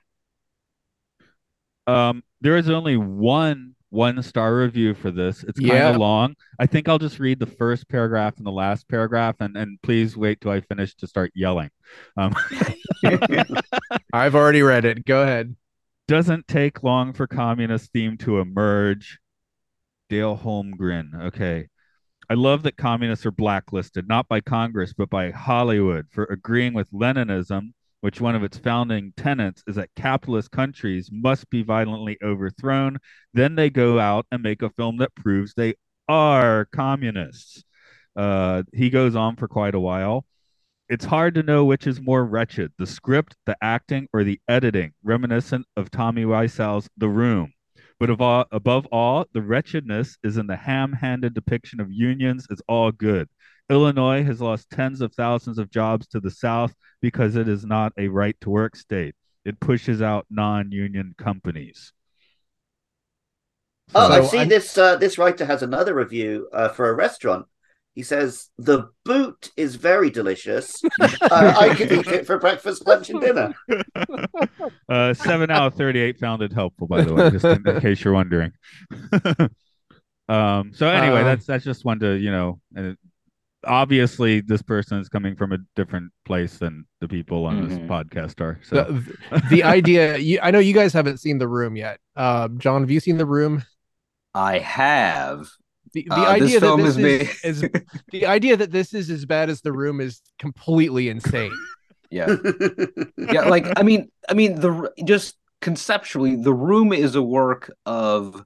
Um, 1.87 2.23
there 2.41 2.57
is 2.57 2.69
only 2.69 2.97
one 2.97 3.75
one 3.89 4.23
star 4.23 4.55
review 4.55 4.93
for 4.93 5.11
this. 5.11 5.43
It's 5.43 5.59
kind 5.59 5.83
Yeah. 5.83 5.89
of 5.89 5.97
long. 5.97 6.35
I 6.59 6.65
think 6.65 6.87
I'll 6.87 6.97
just 6.99 7.19
read 7.19 7.39
the 7.39 7.45
first 7.45 7.89
paragraph 7.89 8.37
and 8.37 8.45
the 8.45 8.51
last 8.51 8.87
paragraph, 8.87 9.35
and 9.39 9.57
and 9.57 9.81
please 9.81 10.15
wait 10.15 10.39
till 10.41 10.51
I 10.51 10.61
finish 10.61 10.95
to 10.95 11.07
start 11.07 11.31
yelling. 11.35 11.69
Um, 12.17 12.33
I've 14.13 14.35
already 14.35 14.61
read 14.61 14.85
it. 14.85 15.05
Go 15.05 15.23
ahead. 15.23 15.55
doesn't 16.07 16.47
take 16.47 16.83
long 16.83 17.13
for 17.13 17.27
communist 17.27 17.91
theme 17.93 18.17
to 18.19 18.39
emerge. 18.39 19.19
Dale 20.11 20.37
Holmgren. 20.37 21.27
Okay. 21.27 21.69
I 22.29 22.33
love 22.33 22.63
that 22.63 22.75
communists 22.75 23.25
are 23.25 23.31
blacklisted, 23.31 24.09
not 24.09 24.27
by 24.27 24.41
Congress, 24.41 24.91
but 24.91 25.09
by 25.09 25.31
Hollywood 25.31 26.07
for 26.11 26.25
agreeing 26.25 26.73
with 26.73 26.91
Leninism, 26.91 27.71
which 28.01 28.19
one 28.19 28.35
of 28.35 28.43
its 28.43 28.57
founding 28.57 29.13
tenets 29.15 29.63
is 29.67 29.77
that 29.77 29.95
capitalist 29.95 30.51
countries 30.51 31.09
must 31.13 31.49
be 31.49 31.63
violently 31.63 32.17
overthrown. 32.21 32.97
Then 33.33 33.55
they 33.55 33.69
go 33.69 33.99
out 33.99 34.25
and 34.33 34.43
make 34.43 34.61
a 34.61 34.69
film 34.71 34.97
that 34.97 35.15
proves 35.15 35.53
they 35.53 35.75
are 36.09 36.67
communists. 36.73 37.63
Uh, 38.13 38.63
he 38.73 38.89
goes 38.89 39.15
on 39.15 39.37
for 39.37 39.47
quite 39.47 39.75
a 39.75 39.79
while. 39.79 40.25
It's 40.89 41.05
hard 41.05 41.35
to 41.35 41.43
know 41.43 41.63
which 41.63 41.87
is 41.87 42.01
more 42.01 42.25
wretched, 42.25 42.73
the 42.77 42.85
script, 42.85 43.37
the 43.45 43.55
acting, 43.61 44.09
or 44.11 44.25
the 44.25 44.41
editing, 44.49 44.91
reminiscent 45.05 45.65
of 45.77 45.89
Tommy 45.89 46.25
Wiseau's 46.25 46.89
The 46.97 47.07
Room. 47.07 47.53
But 48.01 48.09
of 48.09 48.19
all, 48.19 48.45
above 48.51 48.87
all, 48.87 49.27
the 49.31 49.43
wretchedness 49.43 50.17
is 50.23 50.37
in 50.37 50.47
the 50.47 50.55
ham-handed 50.55 51.35
depiction 51.35 51.79
of 51.79 51.91
unions 51.91 52.47
is 52.49 52.59
all 52.67 52.91
good. 52.91 53.29
Illinois 53.69 54.23
has 54.23 54.41
lost 54.41 54.71
tens 54.71 55.01
of 55.01 55.13
thousands 55.13 55.59
of 55.59 55.69
jobs 55.69 56.07
to 56.07 56.19
the 56.19 56.31
South 56.31 56.73
because 56.99 57.35
it 57.35 57.47
is 57.47 57.63
not 57.63 57.93
a 57.99 58.07
right-to-work 58.07 58.75
state. 58.75 59.13
It 59.45 59.59
pushes 59.59 60.01
out 60.01 60.25
non-union 60.31 61.13
companies. 61.19 61.93
Oh, 63.93 64.07
So 64.07 64.13
I 64.15 64.25
see. 64.25 64.37
I'm- 64.39 64.49
This 64.49 64.75
uh, 64.79 64.95
this 64.95 65.19
writer 65.19 65.45
has 65.45 65.61
another 65.61 65.93
review 65.93 66.49
uh, 66.51 66.69
for 66.69 66.89
a 66.89 66.95
restaurant. 66.95 67.45
He 67.95 68.03
says 68.03 68.49
the 68.57 68.89
boot 69.03 69.51
is 69.57 69.75
very 69.75 70.09
delicious. 70.09 70.81
uh, 71.01 71.53
I 71.59 71.75
could 71.75 71.91
eat 71.91 72.07
it 72.07 72.25
for 72.25 72.39
breakfast, 72.39 72.87
lunch, 72.87 73.09
and 73.09 73.19
dinner. 73.19 73.53
uh, 74.89 75.13
seven 75.13 75.51
out 75.51 75.67
of 75.67 75.73
thirty-eight 75.75 76.17
found 76.17 76.41
it 76.41 76.53
helpful, 76.53 76.87
by 76.87 77.03
the 77.03 77.13
way, 77.13 77.29
just 77.31 77.43
in, 77.45 77.67
in 77.67 77.81
case 77.87 78.03
you're 78.03 78.13
wondering. 78.13 78.51
um. 80.29 80.71
So 80.73 80.87
anyway, 80.87 81.21
Uh, 81.21 81.23
that's 81.25 81.45
that's 81.45 81.65
just 81.65 81.83
one 81.83 81.99
to 81.99 82.13
you 82.13 82.31
know. 82.31 82.59
Uh, 82.77 82.93
obviously, 83.65 84.41
this 84.41 84.61
person 84.61 84.99
is 84.99 85.09
coming 85.09 85.35
from 85.35 85.51
a 85.51 85.57
different 85.75 86.11
place 86.25 86.57
than 86.57 86.85
the 87.01 87.07
people 87.07 87.45
on 87.45 87.67
this 87.67 87.77
Mhm. 87.77 87.87
podcast 87.87 88.39
are. 88.41 88.59
So 88.63 88.83
The, 88.85 89.41
the 89.49 89.63
idea. 89.63 90.17
You, 90.17 90.39
I 90.41 90.51
know 90.51 90.59
you 90.59 90.73
guys 90.73 90.93
haven't 90.93 91.17
seen 91.17 91.37
the 91.39 91.47
room 91.47 91.75
yet. 91.75 91.99
Uh, 92.15 92.47
John, 92.57 92.81
have 92.81 92.89
you 92.91 92.99
seen 93.01 93.17
the 93.17 93.25
room? 93.25 93.63
i 94.33 94.59
have 94.59 95.45
The, 95.93 96.05
the 96.09 96.15
Uh, 96.15 96.25
idea 96.25 96.59
that 96.59 96.77
this 96.77 96.97
is 96.97 97.39
is, 97.43 97.63
is 97.63 97.69
the 98.11 98.25
idea 98.25 98.57
that 98.57 98.71
this 98.71 98.93
is 98.93 99.09
as 99.09 99.25
bad 99.25 99.49
as 99.49 99.61
the 99.61 99.73
room 99.73 99.99
is 100.01 100.21
completely 100.39 101.09
insane. 101.09 101.51
yeah. 102.09 102.27
Yeah 103.17 103.43
like 103.49 103.67
i 103.77 103.83
mean 103.83 104.09
i 104.29 104.33
mean 104.33 104.59
the 104.59 104.91
just 105.05 105.37
conceptually 105.61 106.35
the 106.35 106.53
room 106.53 106.91
is 106.93 107.15
a 107.15 107.21
work 107.21 107.71
of 107.85 108.43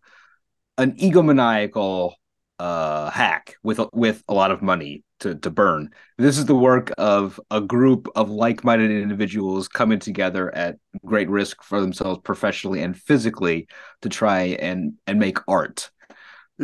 an 0.77 0.93
egomaniacal 0.97 2.13
uh 2.59 3.09
hack 3.09 3.55
with 3.63 3.79
with 3.93 4.23
a 4.27 4.33
lot 4.33 4.51
of 4.51 4.61
money 4.61 5.03
to 5.19 5.35
to 5.35 5.49
burn. 5.49 5.89
This 6.17 6.37
is 6.37 6.45
the 6.45 6.55
work 6.55 6.91
of 6.97 7.39
a 7.51 7.61
group 7.61 8.07
of 8.15 8.29
like-minded 8.29 8.91
individuals 8.91 9.67
coming 9.67 9.99
together 9.99 10.53
at 10.55 10.75
great 11.05 11.29
risk 11.29 11.63
for 11.63 11.79
themselves 11.81 12.19
professionally 12.23 12.81
and 12.81 12.95
physically 12.97 13.67
to 14.01 14.09
try 14.09 14.57
and 14.59 14.93
and 15.07 15.19
make 15.19 15.37
art 15.47 15.89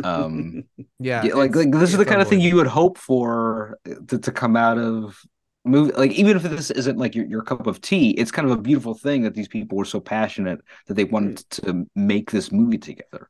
um 0.02 0.64
Yeah, 0.98 1.24
yeah, 1.24 1.34
like, 1.34 1.54
like 1.54 1.70
this 1.72 1.90
is 1.90 1.98
the 1.98 2.04
kind 2.04 2.22
of 2.22 2.28
thing 2.28 2.40
you 2.40 2.56
would 2.56 2.66
hope 2.66 2.98
for 2.98 3.78
to, 4.08 4.18
to 4.18 4.32
come 4.32 4.56
out 4.56 4.78
of 4.78 5.20
movie 5.64 5.92
like 5.92 6.12
even 6.12 6.36
if 6.36 6.42
this 6.42 6.70
isn't 6.70 6.98
like 6.98 7.14
your, 7.14 7.26
your 7.26 7.42
cup 7.42 7.66
of 7.66 7.80
tea 7.80 8.10
it's 8.10 8.32
kind 8.32 8.50
of 8.50 8.56
a 8.56 8.60
beautiful 8.60 8.94
thing 8.94 9.22
that 9.22 9.34
these 9.34 9.48
people 9.48 9.78
were 9.78 9.84
so 9.84 10.00
passionate 10.00 10.60
that 10.86 10.94
they 10.94 11.04
wanted 11.04 11.38
to 11.50 11.86
make 11.94 12.30
this 12.30 12.50
movie 12.50 12.78
together. 12.78 13.28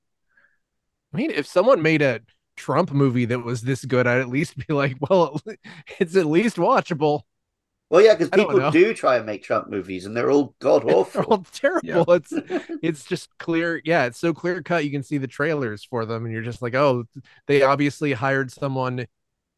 I 1.12 1.16
mean, 1.16 1.30
if 1.30 1.46
someone 1.46 1.82
made 1.82 2.02
a 2.02 2.20
Trump 2.56 2.92
movie 2.92 3.24
that 3.26 3.40
was 3.40 3.62
this 3.62 3.84
good, 3.84 4.06
I'd 4.06 4.20
at 4.20 4.28
least 4.28 4.56
be 4.56 4.72
like, 4.72 4.96
well, 5.10 5.40
it's 5.98 6.16
at 6.16 6.26
least 6.26 6.56
watchable. 6.56 7.22
Well, 7.93 8.01
yeah, 8.01 8.14
because 8.14 8.30
people 8.30 8.70
do 8.70 8.95
try 8.95 9.16
and 9.16 9.26
make 9.26 9.43
Trump 9.43 9.68
movies, 9.68 10.07
and 10.07 10.16
they're 10.16 10.30
all 10.30 10.55
god 10.61 10.82
They're 10.86 10.97
awful. 10.97 11.24
all 11.24 11.45
terrible. 11.53 12.14
It's 12.14 12.32
it's 12.82 13.05
just 13.05 13.28
clear. 13.38 13.82
Yeah, 13.84 14.07
it's 14.07 14.18
so 14.18 14.32
clear 14.32 14.62
cut. 14.62 14.86
You 14.86 14.90
can 14.90 15.03
see 15.03 15.18
the 15.18 15.26
trailers 15.26 15.84
for 15.84 16.07
them, 16.07 16.24
and 16.24 16.32
you're 16.32 16.43
just 16.43 16.62
like, 16.62 16.74
oh, 16.74 17.05
they 17.47 17.61
obviously 17.62 18.14
hired 18.14 18.51
someone. 18.51 19.07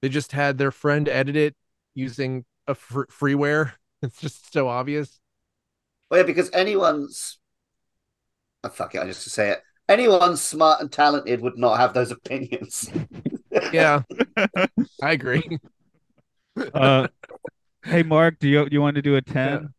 They 0.03 0.09
just 0.09 0.33
had 0.33 0.59
their 0.59 0.73
friend 0.73 1.09
edit 1.09 1.37
it 1.37 1.55
using 1.95 2.45
a 2.67 2.75
fr- 2.75 3.05
freeware. 3.05 3.73
It's 4.03 4.21
just 4.21 4.53
so 4.53 4.69
obvious. 4.69 5.19
Well, 6.11 6.21
yeah, 6.21 6.27
because 6.27 6.51
anyone's 6.53 7.39
oh, 8.65 8.69
fuck 8.69 8.97
it, 8.97 9.01
I 9.01 9.07
just 9.07 9.23
to 9.25 9.31
say 9.31 9.51
it. 9.51 9.63
Anyone 9.89 10.37
smart 10.37 10.83
and 10.83 10.93
talented 10.93 11.41
would 11.41 11.57
not 11.57 11.79
have 11.79 11.95
those 11.95 12.11
opinions. 12.11 12.91
Yeah, 13.73 14.03
I 15.01 15.13
agree. 15.13 15.59
uh, 16.75 17.09
hey, 17.85 18.03
Mark, 18.03 18.39
do 18.39 18.49
you 18.49 18.67
you 18.71 18.81
want 18.81 18.97
to 18.97 19.03
do 19.03 19.17
a 19.17 19.23
ten? 19.23 19.73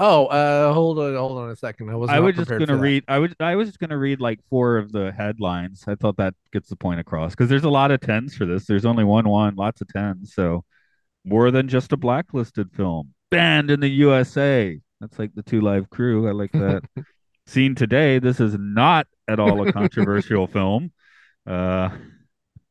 Oh, 0.00 0.26
uh, 0.26 0.72
hold 0.72 1.00
on, 1.00 1.16
hold 1.16 1.38
on 1.38 1.50
a 1.50 1.56
second. 1.56 1.90
I 1.90 1.96
was. 1.96 2.08
I 2.08 2.20
was 2.20 2.36
just 2.36 2.48
gonna 2.48 2.76
read. 2.76 3.02
I 3.08 3.18
was 3.18 3.32
I 3.40 3.56
was 3.56 3.68
just 3.68 3.80
gonna 3.80 3.98
read 3.98 4.20
like 4.20 4.38
four 4.48 4.78
of 4.78 4.92
the 4.92 5.12
headlines. 5.12 5.84
I 5.88 5.96
thought 5.96 6.16
that 6.18 6.34
gets 6.52 6.68
the 6.68 6.76
point 6.76 7.00
across 7.00 7.32
because 7.32 7.48
there's 7.48 7.64
a 7.64 7.70
lot 7.70 7.90
of 7.90 8.00
tens 8.00 8.34
for 8.36 8.46
this. 8.46 8.64
There's 8.64 8.84
only 8.84 9.02
one 9.02 9.28
one, 9.28 9.56
lots 9.56 9.80
of 9.80 9.88
tens. 9.88 10.34
So 10.34 10.64
more 11.24 11.50
than 11.50 11.68
just 11.68 11.92
a 11.92 11.96
blacklisted 11.96 12.72
film. 12.72 13.12
Banned 13.30 13.70
in 13.70 13.80
the 13.80 13.88
USA. 13.88 14.78
That's 15.00 15.18
like 15.18 15.34
the 15.34 15.42
Two 15.42 15.60
Live 15.60 15.90
Crew. 15.90 16.28
I 16.28 16.32
like 16.32 16.52
that. 16.52 16.82
Seen 17.46 17.74
today. 17.74 18.20
This 18.20 18.40
is 18.40 18.56
not 18.58 19.06
at 19.26 19.40
all 19.40 19.66
a 19.66 19.72
controversial 19.74 20.46
film. 20.46 20.92
Uh, 21.44 21.90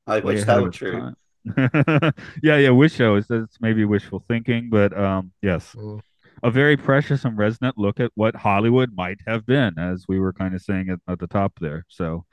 I 0.05 0.19
wish 0.19 0.45
that 0.45 0.61
were 0.61 0.69
true. 0.69 0.93
time. 0.93 1.15
yeah, 2.43 2.57
yeah. 2.57 2.69
Wish 2.69 2.93
show 2.93 3.15
is 3.15 3.27
that's 3.27 3.57
maybe 3.61 3.85
wishful 3.85 4.23
thinking, 4.27 4.69
but 4.69 4.97
um, 4.97 5.31
yes 5.41 5.73
Mm. 5.75 6.01
a 6.43 6.51
very 6.51 6.77
precious 6.77 7.25
and 7.25 7.37
resonant 7.37 7.77
look 7.77 7.99
at 7.99 8.11
what 8.15 8.35
Hollywood 8.35 8.91
might 8.95 9.19
have 9.27 9.45
been, 9.45 9.77
as 9.79 10.05
we 10.07 10.19
were 10.19 10.33
kind 10.33 10.53
of 10.55 10.61
saying 10.61 10.89
at, 10.89 10.99
at 11.07 11.19
the 11.19 11.27
top 11.27 11.53
there. 11.59 11.85
So, 11.89 12.25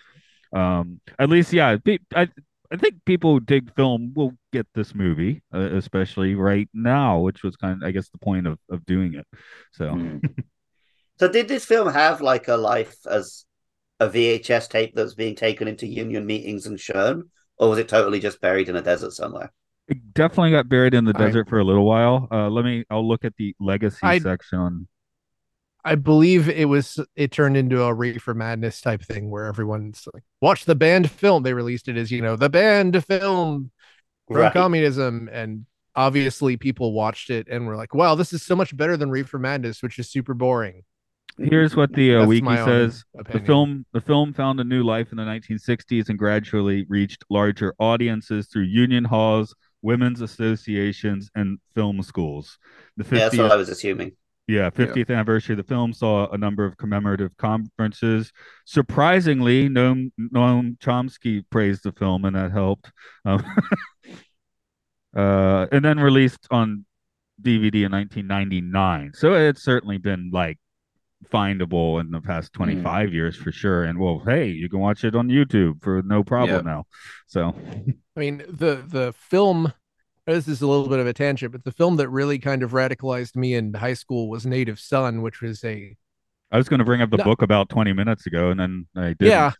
um, 0.54 1.00
at 1.18 1.28
least, 1.30 1.52
yeah, 1.52 1.76
pe- 1.84 1.98
I 2.14 2.28
I 2.72 2.76
think 2.76 3.04
people 3.04 3.34
who 3.34 3.40
dig 3.40 3.72
film 3.74 4.12
will 4.14 4.32
get 4.52 4.66
this 4.74 4.94
movie, 4.94 5.42
uh, 5.54 5.58
especially 5.76 6.34
right 6.34 6.68
now, 6.74 7.20
which 7.20 7.42
was 7.42 7.56
kind 7.56 7.82
of, 7.82 7.86
I 7.86 7.92
guess, 7.92 8.08
the 8.10 8.18
point 8.18 8.46
of 8.46 8.58
of 8.70 8.84
doing 8.86 9.14
it. 9.14 9.26
So, 9.72 9.90
Hmm. 9.92 10.18
So, 11.20 11.28
did 11.28 11.46
this 11.46 11.64
film 11.64 11.92
have 11.92 12.20
like 12.20 12.48
a 12.48 12.56
life 12.56 12.96
as 13.08 13.44
a 14.00 14.08
VHS 14.08 14.68
tape 14.68 14.94
that's 14.94 15.14
being 15.14 15.36
taken 15.36 15.68
into 15.68 15.86
union 15.86 16.26
meetings 16.26 16.66
and 16.66 16.78
shown, 16.78 17.30
or 17.58 17.68
was 17.70 17.78
it 17.78 17.88
totally 17.88 18.20
just 18.20 18.40
buried 18.40 18.68
in 18.68 18.76
a 18.76 18.82
desert 18.82 19.12
somewhere? 19.12 19.52
it 19.86 20.14
definitely 20.14 20.50
got 20.50 20.66
buried 20.66 20.94
in 20.94 21.04
the 21.04 21.12
I- 21.14 21.18
desert 21.26 21.46
for 21.48 21.58
a 21.58 21.64
little 21.64 21.84
while. 21.84 22.26
Uh, 22.30 22.48
let 22.48 22.64
me, 22.64 22.84
I'll 22.88 23.06
look 23.06 23.22
at 23.24 23.36
the 23.36 23.54
legacy 23.60 23.98
I- 24.02 24.18
section. 24.18 24.88
I 25.84 25.96
believe 25.96 26.48
it 26.48 26.66
was 26.66 26.98
it 27.14 27.30
turned 27.30 27.58
into 27.58 27.82
a 27.82 27.92
Reefer 27.92 28.32
Madness 28.32 28.80
type 28.80 29.02
thing 29.02 29.28
where 29.28 29.44
everyone's 29.44 30.08
like, 30.14 30.22
watch 30.40 30.64
the 30.64 30.74
banned 30.74 31.10
film. 31.10 31.42
They 31.42 31.52
released 31.52 31.88
it 31.88 31.98
as, 31.98 32.10
you 32.10 32.22
know, 32.22 32.36
the 32.36 32.48
banned 32.48 33.04
film 33.04 33.70
from 34.26 34.36
Right. 34.38 34.52
communism. 34.54 35.28
And 35.30 35.66
obviously 35.94 36.56
people 36.56 36.94
watched 36.94 37.28
it 37.28 37.48
and 37.50 37.66
were 37.66 37.76
like, 37.76 37.94
wow, 37.94 38.14
this 38.14 38.32
is 38.32 38.42
so 38.42 38.56
much 38.56 38.74
better 38.74 38.96
than 38.96 39.10
Reefer 39.10 39.38
Madness, 39.38 39.82
which 39.82 39.98
is 39.98 40.08
super 40.08 40.32
boring. 40.32 40.84
Here's 41.38 41.74
what 41.74 41.92
the 41.92 42.16
uh, 42.16 42.26
wiki 42.26 42.42
my 42.42 42.60
own 42.60 42.66
says. 42.66 43.04
The 43.30 43.40
film 43.40 43.84
the 43.92 44.00
film 44.00 44.32
found 44.32 44.60
a 44.60 44.64
new 44.64 44.84
life 44.84 45.10
in 45.10 45.16
the 45.16 45.24
1960s 45.24 46.08
and 46.08 46.18
gradually 46.18 46.86
reached 46.88 47.24
larger 47.28 47.74
audiences 47.78 48.46
through 48.46 48.64
union 48.64 49.04
halls, 49.04 49.54
women's 49.82 50.20
associations, 50.20 51.30
and 51.34 51.58
film 51.74 52.02
schools. 52.02 52.58
The 52.96 53.04
50th, 53.04 53.12
Yeah, 53.12 53.18
that's 53.18 53.38
what 53.38 53.52
I 53.52 53.56
was 53.56 53.68
assuming. 53.68 54.12
yeah, 54.46 54.70
50th 54.70 55.10
anniversary 55.10 55.54
of 55.54 55.56
the 55.56 55.64
film 55.64 55.92
saw 55.92 56.30
a 56.30 56.38
number 56.38 56.64
of 56.64 56.76
commemorative 56.76 57.36
conferences. 57.36 58.30
Surprisingly, 58.64 59.68
Noam, 59.68 60.12
Noam 60.20 60.78
Chomsky 60.78 61.42
praised 61.50 61.82
the 61.82 61.92
film, 61.92 62.24
and 62.26 62.36
that 62.36 62.52
helped. 62.52 62.92
Um, 63.24 63.44
uh, 65.16 65.66
and 65.72 65.84
then 65.84 65.98
released 65.98 66.46
on 66.50 66.84
DVD 67.42 67.86
in 67.86 67.92
1999, 67.92 69.12
so 69.14 69.34
it's 69.34 69.64
certainly 69.64 69.98
been 69.98 70.30
like 70.32 70.58
findable 71.32 72.00
in 72.00 72.10
the 72.10 72.20
past 72.20 72.52
25 72.52 73.12
years 73.12 73.36
for 73.36 73.50
sure. 73.52 73.84
And 73.84 73.98
well, 73.98 74.22
hey, 74.26 74.48
you 74.48 74.68
can 74.68 74.80
watch 74.80 75.04
it 75.04 75.14
on 75.14 75.28
YouTube 75.28 75.82
for 75.82 76.02
no 76.02 76.22
problem 76.22 76.64
Yeah. 76.66 76.72
now. 76.72 76.84
So 77.26 77.54
I 78.16 78.20
mean, 78.20 78.38
the 78.48 78.84
the 78.86 79.12
film. 79.16 79.72
This 80.26 80.48
is 80.48 80.62
a 80.62 80.66
little 80.66 80.88
bit 80.88 81.00
of 81.00 81.06
a 81.06 81.12
tangent, 81.12 81.52
but 81.52 81.64
the 81.64 81.72
film 81.72 81.96
that 81.96 82.08
really 82.08 82.38
kind 82.38 82.62
of 82.62 82.70
radicalized 82.70 83.36
me 83.36 83.52
in 83.52 83.74
high 83.74 83.92
school 83.92 84.30
was 84.30 84.46
Native 84.46 84.80
Son, 84.80 85.20
which 85.20 85.42
was 85.42 85.62
a 85.64 85.94
I 86.50 86.56
was 86.56 86.66
going 86.68 86.78
to 86.78 86.84
bring 86.84 87.02
up 87.02 87.10
the 87.10 87.18
No. 87.18 87.24
book 87.24 87.42
about 87.42 87.68
20 87.68 87.92
minutes 87.92 88.26
ago, 88.26 88.50
and 88.50 88.58
then 88.58 88.86
I 88.96 89.08
didn't. 89.08 89.20
yeah. 89.20 89.52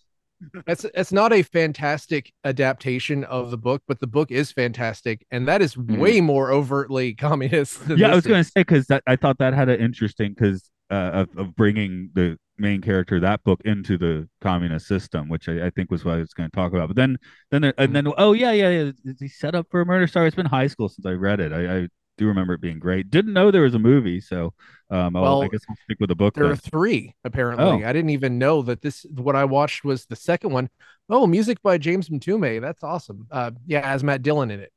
It's 0.67 0.85
it's 0.85 1.13
not 1.13 1.33
a 1.33 1.43
fantastic 1.43 2.33
adaptation 2.45 3.25
of 3.25 3.51
the 3.51 3.59
book, 3.59 3.83
but 3.87 4.01
the 4.01 4.07
book 4.07 4.31
is 4.31 4.53
fantastic, 4.53 5.27
and 5.31 5.47
that 5.49 5.61
is 5.61 5.75
Mhm. 5.75 5.99
way 5.99 6.21
more 6.23 6.51
overtly 6.51 7.15
communist. 7.15 7.87
Than 7.87 7.99
yeah, 7.99 8.09
I 8.09 8.15
was 8.15 8.27
going 8.27 8.43
to 8.43 8.49
say 8.51 8.61
because 8.61 8.87
I 9.07 9.17
thought 9.17 9.39
that 9.39 9.53
had 9.55 9.69
an 9.69 9.81
interesting 9.81 10.35
because 10.35 10.71
uh, 10.91 11.25
of, 11.25 11.39
of 11.39 11.57
bringing 11.57 12.11
the 12.15 12.39
main 12.57 12.81
character 12.81 13.17
of 13.17 13.23
that 13.23 13.43
book 13.43 13.61
into 13.65 13.99
the 13.99 14.29
communist 14.41 14.87
system, 14.87 15.29
which 15.29 15.49
I, 15.49 15.67
I 15.67 15.71
think 15.71 15.91
was 15.91 16.05
what 16.05 16.15
I 16.15 16.19
was 16.19 16.33
going 16.35 16.51
to 16.51 16.55
talk 16.55 16.73
about. 16.73 16.89
But 16.89 16.97
then, 16.97 17.19
then, 17.51 17.63
there, 17.63 17.75
and 17.79 17.95
then, 17.95 18.13
oh 18.17 18.33
yeah, 18.33 18.53
yeah, 18.53 18.71
yeah, 18.71 18.93
is 19.05 19.21
he 19.21 19.29
set 19.29 19.55
up 19.55 19.67
for 19.71 19.81
a 19.81 19.87
murder? 19.87 20.07
Sorry, 20.07 20.27
it's 20.27 20.37
been 20.37 20.47
high 20.47 20.69
school 20.69 20.89
since 20.89 21.07
I 21.07 21.13
read 21.13 21.41
it. 21.41 21.53
I, 21.53 21.79
I 21.79 21.89
do 22.17 22.27
remember 22.27 22.55
it 22.55 22.61
being 22.61 22.79
great. 22.79 23.11
Didn't 23.11 23.33
know 23.33 23.51
there 23.51 23.63
was 23.63 23.75
a 23.75 23.79
movie, 23.79 24.21
so 24.21 24.53
um, 24.91 25.17
I'll, 25.17 25.43
I 25.43 25.49
guess 25.49 25.63
I'll 25.69 25.77
stick 25.85 25.99
with 26.01 26.09
the 26.09 26.15
book. 26.15 26.35
There 26.35 26.51
are 26.51 26.57
three 26.57 27.15
apparently. 27.25 27.65
Oh. 27.65 27.89
I 27.89 27.93
didn't 27.93 28.11
even 28.11 28.39
know 28.39 28.63
that 28.63 28.83
this. 28.83 29.05
What 29.11 29.37
I 29.37 29.45
watched 29.45 29.85
was 29.85 30.07
the 30.07 30.17
second 30.17 30.53
one. 30.53 30.71
Oh, 31.11 31.27
music 31.27 31.61
by 31.63 31.77
James 31.79 32.09
Mtume. 32.09 32.61
That's 32.61 32.83
awesome. 32.83 33.27
Uh, 33.31 33.51
yeah, 33.67 33.87
has 33.87 34.05
Matt 34.05 34.23
Dillon 34.23 34.51
in 34.51 34.61
it, 34.61 34.73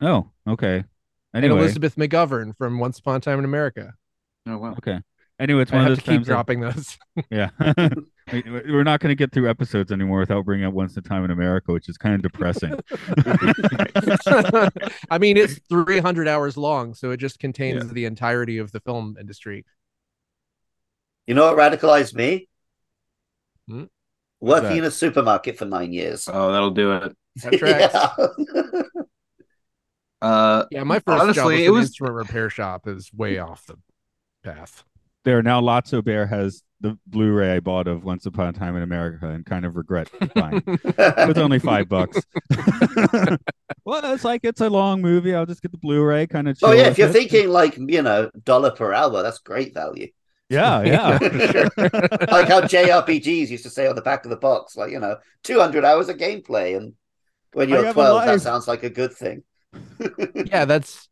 Oh, 0.00 0.30
okay. 0.46 0.84
and 1.34 1.44
Anyway, 1.44 1.60
Elizabeth 1.60 1.96
McGovern 1.96 2.56
from 2.56 2.78
Once 2.78 2.98
Upon 2.98 3.16
a 3.16 3.20
Time 3.20 3.38
in 3.38 3.44
America. 3.44 3.94
Oh 4.46 4.58
wow. 4.58 4.72
okay. 4.72 5.00
Anyway, 5.42 5.62
it's 5.62 5.72
I 5.72 5.76
one 5.76 5.84
of 5.84 5.88
have 5.88 5.96
those 5.96 5.98
to 5.98 6.04
keep 6.04 6.14
times. 6.18 6.26
that- 6.28 6.32
dropping 6.32 6.60
those. 6.60 6.98
Yeah. 7.30 7.50
We- 8.32 8.42
We're 8.46 8.84
not 8.84 9.00
going 9.00 9.10
to 9.10 9.16
get 9.16 9.32
through 9.32 9.50
episodes 9.50 9.90
anymore 9.90 10.20
without 10.20 10.44
bringing 10.44 10.64
up 10.64 10.72
Once 10.72 10.96
a 10.96 11.02
Time 11.02 11.24
in 11.24 11.32
America, 11.32 11.72
which 11.72 11.88
is 11.88 11.98
kind 11.98 12.14
of 12.14 12.22
depressing. 12.22 12.72
I 15.10 15.18
mean, 15.18 15.36
it's 15.36 15.58
300 15.68 16.28
hours 16.28 16.56
long, 16.56 16.94
so 16.94 17.10
it 17.10 17.16
just 17.16 17.40
contains 17.40 17.90
the 17.92 18.04
entirety 18.04 18.58
of 18.58 18.70
the 18.70 18.78
film 18.80 19.16
industry. 19.18 19.66
You 21.26 21.34
know 21.34 21.52
what 21.52 21.58
radicalized 21.58 22.14
me? 22.14 22.48
Hmm? 23.68 23.84
Working 24.40 24.78
in 24.78 24.84
a 24.84 24.90
supermarket 24.90 25.58
for 25.58 25.64
nine 25.64 25.92
years. 25.92 26.28
Oh, 26.32 26.52
that'll 26.52 26.70
do 26.70 26.92
it. 26.92 27.16
That 27.42 27.58
tracks. 27.58 27.94
Yeah. 28.54 28.82
Uh, 30.22 30.64
Yeah, 30.70 30.84
my 30.84 31.00
first 31.00 31.34
job 31.34 31.46
was 31.46 31.58
it 31.58 31.66
an 31.66 31.72
was- 31.72 31.86
instrument 31.88 32.14
repair 32.16 32.48
shop 32.50 32.86
is 32.86 33.10
way 33.12 33.38
off 33.38 33.66
the 33.66 33.76
path. 34.44 34.84
There 35.24 35.38
are 35.38 35.42
now, 35.42 35.60
Lotso 35.60 36.04
Bear 36.04 36.26
has 36.26 36.62
the 36.80 36.98
Blu-ray 37.06 37.52
I 37.52 37.60
bought 37.60 37.86
of 37.86 38.04
Once 38.04 38.26
Upon 38.26 38.48
a 38.48 38.52
Time 38.52 38.76
in 38.76 38.82
America, 38.82 39.28
and 39.28 39.46
kind 39.46 39.64
of 39.64 39.76
regret 39.76 40.10
buying. 40.34 40.62
it's 40.66 41.38
only 41.38 41.60
five 41.60 41.88
bucks. 41.88 42.20
well, 43.84 44.12
it's 44.12 44.24
like 44.24 44.40
it's 44.42 44.60
a 44.60 44.68
long 44.68 45.00
movie. 45.00 45.34
I'll 45.34 45.46
just 45.46 45.62
get 45.62 45.70
the 45.70 45.78
Blu-ray, 45.78 46.26
kind 46.26 46.48
of. 46.48 46.58
oh 46.62 46.72
yeah, 46.72 46.88
if 46.88 46.98
you're 46.98 47.08
thinking 47.08 47.48
like 47.48 47.76
you 47.78 48.02
know 48.02 48.30
dollar 48.42 48.72
per 48.72 48.92
hour, 48.92 49.22
that's 49.22 49.38
great 49.38 49.72
value. 49.72 50.08
yeah, 50.48 50.82
yeah, 50.82 51.18
like 51.20 52.48
how 52.48 52.60
JRPGs 52.60 53.48
used 53.48 53.64
to 53.64 53.70
say 53.70 53.86
on 53.86 53.94
the 53.94 54.02
back 54.02 54.24
of 54.24 54.30
the 54.30 54.36
box, 54.36 54.76
like 54.76 54.90
you 54.90 54.98
know, 54.98 55.16
two 55.44 55.60
hundred 55.60 55.84
hours 55.84 56.08
of 56.08 56.16
gameplay, 56.16 56.76
and 56.76 56.94
when 57.52 57.68
you're 57.68 57.92
twelve, 57.92 58.24
that 58.26 58.40
sounds 58.40 58.66
like 58.66 58.82
a 58.82 58.90
good 58.90 59.12
thing. 59.12 59.44
yeah, 60.46 60.64
that's 60.64 61.08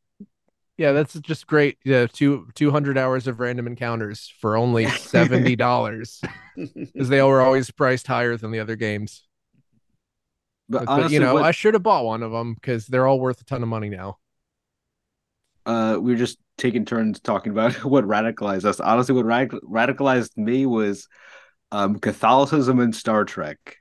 yeah, 0.81 0.93
that's 0.93 1.13
just 1.21 1.47
great. 1.47 1.77
Yeah, 1.85 2.07
two 2.07 2.49
two 2.55 2.71
hundred 2.71 2.97
hours 2.97 3.27
of 3.27 3.39
random 3.39 3.67
encounters 3.67 4.33
for 4.41 4.57
only 4.57 4.87
seventy 4.89 5.55
dollars 5.67 6.21
because 6.57 7.11
they 7.11 7.23
were 7.23 7.43
always 7.43 7.71
priced 7.71 8.07
higher 8.07 8.37
than 8.39 8.51
the 8.51 8.61
other 8.61 8.77
games. 8.77 9.27
but, 10.71 10.81
But, 10.81 10.87
but, 10.87 10.93
honestly, 10.93 11.15
you 11.15 11.21
know, 11.21 11.35
what- 11.35 11.45
I 11.45 11.51
should 11.53 11.75
have 11.75 11.83
bought 11.83 12.05
one 12.07 12.23
of 12.23 12.33
them 12.33 12.55
because 12.55 12.87
they're 12.87 13.07
all 13.07 13.21
worth 13.21 13.41
a 13.43 13.45
ton 13.45 13.63
of 13.63 13.69
money 13.69 13.91
now. 13.91 14.19
uh, 15.67 15.99
we 16.01 16.13
were 16.13 16.19
just 16.19 16.39
taking 16.57 16.85
turns 16.85 17.21
talking 17.21 17.53
about 17.53 17.75
what 17.85 18.05
radicalized 18.05 18.65
us. 18.65 18.81
Honestly, 18.81 19.15
what 19.15 19.27
radic- 19.27 19.61
radicalized 19.63 20.37
me 20.37 20.67
was 20.67 21.09
um, 21.73 21.99
Catholicism 21.99 22.81
and 22.81 22.95
Star 22.95 23.25
Trek. 23.25 23.77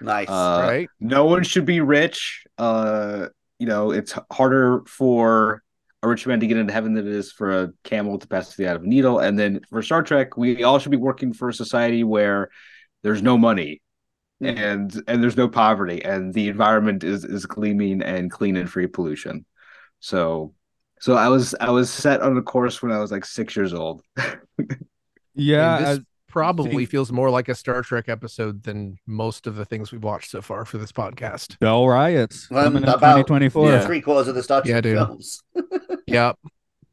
nice. 0.00 0.28
Uh, 0.28 0.66
right? 0.68 0.88
No 1.00 1.24
one 1.26 1.42
should 1.42 1.66
be 1.66 1.80
rich. 1.80 2.44
Uh, 2.58 3.28
you 3.58 3.66
know, 3.66 3.90
it's 3.90 4.14
harder 4.30 4.82
for 4.86 5.62
a 6.02 6.08
rich 6.08 6.26
man 6.26 6.40
to 6.40 6.46
get 6.46 6.56
into 6.58 6.72
heaven 6.72 6.94
than 6.94 7.06
it 7.06 7.12
is 7.12 7.32
for 7.32 7.62
a 7.64 7.72
camel 7.84 8.18
to 8.18 8.28
pass 8.28 8.52
through 8.54 8.64
the 8.66 8.70
eye 8.70 8.74
of 8.74 8.84
a 8.84 8.86
needle. 8.86 9.18
And 9.18 9.38
then 9.38 9.60
for 9.70 9.82
Star 9.82 10.02
Trek, 10.02 10.36
we 10.36 10.62
all 10.62 10.78
should 10.78 10.90
be 10.92 10.96
working 10.96 11.32
for 11.32 11.48
a 11.48 11.54
society 11.54 12.04
where 12.04 12.50
there's 13.02 13.22
no 13.22 13.38
money 13.38 13.82
Mhm. 14.42 14.58
and 14.58 15.02
and 15.08 15.22
there's 15.22 15.36
no 15.38 15.48
poverty 15.48 16.04
and 16.04 16.34
the 16.34 16.48
environment 16.48 17.04
is 17.04 17.24
is 17.24 17.46
gleaming 17.46 18.02
and 18.02 18.30
clean 18.30 18.56
and 18.56 18.70
free 18.70 18.84
of 18.84 18.92
pollution. 18.92 19.46
So 20.00 20.54
so 21.00 21.14
I 21.14 21.28
was 21.28 21.54
I 21.60 21.70
was 21.70 21.90
set 21.90 22.20
on 22.22 22.36
a 22.36 22.42
course 22.42 22.82
when 22.82 22.92
I 22.92 22.98
was 22.98 23.10
like 23.10 23.24
six 23.24 23.56
years 23.56 23.72
old. 23.72 24.02
yeah. 25.34 25.78
And 25.78 25.86
this 25.86 25.98
as- 25.98 26.04
probably 26.36 26.82
see- 26.84 26.90
feels 26.90 27.10
more 27.10 27.30
like 27.30 27.48
a 27.48 27.54
Star 27.54 27.80
Trek 27.82 28.08
episode 28.08 28.62
than 28.62 28.98
most 29.06 29.46
of 29.46 29.56
the 29.56 29.64
things 29.64 29.90
we've 29.90 30.04
watched 30.04 30.30
so 30.30 30.42
far 30.42 30.64
for 30.66 30.76
this 30.76 30.92
podcast. 30.92 31.58
Bell 31.60 31.88
riots 31.88 32.50
Well, 32.50 32.64
coming 32.64 32.82
in 32.82 32.88
about- 32.88 32.98
2024. 33.26 33.68
Yeah. 33.70 33.86
Three 33.86 34.00
quarters 34.02 34.28
of 34.28 34.34
the 34.34 34.42
Star 34.42 34.60
Trek 34.60 34.68
Yeah, 34.74 34.80
dude. 34.82 34.96
films. 34.98 35.42
Yep. 36.06 36.38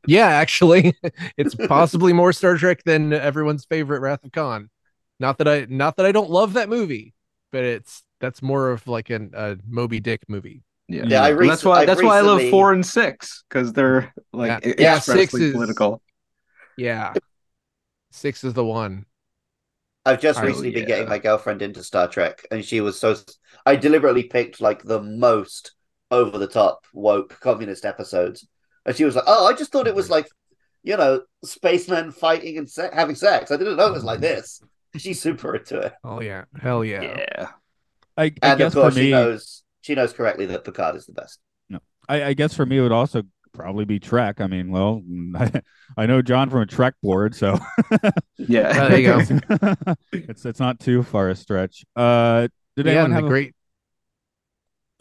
Yeah, 0.08 0.28
actually, 0.28 0.96
it's 1.38 1.54
possibly 1.56 2.14
more 2.14 2.32
Star 2.34 2.58
Trek 2.58 2.84
than 2.84 3.12
everyone's 3.14 3.66
favorite 3.66 4.00
Wrath 4.00 4.24
of 4.24 4.32
Khan. 4.32 4.70
Not 5.20 5.38
that 5.38 5.48
I, 5.48 5.68
not 5.70 5.98
that 5.98 6.06
I 6.06 6.12
don't 6.12 6.30
love 6.30 6.54
that 6.54 6.68
movie, 6.70 7.14
but 7.52 7.64
it's 7.64 8.02
that's 8.20 8.42
more 8.42 8.72
of 8.72 8.88
like 8.88 9.10
an, 9.12 9.32
a 9.36 9.58
Moby 9.68 10.00
Dick 10.00 10.22
movie. 10.28 10.64
Yeah, 10.88 11.04
Yeah, 11.08 11.24
I 11.24 11.30
And 11.32 11.50
that's 11.50 11.64
why 11.64 11.82
I've 11.82 11.88
that's 11.88 12.02
why 12.02 12.18
I 12.18 12.22
love 12.22 12.50
four 12.50 12.74
and 12.74 12.86
six 12.86 13.44
because 13.48 13.72
they're 13.74 14.14
like 14.34 14.66
Yeah. 14.66 14.74
Yeah, 14.80 14.96
expressly 14.98 15.22
six 15.26 15.34
is- 15.36 15.54
political. 15.54 16.02
Yeah, 16.78 17.14
six 18.12 18.44
is 18.44 18.54
the 18.54 18.66
one. 18.66 19.06
I've 20.06 20.22
just 20.22 20.40
Oh, 20.40 20.44
recently 20.44 20.72
been 20.72 20.86
getting 20.86 21.08
my 21.08 21.20
girlfriend 21.20 21.62
into 21.62 21.84
Star 21.84 22.08
Trek, 22.08 22.46
and 22.52 22.64
she 22.64 22.82
was 22.82 23.00
so. 23.00 23.16
I 23.66 23.76
deliberately 23.76 24.24
picked 24.24 24.60
like 24.60 24.84
the 24.84 25.02
most 25.02 25.74
over 26.12 26.38
the 26.38 26.48
top 26.48 26.86
woke 26.94 27.40
communist 27.40 27.86
episodes, 27.86 28.48
and 28.86 28.96
she 28.96 29.06
was 29.06 29.16
like, 29.16 29.26
"Oh, 29.28 29.48
I 29.48 29.54
just 29.54 29.72
thought 29.72 29.88
it 29.88 29.96
was 29.96 30.06
mm-hmm. 30.06 30.14
like, 30.14 30.28
you 30.84 30.98
know, 30.98 31.22
spacemen 31.46 32.12
fighting 32.12 32.58
and 32.58 32.70
se- 32.70 32.92
having 32.94 33.16
sex. 33.16 33.52
I 33.52 33.58
didn't 33.58 33.78
know 33.78 33.88
it 33.88 33.94
was 33.94 34.04
like 34.04 34.20
mm-hmm. 34.20 34.36
this." 34.36 34.62
She's 34.98 35.22
super 35.22 35.56
into 35.56 35.80
it, 35.80 35.94
Oh 36.04 36.22
yeah, 36.22 36.46
hell 36.60 36.84
yeah. 36.86 37.02
Yeah. 37.02 37.48
I, 38.16 38.24
I 38.26 38.32
and 38.44 38.58
guess 38.60 38.76
of 38.76 38.82
course, 38.82 38.94
for 38.94 39.00
she 39.00 39.12
knows 39.12 39.64
she 39.82 39.96
knows 39.96 40.14
correctly 40.14 40.46
that 40.48 40.66
Picard 40.66 40.96
is 40.96 41.06
the 41.06 41.14
best. 41.14 41.40
I, 42.10 42.24
I 42.24 42.34
guess 42.34 42.54
for 42.54 42.66
me 42.66 42.78
it 42.78 42.82
would 42.82 42.92
also 42.92 43.24
probably 43.54 43.86
be 43.86 44.00
Trek. 44.00 44.42
I 44.42 44.48
mean, 44.48 44.72
well, 44.72 45.02
I, 45.36 45.62
I 45.98 46.06
know 46.06 46.22
John 46.22 46.50
from 46.50 46.62
a 46.62 46.66
Trek 46.66 46.96
board, 47.02 47.36
so 47.36 47.60
Yeah. 48.38 48.90
There 48.90 49.00
you 49.00 49.08
go. 49.58 49.96
it's 50.12 50.46
it's 50.46 50.60
not 50.60 50.80
too 50.80 51.04
far 51.04 51.30
a 51.30 51.36
stretch. 51.36 51.86
Uh, 51.96 52.48
did 52.76 52.86
yeah, 52.88 52.94
anyone 52.94 53.12
have 53.12 53.22
the 53.22 53.28
a- 53.28 53.30
great. 53.30 53.56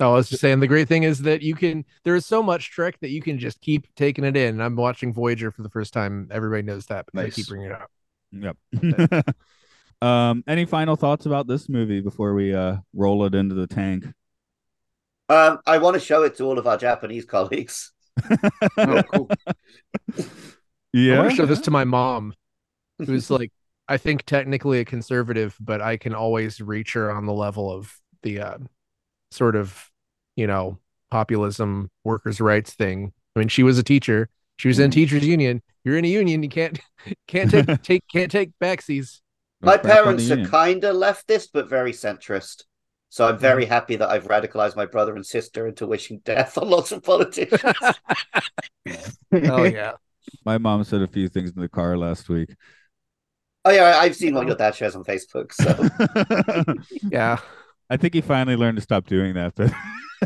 Oh, 0.01 0.13
I 0.13 0.15
was 0.15 0.29
just 0.29 0.41
saying 0.41 0.59
the 0.61 0.67
great 0.67 0.89
thing 0.89 1.05
is 1.05 1.21
that 1.21 1.43
you 1.43 1.55
can. 1.55 1.85
There 2.05 2.17
is 2.17 2.27
so 2.27 2.43
much 2.43 2.71
Trek 2.71 2.99
that 3.01 3.11
you 3.11 3.23
can 3.23 3.39
just 3.39 3.61
keep 3.61 3.87
taking 3.95 4.25
it 4.25 4.37
in. 4.37 4.61
I'm 4.61 4.75
watching 4.77 5.13
Voyager 5.13 5.51
for 5.51 5.63
the 5.63 5.69
first 5.71 5.93
time. 5.93 6.29
Everybody 6.31 6.63
knows 6.63 6.87
that, 6.87 7.07
but 7.07 7.15
Nice. 7.15 7.37
they 7.37 7.43
keep 7.43 7.49
bringing 7.49 7.71
it 7.71 7.73
up. 7.73 7.91
Yep. 8.33 9.37
um, 10.03 10.43
any 10.49 10.65
final 10.65 10.97
thoughts 10.97 11.27
about 11.27 11.47
this 11.47 11.69
movie 11.69 12.01
before 12.01 12.35
we 12.35 12.55
uh 12.55 12.77
roll 12.95 13.25
it 13.27 13.35
into 13.35 13.55
the 13.55 13.67
tank? 13.67 14.07
Um, 15.29 15.61
I 15.67 15.79
want 15.79 15.95
to 15.95 16.01
show 16.01 16.25
it 16.25 16.37
to 16.37 16.45
all 16.45 16.59
of 16.59 16.67
our 16.67 16.77
Japanese 16.77 17.25
colleagues. 17.25 17.93
Oh, 18.87 19.03
cool. 19.03 19.33
I 21.09 21.15
Yeah. 21.15 21.15
want 21.15 21.31
to 21.31 21.35
show 21.35 21.47
this 21.47 21.61
to 21.63 21.71
my 21.71 21.85
mom, 21.85 22.35
who's 23.07 23.31
like, 23.31 23.53
I 23.89 23.97
think 23.99 24.25
technically 24.25 24.81
a 24.81 24.85
conservative, 24.85 25.57
but 25.61 25.81
I 25.81 25.97
can 25.97 26.15
always 26.15 26.61
reach 26.61 26.95
her 26.95 27.11
on 27.11 27.27
the 27.27 27.33
level 27.33 27.71
of 27.73 27.95
the 28.23 28.41
uh, 28.41 28.59
sort 29.31 29.57
of, 29.57 29.91
you 30.37 30.47
know, 30.47 30.79
populism, 31.11 31.91
workers' 32.05 32.41
rights 32.41 32.75
thing. 32.75 33.13
I 33.37 33.41
mean, 33.41 33.49
she 33.49 33.63
was 33.63 33.79
a 33.79 33.83
teacher. 33.85 34.29
She 34.59 34.69
was 34.69 34.79
in 34.79 34.91
Mhm. 34.91 34.93
teachers 34.93 35.27
union. 35.27 35.63
You're 35.85 35.99
in 35.99 36.05
a 36.05 36.09
union. 36.09 36.43
You 36.43 36.49
can't 36.51 36.79
can't 37.29 37.51
take 37.51 37.69
take 37.83 38.05
can't 38.13 38.31
take 38.31 38.51
backsies. 38.63 39.21
My 39.63 39.79
Crap 39.79 40.07
on 40.07 40.17
the 40.17 40.23
parents 40.23 40.31
are 40.31 40.37
kind 40.37 40.85
of 40.85 40.95
leftist, 40.97 41.49
but 41.53 41.69
very 41.69 41.93
centrist. 41.93 42.65
So 43.13 43.27
I'm 43.29 43.39
Mm-hmm. 43.41 43.43
very 43.43 43.67
happy 43.67 43.97
that 43.97 44.09
I've 44.09 44.25
radicalized 44.25 44.75
my 44.75 44.87
brother 44.87 45.15
and 45.15 45.27
sister 45.27 45.67
into 45.67 45.87
wishing 45.87 46.21
death 46.25 46.57
on 46.63 46.71
lots 46.71 46.93
of 46.93 47.03
politicians. 47.03 47.61
Oh 49.47 49.65
yeah. 49.65 49.93
My 50.45 50.59
mom 50.59 50.85
said 50.85 51.03
a 51.03 51.07
few 51.09 51.29
things 51.29 51.53
in 51.55 51.61
the 51.61 51.69
car 51.69 51.97
last 51.97 52.29
week. 52.29 52.55
oh 53.65 53.71
yeah, 53.71 53.85
I- 53.85 54.03
I've 54.05 54.17
seen 54.17 54.35
what 54.35 54.47
your 54.47 54.57
dad 54.57 54.75
shares 54.75 54.97
on 54.97 55.05
Facebook. 55.05 55.53
So 55.53 56.75
Yeah. 57.11 57.39
I 57.91 57.97
think 57.99 58.15
he 58.15 58.21
finally 58.23 58.57
learned 58.57 58.77
to 58.77 58.83
stop 58.83 59.07
doing 59.07 59.35
that, 59.35 59.55
but 59.55 59.71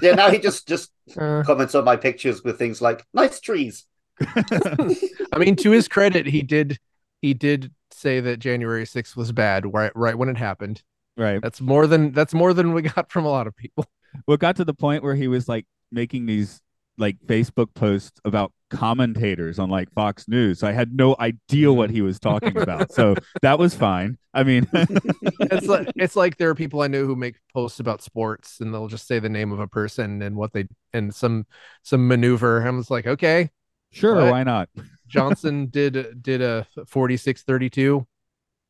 yeah, 0.01 0.14
now 0.14 0.30
he 0.30 0.39
just 0.39 0.68
just 0.68 0.93
Uh, 1.16 1.43
comments 1.45 1.74
on 1.74 1.84
my 1.84 1.97
pictures 1.97 2.45
with 2.45 2.59
things 2.59 2.80
like 2.80 3.05
"nice 3.12 3.41
trees." 3.41 3.87
I 4.20 5.39
mean, 5.39 5.57
to 5.57 5.70
his 5.72 5.89
credit, 5.89 6.26
he 6.26 6.43
did 6.43 6.78
he 7.22 7.34
did 7.34 7.72
say 7.91 8.20
that 8.20 8.39
January 8.39 8.84
6th 8.87 9.16
was 9.16 9.32
bad 9.32 9.72
right 9.74 9.93
right 9.97 10.16
when 10.16 10.28
it 10.28 10.37
happened. 10.37 10.82
Right. 11.17 11.41
That's 11.41 11.61
more 11.61 11.87
than 11.87 12.12
that's 12.12 12.35
more 12.35 12.53
than 12.53 12.73
we 12.73 12.83
got 12.83 13.11
from 13.11 13.25
a 13.25 13.31
lot 13.31 13.47
of 13.47 13.57
people. 13.57 13.85
Well, 14.27 14.37
it 14.37 14.41
got 14.41 14.57
to 14.57 14.64
the 14.64 14.73
point 14.73 15.03
where 15.03 15.14
he 15.14 15.29
was 15.29 15.47
like 15.47 15.67
making 15.93 16.25
these 16.25 16.62
like 16.97 17.19
Facebook 17.27 17.75
posts 17.75 18.19
about 18.25 18.51
commentators 18.71 19.59
on 19.59 19.69
like 19.69 19.93
Fox 19.93 20.27
News. 20.27 20.61
So 20.61 20.67
I 20.67 20.73
had 20.73 20.95
no 20.95 21.14
idea 21.21 21.73
what 21.73 21.91
he 21.91 22.01
was 22.01 22.19
talking 22.19 22.57
about. 22.57 22.93
So 22.93 23.14
that 23.43 23.59
was 23.59 23.75
fine. 23.75 24.19
I 24.35 24.43
mean, 24.43 24.67
It's 24.73 25.67
like 25.67 25.89
it's 25.97 26.17
like 26.17 26.37
there 26.37 26.49
are 26.51 26.55
people 26.55 26.81
I 26.81 26.89
know 26.89 27.05
who 27.05 27.14
make 27.14 27.37
posts 27.53 27.81
about 27.81 28.03
sports 28.03 28.61
and 28.61 28.73
they'll 28.73 28.89
just 28.89 29.07
say 29.07 29.19
the 29.19 29.29
name 29.29 29.53
of 29.53 29.61
a 29.61 29.69
person 29.69 30.23
and 30.23 30.37
what 30.37 30.53
they 30.53 30.67
and 30.93 31.14
some 31.14 31.47
some 31.83 32.09
maneuver. 32.09 32.67
I'm 32.67 32.81
just 32.81 32.91
like, 32.91 33.07
okay, 33.07 33.51
sure, 33.93 34.31
why 34.31 34.43
not? 34.43 34.69
Johnson 35.07 35.67
did 35.67 36.23
did 36.23 36.43
a 36.43 36.67
46-32. 36.77 38.05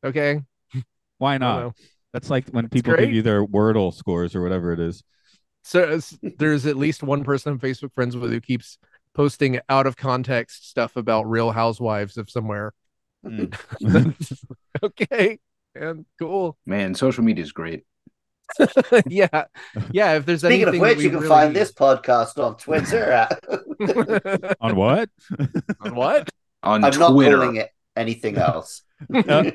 Okay. 0.03 0.41
Why 1.17 1.35
I 1.35 1.37
not? 1.39 1.75
Know. 2.13 2.17
That's 2.17 2.29
like 2.29 2.49
when 2.49 2.69
people 2.69 2.95
give 2.95 3.11
you 3.11 3.21
their 3.21 3.45
Wordle 3.45 3.93
scores 3.93 4.35
or 4.35 4.41
whatever 4.41 4.71
it 4.73 4.79
is. 4.79 5.03
So 5.63 5.99
there's 6.21 6.65
at 6.65 6.77
least 6.77 7.03
one 7.03 7.23
person 7.23 7.51
I'm 7.51 7.59
Facebook 7.59 7.93
friends 7.93 8.15
with 8.15 8.31
who 8.31 8.39
keeps 8.39 8.77
posting 9.13 9.59
out 9.67 9.85
of 9.85 9.97
context 9.97 10.69
stuff 10.69 10.95
about 10.95 11.29
real 11.29 11.51
housewives 11.51 12.17
of 12.17 12.29
somewhere. 12.29 12.73
Mm. 13.25 13.53
okay. 14.83 15.39
And 15.75 16.05
cool. 16.19 16.57
Man, 16.65 16.95
social 16.95 17.23
media 17.23 17.43
is 17.43 17.51
great. 17.51 17.83
yeah. 19.07 19.43
Yeah. 19.91 20.13
If 20.13 20.25
there's 20.25 20.41
Speaking 20.41 20.63
of 20.63 20.67
anything 20.69 20.81
which, 20.81 20.99
you 20.99 21.09
can 21.09 21.19
really- 21.19 21.27
find 21.27 21.55
this 21.55 21.73
podcast 21.73 22.41
on 22.41 22.55
Twitter. 22.55 23.11
At... 23.11 23.43
On 24.61 24.75
what? 24.75 25.09
On 25.81 25.95
what? 25.95 26.29
On 26.63 26.83
I'm 26.85 26.91
not 26.97 27.11
Twitter. 27.11 27.37
calling 27.37 27.57
it 27.57 27.71
anything 27.95 28.37
else. 28.37 28.83
Uh, 29.13 29.51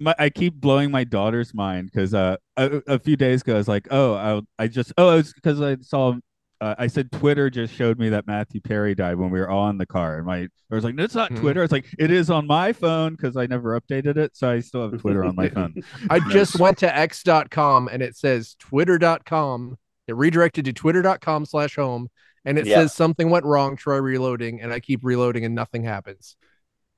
my, 0.00 0.14
I 0.18 0.30
keep 0.30 0.54
blowing 0.54 0.90
my 0.90 1.04
daughter's 1.04 1.54
mind 1.54 1.90
because 1.92 2.12
uh, 2.14 2.36
a, 2.56 2.82
a 2.86 2.98
few 2.98 3.16
days 3.16 3.42
ago 3.42 3.54
I 3.54 3.58
was 3.58 3.68
like, 3.68 3.88
oh, 3.90 4.14
I, 4.58 4.64
I 4.64 4.68
just 4.68 4.92
oh, 4.98 5.18
it's 5.18 5.32
because 5.32 5.60
I 5.60 5.76
saw. 5.80 6.14
Uh, 6.58 6.74
I 6.78 6.86
said 6.86 7.12
Twitter 7.12 7.50
just 7.50 7.74
showed 7.74 7.98
me 7.98 8.08
that 8.08 8.26
Matthew 8.26 8.62
Perry 8.62 8.94
died 8.94 9.16
when 9.16 9.28
we 9.28 9.38
were 9.38 9.50
all 9.50 9.68
in 9.68 9.76
the 9.76 9.84
car, 9.84 10.16
and 10.16 10.24
my 10.26 10.38
I 10.38 10.74
was 10.74 10.84
like, 10.84 10.94
no, 10.94 11.04
it's 11.04 11.14
not 11.14 11.30
Mhm. 11.30 11.40
Twitter. 11.40 11.62
It's 11.62 11.70
like 11.72 11.84
it 11.98 12.10
is 12.10 12.30
on 12.30 12.46
my 12.46 12.72
phone 12.72 13.12
because 13.12 13.36
I 13.36 13.44
never 13.46 13.78
updated 13.78 14.16
it, 14.16 14.34
so 14.34 14.50
I 14.50 14.60
still 14.60 14.90
have 14.90 14.98
Twitter 15.00 15.22
on 15.22 15.36
my 15.36 15.50
phone. 15.50 15.74
I 16.10 16.18
just 16.30 16.58
went 16.58 16.78
to 16.78 16.96
x.com 16.96 17.88
and 17.88 18.02
it 18.02 18.16
says 18.16 18.56
twitter.com. 18.58 19.76
It 20.08 20.16
redirected 20.16 20.64
to 20.64 20.72
twitter.com 20.72 21.44
slash 21.44 21.76
home 21.76 22.08
and 22.46 22.58
it 22.58 22.66
Yeah. 22.66 22.76
says 22.76 22.94
something 22.94 23.28
went 23.28 23.44
wrong. 23.44 23.76
Try 23.76 23.96
reloading. 23.96 24.60
And 24.62 24.72
I 24.72 24.80
keep 24.80 25.00
reloading 25.04 25.44
and 25.44 25.54
nothing 25.54 25.82
happens. 25.84 26.36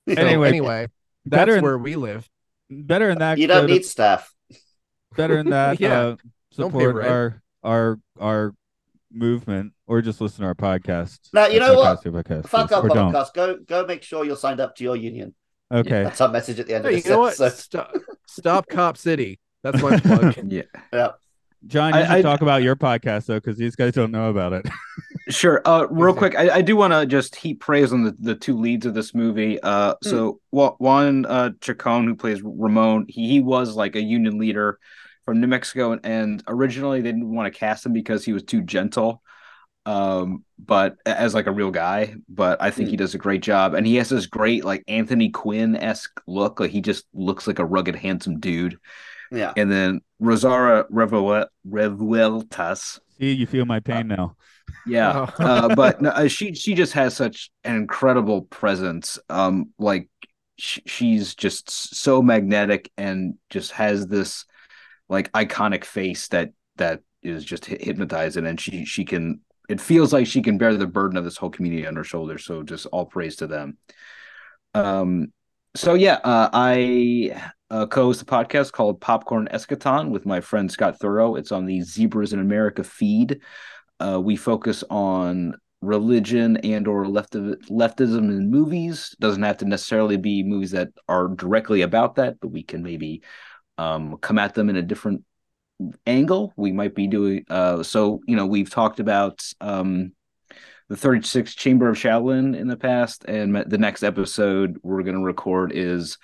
So, 0.08 0.14
Anyway, 0.14 0.48
anyway, 0.48 0.86
that's 1.26 1.50
than- 1.50 1.64
where 1.64 1.78
we 1.78 1.96
live. 1.96 2.28
Better 2.70 3.08
than 3.08 3.18
that. 3.18 3.38
you 3.38 3.46
don't 3.46 3.62
go 3.62 3.66
to- 3.66 3.72
need 3.72 3.84
staff. 3.84 4.32
better 5.16 5.36
than 5.36 5.50
that. 5.50 5.80
Yeah. 5.80 6.00
uh, 6.00 6.16
support 6.52 7.04
our 7.04 7.42
our 7.62 7.98
our 8.20 8.54
movement, 9.10 9.72
or 9.86 10.02
just 10.02 10.20
listen 10.20 10.40
to 10.42 10.46
our 10.46 10.54
podcast. 10.54 11.18
No, 11.32 11.46
you 11.46 11.60
know 11.60 11.74
what? 11.74 12.02
podcast, 12.04 12.12
podcast, 12.12 12.48
Fuck 12.48 12.70
yes, 12.70 12.72
our 12.78 12.84
or 12.84 12.88
don't. 12.88 13.12
podcast. 13.12 13.34
Go 13.34 13.56
go 13.66 13.86
make 13.86 14.02
sure 14.02 14.24
you're 14.24 14.36
signed 14.36 14.60
up 14.60 14.76
to 14.76 14.84
your 14.84 14.96
union. 14.96 15.34
Okay. 15.72 16.02
That's 16.04 16.20
our 16.20 16.28
message 16.28 16.58
at 16.60 16.66
the 16.66 16.74
end 16.76 16.84
Hey, 16.86 16.98
of 16.98 17.04
you 17.04 17.10
know 17.10 17.26
this 17.26 17.38
what? 17.38 17.52
Stop, 17.54 17.94
stop 18.26 18.68
Cop 18.70 18.96
City. 18.96 19.38
That's 19.62 19.82
my 19.82 19.98
plug. 20.00 20.36
Yeah. 20.50 20.62
Yeah. 20.92 21.08
John, 21.66 21.92
you 21.92 22.00
I- 22.00 22.02
should 22.04 22.10
I- 22.12 22.22
talk 22.22 22.40
about 22.42 22.62
your 22.62 22.76
podcast 22.76 23.26
though, 23.26 23.34
because 23.40 23.56
these 23.58 23.76
guys 23.76 23.92
don't 23.94 24.10
know 24.12 24.30
about 24.30 24.52
it. 24.52 24.66
Sure. 25.28 25.60
Uh, 25.64 25.86
real 25.90 26.14
quick, 26.14 26.34
I, 26.36 26.56
I 26.56 26.62
do 26.62 26.74
want 26.74 26.92
to 26.94 27.04
just 27.04 27.36
heap 27.36 27.60
praise 27.60 27.92
on 27.92 28.02
the, 28.02 28.16
the 28.18 28.34
two 28.34 28.56
leads 28.56 28.86
of 28.86 28.94
this 28.94 29.14
movie. 29.14 29.60
Uh, 29.62 29.94
so 30.02 30.40
Wa- 30.52 30.76
Juan 30.78 31.26
uh, 31.26 31.50
Chacon, 31.60 32.06
who 32.06 32.14
plays 32.14 32.40
Ramon, 32.42 33.06
he, 33.08 33.28
he 33.28 33.40
was 33.40 33.76
like 33.76 33.94
a 33.94 34.02
union 34.02 34.38
leader 34.38 34.78
from 35.26 35.40
New 35.40 35.46
Mexico, 35.46 35.92
and, 35.92 36.00
and 36.06 36.42
originally 36.48 37.02
they 37.02 37.12
didn't 37.12 37.30
want 37.30 37.52
to 37.52 37.58
cast 37.58 37.84
him 37.84 37.92
because 37.92 38.24
he 38.24 38.32
was 38.32 38.42
too 38.42 38.62
gentle, 38.62 39.22
um, 39.84 40.44
but 40.58 40.96
as 41.04 41.34
like 41.34 41.46
a 41.46 41.52
real 41.52 41.70
guy. 41.70 42.14
But 42.30 42.62
I 42.62 42.70
think 42.70 42.88
he 42.88 42.96
does 42.96 43.14
a 43.14 43.18
great 43.18 43.42
job, 43.42 43.74
and 43.74 43.86
he 43.86 43.96
has 43.96 44.08
this 44.08 44.24
great 44.24 44.64
like 44.64 44.82
Anthony 44.88 45.28
Quinn 45.28 45.76
esque 45.76 46.18
look. 46.26 46.60
Like 46.60 46.70
he 46.70 46.80
just 46.80 47.04
looks 47.12 47.46
like 47.46 47.58
a 47.58 47.66
rugged, 47.66 47.96
handsome 47.96 48.40
dude. 48.40 48.78
Yeah. 49.30 49.52
And 49.58 49.70
then 49.70 50.00
Rosaura 50.22 50.88
Revuel- 50.90 51.48
Revueltas. 51.68 52.98
See, 53.18 53.32
you 53.32 53.46
feel 53.46 53.66
my 53.66 53.80
pain 53.80 54.08
now. 54.08 54.36
Yeah, 54.86 55.26
Oh. 55.38 55.44
uh, 55.44 55.74
but 55.74 56.00
no, 56.00 56.10
uh, 56.10 56.28
she 56.28 56.54
she 56.54 56.74
just 56.74 56.92
has 56.94 57.14
such 57.16 57.50
an 57.64 57.76
incredible 57.76 58.42
presence. 58.42 59.18
Um, 59.28 59.70
like 59.78 60.08
sh- 60.58 60.80
she's 60.86 61.34
just 61.34 61.70
so 61.70 62.22
magnetic 62.22 62.90
and 62.96 63.34
just 63.50 63.72
has 63.72 64.06
this 64.06 64.44
like 65.08 65.30
iconic 65.32 65.84
face 65.84 66.28
that 66.28 66.50
that 66.76 67.00
is 67.22 67.44
just 67.44 67.66
hypnotizing, 67.66 68.46
and 68.46 68.60
she 68.60 68.84
she 68.84 69.04
can. 69.04 69.40
It 69.68 69.80
feels 69.82 70.14
like 70.14 70.26
she 70.26 70.40
can 70.40 70.56
bear 70.56 70.74
the 70.74 70.86
burden 70.86 71.18
of 71.18 71.24
this 71.24 71.36
whole 71.36 71.50
community 71.50 71.86
on 71.86 71.94
her 71.96 72.04
shoulders. 72.04 72.46
So 72.46 72.62
just 72.62 72.86
all 72.86 73.04
praise 73.06 73.36
to 73.36 73.46
them. 73.46 73.76
Um. 74.74 75.32
So 75.76 75.94
yeah, 75.94 76.14
uh, 76.24 76.48
I 76.52 77.40
uh, 77.70 77.86
co-host 77.86 78.22
a 78.22 78.24
podcast 78.24 78.72
called 78.72 79.00
Popcorn 79.00 79.48
Eschaton 79.52 80.08
with 80.10 80.24
my 80.26 80.40
friend 80.40 80.70
Scott 80.72 80.98
Thorough. 80.98 81.36
It's 81.36 81.52
on 81.52 81.66
the 81.66 81.82
Zebras 81.82 82.32
in 82.32 82.40
America 82.40 82.82
feed. 82.82 83.40
Uh, 84.00 84.20
we 84.20 84.36
focus 84.36 84.84
on 84.90 85.54
religion 85.80 86.56
and 86.58 86.88
or 86.88 87.06
left 87.06 87.32
leftism 87.34 88.30
in 88.30 88.50
movies. 88.50 89.14
Doesn't 89.20 89.42
have 89.42 89.58
to 89.58 89.64
necessarily 89.64 90.16
be 90.16 90.42
movies 90.42 90.72
that 90.72 90.88
are 91.08 91.28
directly 91.28 91.82
about 91.82 92.16
that, 92.16 92.40
but 92.40 92.48
we 92.48 92.62
can 92.62 92.82
maybe 92.82 93.22
um, 93.76 94.16
come 94.18 94.38
at 94.38 94.54
them 94.54 94.70
in 94.70 94.76
a 94.76 94.82
different 94.82 95.24
angle. 96.06 96.52
We 96.56 96.72
might 96.72 96.94
be 96.94 97.06
doing 97.06 97.44
uh, 97.48 97.82
so. 97.82 98.20
You 98.26 98.36
know, 98.36 98.46
we've 98.46 98.70
talked 98.70 99.00
about 99.00 99.44
um, 99.60 100.12
the 100.88 100.96
36th 100.96 101.56
Chamber 101.56 101.88
of 101.88 101.96
Shaolin 101.96 102.56
in 102.56 102.68
the 102.68 102.76
past, 102.76 103.24
and 103.24 103.56
the 103.66 103.78
next 103.78 104.02
episode 104.02 104.78
we're 104.82 105.02
going 105.02 105.16
to 105.16 105.22
record 105.22 105.72
is 105.74 106.18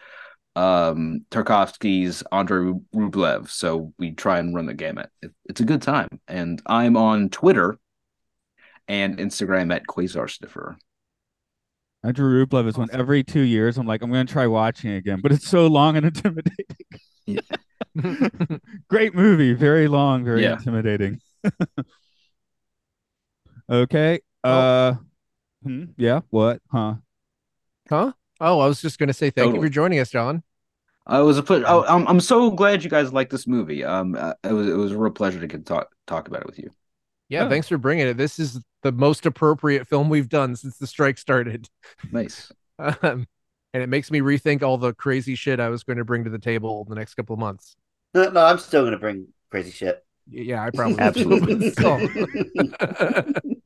um 0.56 1.24
Tarkovsky's 1.30 2.22
Andrei 2.30 2.72
Rublev. 2.94 3.50
So 3.50 3.92
we 3.98 4.12
try 4.12 4.38
and 4.38 4.54
run 4.54 4.66
the 4.66 4.74
gamut. 4.74 5.10
It, 5.22 5.32
it's 5.46 5.60
a 5.60 5.64
good 5.64 5.82
time. 5.82 6.08
And 6.28 6.62
I'm 6.66 6.96
on 6.96 7.30
Twitter 7.30 7.78
and 8.86 9.18
Instagram 9.18 9.74
at 9.74 9.86
Quasar 9.86 10.30
Sniffer. 10.30 10.76
Andrew 12.04 12.44
Rublev 12.44 12.68
is 12.68 12.76
one 12.76 12.90
every 12.92 13.24
two 13.24 13.40
years. 13.40 13.78
I'm 13.78 13.86
like, 13.86 14.02
I'm 14.02 14.12
going 14.12 14.26
to 14.26 14.32
try 14.32 14.46
watching 14.46 14.90
it 14.90 14.98
again, 14.98 15.20
but 15.22 15.32
it's 15.32 15.48
so 15.48 15.66
long 15.66 15.96
and 15.96 16.06
intimidating. 16.06 16.66
Great 18.88 19.14
movie, 19.14 19.54
very 19.54 19.88
long, 19.88 20.24
very 20.24 20.42
Yeah. 20.42 20.52
intimidating. 20.52 21.20
okay. 23.70 24.20
Uh, 24.42 24.94
hmm, 25.62 25.84
yeah. 25.96 26.20
What? 26.28 26.60
Huh? 26.70 26.96
huh? 27.88 28.12
Oh, 28.40 28.60
I 28.60 28.66
was 28.66 28.80
just 28.80 28.98
going 28.98 29.06
to 29.08 29.12
say 29.14 29.30
thank 29.30 29.54
you 29.54 29.60
for 29.60 29.68
joining 29.68 29.98
us, 30.00 30.10
John. 30.10 30.42
Uh, 31.10 31.20
it 31.20 31.24
was 31.24 31.38
a 31.38 31.42
pleasure. 31.42 31.64
Oh, 31.68 31.84
I'm 31.86 32.06
I'm 32.08 32.20
so 32.20 32.50
glad 32.50 32.82
you 32.82 32.90
guys 32.90 33.12
like 33.12 33.30
this 33.30 33.46
movie. 33.46 33.84
Um, 33.84 34.14
uh, 34.18 34.32
it 34.42 34.52
was 34.52 34.68
it 34.68 34.74
was 34.76 34.92
a 34.92 34.98
real 34.98 35.12
pleasure 35.12 35.38
to 35.40 35.46
get 35.46 35.58
to 35.58 35.64
talk 35.64 35.88
talk 36.06 36.28
about 36.28 36.40
it 36.40 36.46
with 36.46 36.58
you. 36.58 36.70
Yeah, 37.28 37.44
Oh. 37.44 37.48
thanks 37.48 37.68
for 37.68 37.78
bringing 37.78 38.06
it. 38.06 38.16
This 38.16 38.38
is 38.38 38.60
the 38.82 38.92
most 38.92 39.26
appropriate 39.26 39.86
film 39.86 40.08
we've 40.08 40.28
done 40.28 40.56
since 40.56 40.78
the 40.78 40.86
strike 40.86 41.18
started. 41.18 41.68
Nice. 42.12 42.50
Um, 42.78 43.28
and 43.72 43.82
it 43.84 43.88
makes 43.88 44.10
me 44.10 44.18
rethink 44.20 44.62
all 44.64 44.78
the 44.78 44.92
crazy 44.94 45.36
shit 45.36 45.60
I 45.60 45.68
was 45.68 45.84
going 45.84 45.98
to 45.98 46.04
bring 46.04 46.24
to 46.24 46.30
the 46.30 46.38
table 46.40 46.82
in 46.84 46.88
the 46.92 46.98
next 46.98 47.14
couple 47.14 47.34
of 47.34 47.38
months. 47.40 47.76
No, 48.14 48.28
no, 48.30 48.44
I'm 48.44 48.58
still 48.58 48.82
going 48.82 48.92
to 48.92 48.98
bring 48.98 49.28
crazy 49.50 49.70
shit. 49.70 50.04
Yeah, 50.28 50.60
I 50.64 50.70
probably 50.70 50.98
Absolutely. 51.00 51.70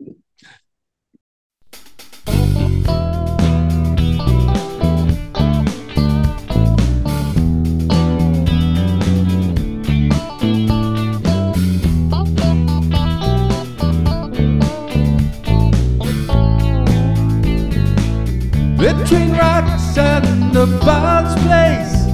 Between 18.88 19.32
rocks 19.32 19.98
and 19.98 20.50
the 20.54 20.64
bard's 20.82 21.34
place 21.42 22.06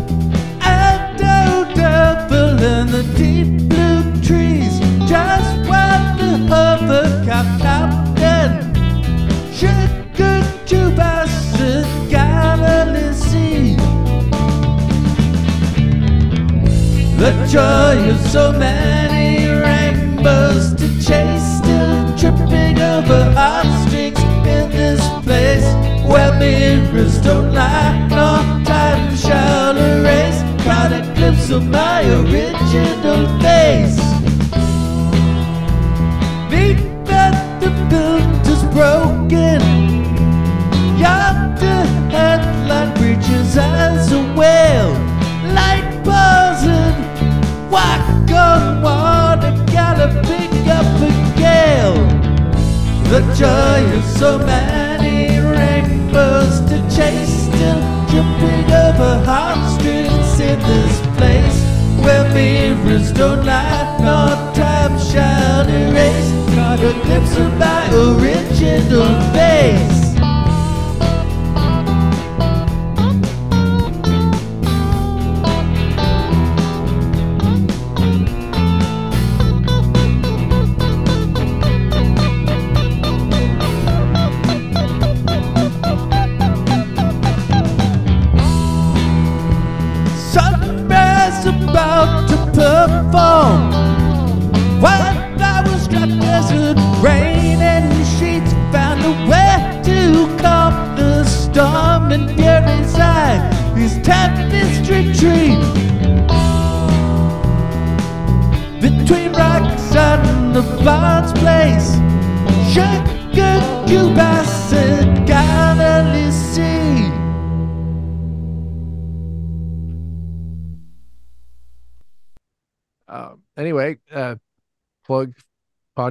And 0.60 1.16
double 1.16 2.60
in 2.60 2.88
the 2.90 3.04
deep 3.16 3.68
blue 3.68 4.02
trees 4.20 4.80
Just 5.08 5.54
of 6.50 6.88
the 6.88 7.22
Captain 7.24 8.74
Sugar 9.54 10.42
to 10.66 10.90
the 10.98 11.86
Galilee 12.10 13.12
Sea. 13.12 13.76
The 17.16 17.32
joy 17.46 18.10
of 18.10 18.20
so 18.32 18.50
many 18.50 19.03
mirrors 26.44 27.18
don't 27.18 27.52
lie, 27.52 28.06
no 28.08 28.28
time 28.64 29.16
shall 29.16 29.76
erase. 29.76 30.40
Caught 30.64 30.92
a 31.00 31.02
glimpse 31.14 31.50
of 31.50 31.62
my 31.68 32.00
original 32.20 33.22
face. 33.44 33.98
Beat 36.50 36.80
that 37.10 37.36
the 37.62 37.70
build 37.90 38.46
is 38.54 38.62
broken. 38.76 39.60
Yonder 41.04 41.82
headline 42.16 42.92
breaches 42.98 43.56
as 43.56 44.12
a 44.12 44.22
whale. 44.38 44.94
Light 45.58 45.88
buzzing, 46.08 46.98
whack 47.72 48.04
on 48.46 48.82
water, 48.82 49.52
galloping 49.76 50.54
up 50.78 50.90
a 51.08 51.12
gale. 51.44 52.00
The 53.12 53.20
joy 53.40 53.80
of 53.98 54.04
so 54.18 54.38
many 54.38 54.83
mirrors 62.34 63.12
don't 63.12 63.44
lie, 63.44 63.83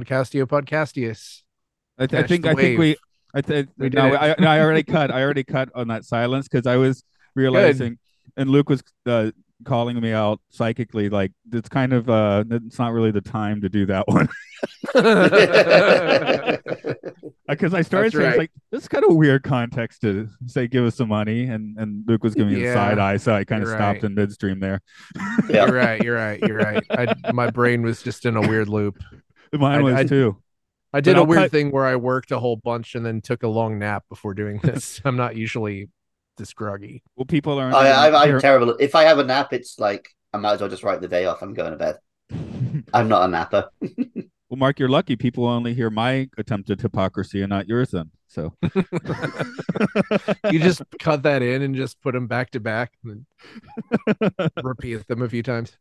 Podcastio 0.00 0.46
Podcastius. 0.46 1.42
I, 1.98 2.06
th- 2.06 2.24
I 2.24 2.26
think 2.26 2.46
I 2.46 2.54
think 2.54 2.78
we. 2.78 2.96
I 3.34 3.40
th- 3.40 3.68
We 3.78 3.88
no. 3.90 4.14
I, 4.14 4.34
no, 4.38 4.48
I 4.48 4.60
already 4.60 4.82
cut. 4.82 5.10
I 5.10 5.22
already 5.22 5.44
cut 5.44 5.70
on 5.74 5.88
that 5.88 6.04
silence 6.04 6.48
because 6.48 6.66
I 6.66 6.76
was 6.76 7.02
realizing, 7.34 7.98
and 8.36 8.50
Luke 8.50 8.68
was 8.68 8.82
uh, 9.06 9.30
calling 9.64 10.00
me 10.00 10.12
out 10.12 10.40
psychically, 10.50 11.08
like 11.08 11.32
it's 11.52 11.68
kind 11.68 11.92
of 11.92 12.08
uh, 12.10 12.44
it's 12.50 12.78
not 12.78 12.92
really 12.92 13.10
the 13.12 13.20
time 13.20 13.60
to 13.62 13.68
do 13.68 13.86
that 13.86 14.06
one 14.08 14.28
because 17.48 17.74
I 17.74 17.82
started 17.82 18.12
That's 18.12 18.16
saying 18.16 18.30
right. 18.30 18.38
like 18.38 18.50
this 18.70 18.82
is 18.82 18.88
kind 18.88 19.04
of 19.04 19.14
weird 19.16 19.42
context 19.42 20.00
to 20.02 20.28
say 20.46 20.66
give 20.66 20.84
us 20.84 20.96
some 20.96 21.08
money, 21.08 21.44
and 21.44 21.78
and 21.78 22.04
Luke 22.06 22.22
was 22.24 22.34
giving 22.34 22.52
me 22.54 22.60
the 22.60 22.66
Yeah, 22.66 22.74
side 22.74 22.98
eye, 22.98 23.16
so 23.16 23.34
I 23.34 23.44
kind 23.44 23.62
of 23.62 23.68
you're 23.68 23.76
stopped 23.78 24.02
right. 24.02 24.10
in 24.10 24.14
midstream 24.14 24.60
there. 24.60 24.80
Yeah. 25.48 25.66
You're 25.66 25.74
right. 25.74 26.02
You're 26.02 26.16
right. 26.16 26.40
You're 26.40 26.56
right. 26.58 26.84
I, 26.90 27.14
my 27.32 27.50
brain 27.50 27.82
was 27.82 28.02
just 28.02 28.26
in 28.26 28.36
a 28.36 28.40
weird 28.40 28.68
loop. 28.68 28.98
Mine 29.58 29.82
was 29.84 29.94
I- 29.94 30.04
too. 30.04 30.36
I 30.92 31.00
did 31.00 31.14
But 31.14 31.16
a 31.18 31.20
I'll 31.22 31.26
weird 31.26 31.40
cut- 31.42 31.50
thing 31.50 31.70
where 31.72 31.84
I 31.84 31.96
worked 31.96 32.30
a 32.30 32.38
whole 32.38 32.54
bunch 32.56 32.94
and 32.94 33.04
then 33.04 33.20
took 33.20 33.42
a 33.42 33.48
long 33.48 33.80
nap 33.80 34.04
before 34.08 34.32
doing 34.32 34.58
this. 34.62 35.00
I'm 35.04 35.16
not 35.16 35.34
usually 35.34 35.88
this 36.36 36.52
groggy. 36.54 37.02
Well, 37.16 37.24
people 37.26 37.58
are. 37.58 37.70
Oh, 37.72 37.76
I, 37.76 38.08
I, 38.08 38.22
I'm 38.24 38.40
terrible. 38.40 38.76
If 38.78 38.94
I 38.94 39.02
have 39.02 39.18
a 39.18 39.24
nap, 39.24 39.52
it's 39.52 39.78
like 39.80 40.08
I 40.32 40.36
might 40.36 40.52
as 40.54 40.60
well 40.60 40.70
just 40.70 40.84
write 40.84 41.00
the 41.00 41.08
day 41.08 41.26
off. 41.26 41.42
I'm 41.42 41.52
going 41.52 41.72
to 41.72 41.76
bed. 41.76 41.96
I'm 42.94 43.08
not 43.08 43.24
a 43.24 43.28
napper. 43.28 43.68
Well, 44.50 44.58
Mark, 44.58 44.78
you're 44.78 44.90
lucky. 44.90 45.16
People 45.16 45.46
only 45.46 45.72
hear 45.74 45.88
my 45.90 46.28
attempted 46.36 46.80
hypocrisy 46.80 47.40
and 47.40 47.48
not 47.48 47.66
yours. 47.66 47.90
Then, 47.90 48.10
so 48.28 48.52
You 50.50 50.58
just 50.60 50.82
cut 51.00 51.22
that 51.24 51.42
in 51.42 51.62
and 51.62 51.74
just 51.74 52.00
put 52.02 52.12
them 52.12 52.26
back 52.26 52.50
to 52.50 52.60
back 52.60 52.92
and 53.04 53.24
repeat 54.62 55.06
them 55.08 55.22
a 55.22 55.28
few 55.28 55.42
times. 55.42 55.76